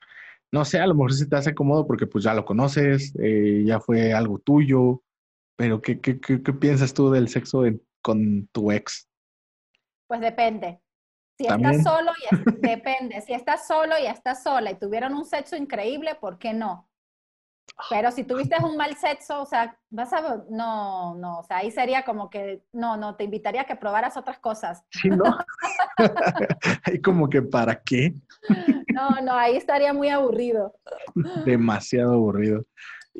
[0.50, 3.62] no sé, a lo mejor se te hace cómodo porque pues ya lo conoces, eh,
[3.64, 5.02] ya fue algo tuyo,
[5.58, 7.64] pero, ¿qué, qué, qué, piensas tú del sexo
[8.00, 9.08] con tu ex?
[10.06, 10.80] Pues depende.
[11.36, 12.30] Si estás solo y
[12.60, 13.20] depende.
[13.22, 16.88] Si estás solo y estás sola y tuvieron un sexo increíble, ¿por qué no?
[17.90, 21.72] Pero si tuviste un mal sexo, o sea, vas a, no, no, o sea, ahí
[21.72, 24.84] sería como que, no, no, te invitaría a que probaras otras cosas.
[24.90, 25.24] Sí, ¿no?
[26.84, 28.14] ahí como que, ¿para qué?
[28.94, 30.72] no, no, ahí estaría muy aburrido.
[31.44, 32.64] Demasiado aburrido.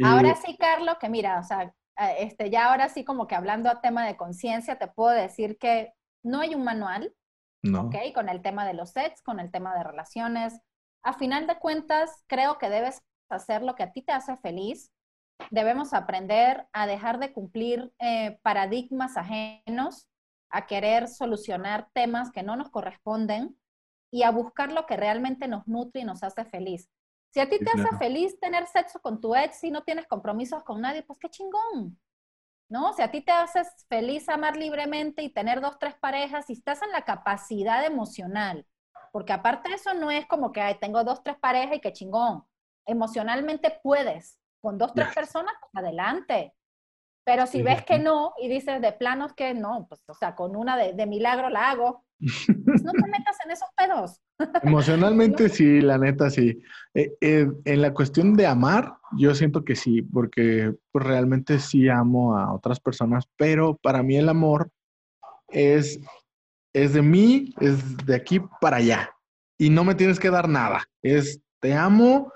[0.05, 1.75] Ahora sí, Carlos, que mira, o sea,
[2.19, 5.93] este, ya ahora sí como que hablando a tema de conciencia, te puedo decir que
[6.23, 7.15] no hay un manual,
[7.63, 7.83] No.
[7.87, 7.97] ¿ok?
[8.15, 10.61] Con el tema de los sets, con el tema de relaciones.
[11.03, 14.91] A final de cuentas, creo que debes hacer lo que a ti te hace feliz.
[15.51, 20.09] Debemos aprender a dejar de cumplir eh, paradigmas ajenos,
[20.51, 23.57] a querer solucionar temas que no nos corresponden
[24.11, 26.89] y a buscar lo que realmente nos nutre y nos hace feliz.
[27.31, 27.99] Si a ti Sí, te hace claro.
[27.99, 31.99] feliz tener sexo con tu ex y no tienes compromisos con nadie, pues qué chingón.
[32.69, 32.93] ¿No?
[32.95, 36.83] Si a ti te haces feliz amar libremente y tener dos, tres parejas y estás
[36.83, 38.67] en la capacidad emocional,
[39.13, 41.93] porque aparte de eso no es como que "Ay, tengo dos, tres parejas y qué
[41.95, 42.45] chingón.
[42.87, 46.55] Emocionalmente puedes, con dos, tres personas, pues adelante.
[47.29, 50.57] Pero si ves que no y dices de planos que no, pues o sea, con
[50.57, 54.23] una de, de milagro la hago, pues no te metas en esos pedos.
[54.63, 56.59] Emocionalmente sí, la neta sí.
[56.95, 61.91] Eh, eh, en la cuestión de amar, yo siento que sí, porque pues, realmente sí
[61.91, 64.71] amo a otras personas, pero para mí el amor
[65.49, 66.01] es,
[66.73, 69.11] es de mí, es de aquí para allá.
[69.59, 70.83] Y no me tienes que dar nada.
[71.03, 72.33] Es te amo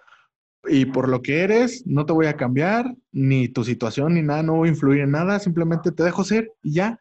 [0.65, 4.43] y por lo que eres, no te voy a cambiar, ni tu situación, ni nada,
[4.43, 7.01] no voy a influir en nada, simplemente te dejo ser y ya.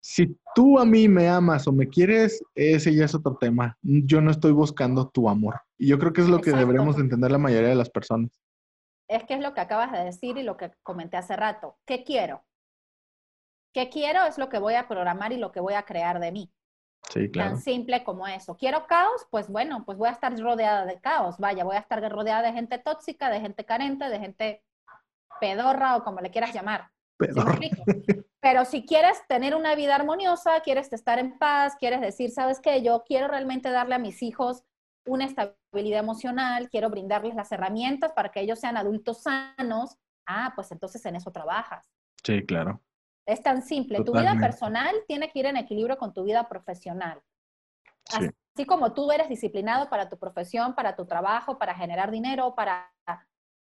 [0.00, 3.78] Si tú a mí me amas o me quieres, ese ya es otro tema.
[3.82, 5.60] Yo no estoy buscando tu amor.
[5.78, 8.38] Y yo creo que es lo que deberíamos de entender la mayoría de las personas.
[9.08, 11.78] Es que es lo que acabas de decir y lo que comenté hace rato.
[11.86, 12.44] ¿Qué quiero?
[13.72, 14.24] ¿Qué quiero?
[14.26, 16.52] Es lo que voy a programar y lo que voy a crear de mí.
[17.12, 17.50] Sí, claro.
[17.50, 18.56] Tan simple como eso.
[18.56, 19.26] ¿Quiero caos?
[19.30, 21.38] Pues bueno, pues voy a estar rodeada de caos.
[21.38, 24.64] Vaya, voy a estar rodeada de gente tóxica, de gente carente, de gente
[25.40, 26.90] pedorra o como le quieras llamar.
[28.40, 32.82] Pero si quieres tener una vida armoniosa, quieres estar en paz, quieres decir, ¿sabes qué?
[32.82, 34.64] Yo quiero realmente darle a mis hijos
[35.06, 39.96] una estabilidad emocional, quiero brindarles las herramientas para que ellos sean adultos sanos.
[40.26, 41.90] Ah, pues entonces en eso trabajas.
[42.22, 42.80] Sí, claro.
[43.26, 44.02] Es tan simple.
[44.04, 47.22] Tu vida personal tiene que ir en equilibrio con tu vida profesional.
[48.04, 48.28] Sí.
[48.54, 52.92] Así como tú eres disciplinado para tu profesión, para tu trabajo, para generar dinero, para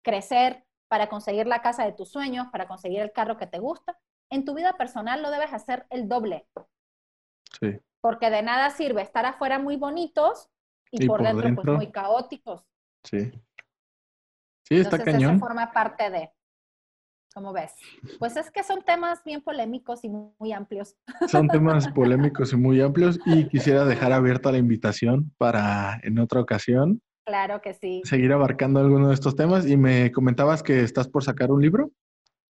[0.03, 3.99] crecer, para conseguir la casa de tus sueños, para conseguir el carro que te gusta,
[4.31, 6.47] en tu vida personal lo debes hacer el doble,
[7.59, 7.79] Sí.
[8.01, 10.49] porque de nada sirve estar afuera muy bonitos
[10.89, 11.63] y, Y por, por dentro, dentro.
[11.63, 12.65] pues muy caóticos.
[13.03, 13.29] Sí.
[14.65, 15.35] Sí, está Entonces cañón.
[15.35, 16.33] eso forma parte de,
[17.33, 17.73] ¿cómo ves?
[18.19, 20.95] Pues es que son temas bien polémicos y muy, amplios.
[21.27, 26.41] Son temas polémicos y muy amplios y quisiera dejar abierta la invitación para en otra
[26.41, 28.01] ocasión Claro que sí.
[28.03, 31.91] seguir abarcando alguno de estos temas y me comentabas que estás por sacar un libro.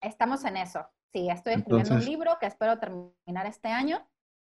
[0.02, 0.86] Estamos en eso.
[1.12, 4.08] Sí, estoy escribiendo Entonces- un libro que espero terminar este año.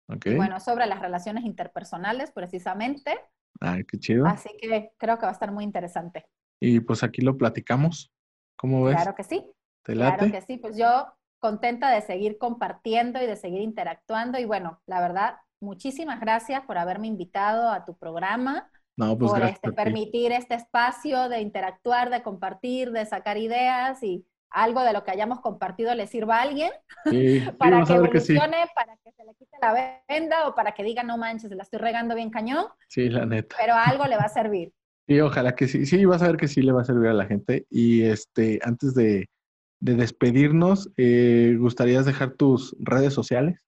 [0.08, 3.14] Bueno, sobre las relaciones interpersonales precisamente.
[3.60, 4.26] Ay, qué chido.
[4.26, 6.26] Así que creo que va a estar muy interesante.
[6.62, 8.12] Y pues aquí lo platicamos.
[8.58, 8.96] ¿Cómo ves?
[8.96, 9.46] Claro que sí.
[9.88, 10.58] ¿Te Claro que sí.
[10.58, 11.08] Pues yo
[11.40, 14.38] contenta de seguir compartiendo y de seguir interactuando.
[14.38, 19.44] Y bueno, la verdad, muchísimas gracias por haberme invitado a tu programa, No, pues por
[19.44, 25.04] este, permitir este espacio de interactuar, de compartir, de sacar ideas y algo de lo
[25.04, 26.72] que hayamos compartido le sirva a alguien.
[27.10, 28.34] Sí, para que ver que sí.
[28.34, 31.64] evolucione, para que se le quite la venda o para que diga, no manches, la
[31.64, 33.56] estoy regando bien cañón, Sí, la neta.
[33.60, 34.74] pero algo le va a servir.
[35.08, 35.86] Sí, ojalá que sí.
[35.86, 37.66] Sí, vas a ver que sí le va a servir a la gente.
[37.70, 39.30] Y este, antes de,
[39.80, 43.60] de despedirnos, eh, ¿gustarías dejar tus redes sociales?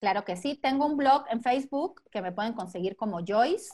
[0.00, 3.68] Claro que sí, tengo un blog en Facebook que me pueden conseguir como Joyce.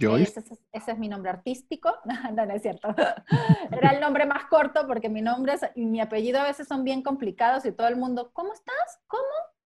[0.00, 0.40] Joyce.
[0.40, 1.92] Ese, es- ese es mi nombre artístico.
[2.36, 2.88] No, no es cierto.
[3.72, 6.84] Era el nombre más corto porque mi nombre es- y mi apellido a veces son
[6.84, 8.98] bien complicados y todo el mundo, ¿cómo estás?
[9.06, 9.22] ¿Cómo?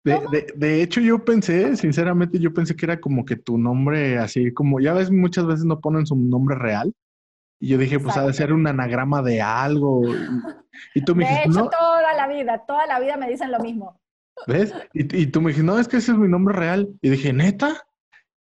[0.05, 0.29] De, ¿Cómo?
[0.29, 4.53] de, de hecho, yo pensé, sinceramente, yo pensé que era como que tu nombre así,
[4.53, 6.93] como ya ves, muchas veces no ponen su nombre real.
[7.61, 10.01] Y yo dije, pues ha de ser un anagrama de algo.
[10.93, 13.51] Y, tú me De dijiste, hecho, no, toda la vida, toda la vida me dicen
[13.51, 13.99] lo mismo.
[14.47, 14.73] ¿ves?
[14.93, 16.89] Y, y tú me dijiste, no, es que ese es mi nombre real.
[17.01, 17.85] Y dije, ¿neta?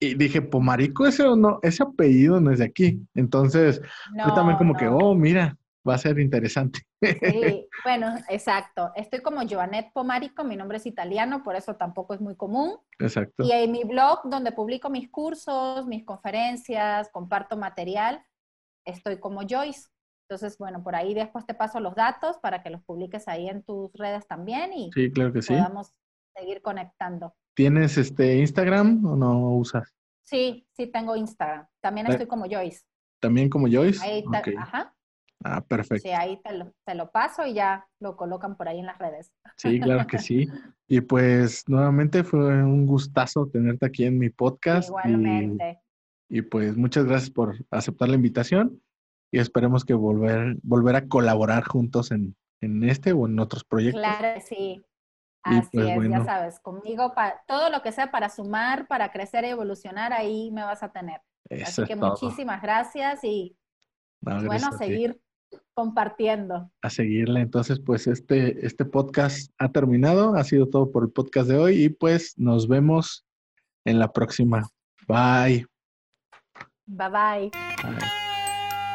[0.01, 3.01] Y dije, Pomarico, ese, o no, ese apellido no es de aquí.
[3.15, 3.82] Entonces,
[4.16, 5.56] yo también como que, oh, mira,
[5.89, 6.81] va a ser interesante.
[7.01, 8.93] Sí, bueno, exacto.
[8.94, 12.77] Estoy como Joanet Pomarico, mi nombre es italiano, por eso tampoco es muy común.
[13.01, 13.43] Exacto.
[13.43, 18.23] Y en mi blog, donde publico mis cursos, mis conferencias, comparto material,
[18.85, 19.89] estoy como Joyce.
[20.31, 23.63] Entonces, bueno, por ahí después te paso los datos para que los publiques ahí en
[23.63, 25.55] tus redes también y Sí, claro que sí.
[25.55, 25.91] podamos
[26.37, 27.35] seguir conectando.
[27.55, 29.95] ¿Tienes este Instagram o no usas?
[30.25, 31.67] Sí, sí tengo Instagram.
[31.81, 32.85] También Eh, estoy como Joyce.
[33.21, 34.05] ¿También como Joyce?
[34.05, 34.95] Ahí te, ajá,
[35.43, 36.03] Ah, perfecto.
[36.07, 38.99] sí, ahí te lo, te lo paso y ya lo colocan por ahí en las
[38.99, 39.33] redes.
[39.57, 40.47] Sí, claro que sí.
[40.89, 44.89] Y pues nuevamente fue un gustazo tenerte aquí en mi podcast.
[44.89, 45.81] y- Igualmente.
[46.29, 48.83] Y, pues muchas gracias por aceptar la invitación
[49.31, 54.03] y esperemos que volver, volver a colaborar juntos en, en este o en otros proyectos.
[54.03, 54.83] Claro sí.
[55.43, 57.13] Así pues, es, ya sabes, conmigo
[57.47, 61.21] todo lo que sea para sumar, para crecer y evolucionar, ahí me vas a tener.
[61.65, 63.57] Así que muchísimas gracias y,
[64.21, 65.21] bueno, a seguir
[65.73, 66.71] compartiendo.
[66.83, 67.41] A seguirle.
[67.41, 70.35] Entonces, pues este, este podcast ha terminado.
[70.35, 73.25] Ha sido todo por el podcast de hoy y pues nos vemos
[73.85, 74.69] en la próxima.
[75.07, 75.67] Bye.
[76.87, 78.28] Bye bye.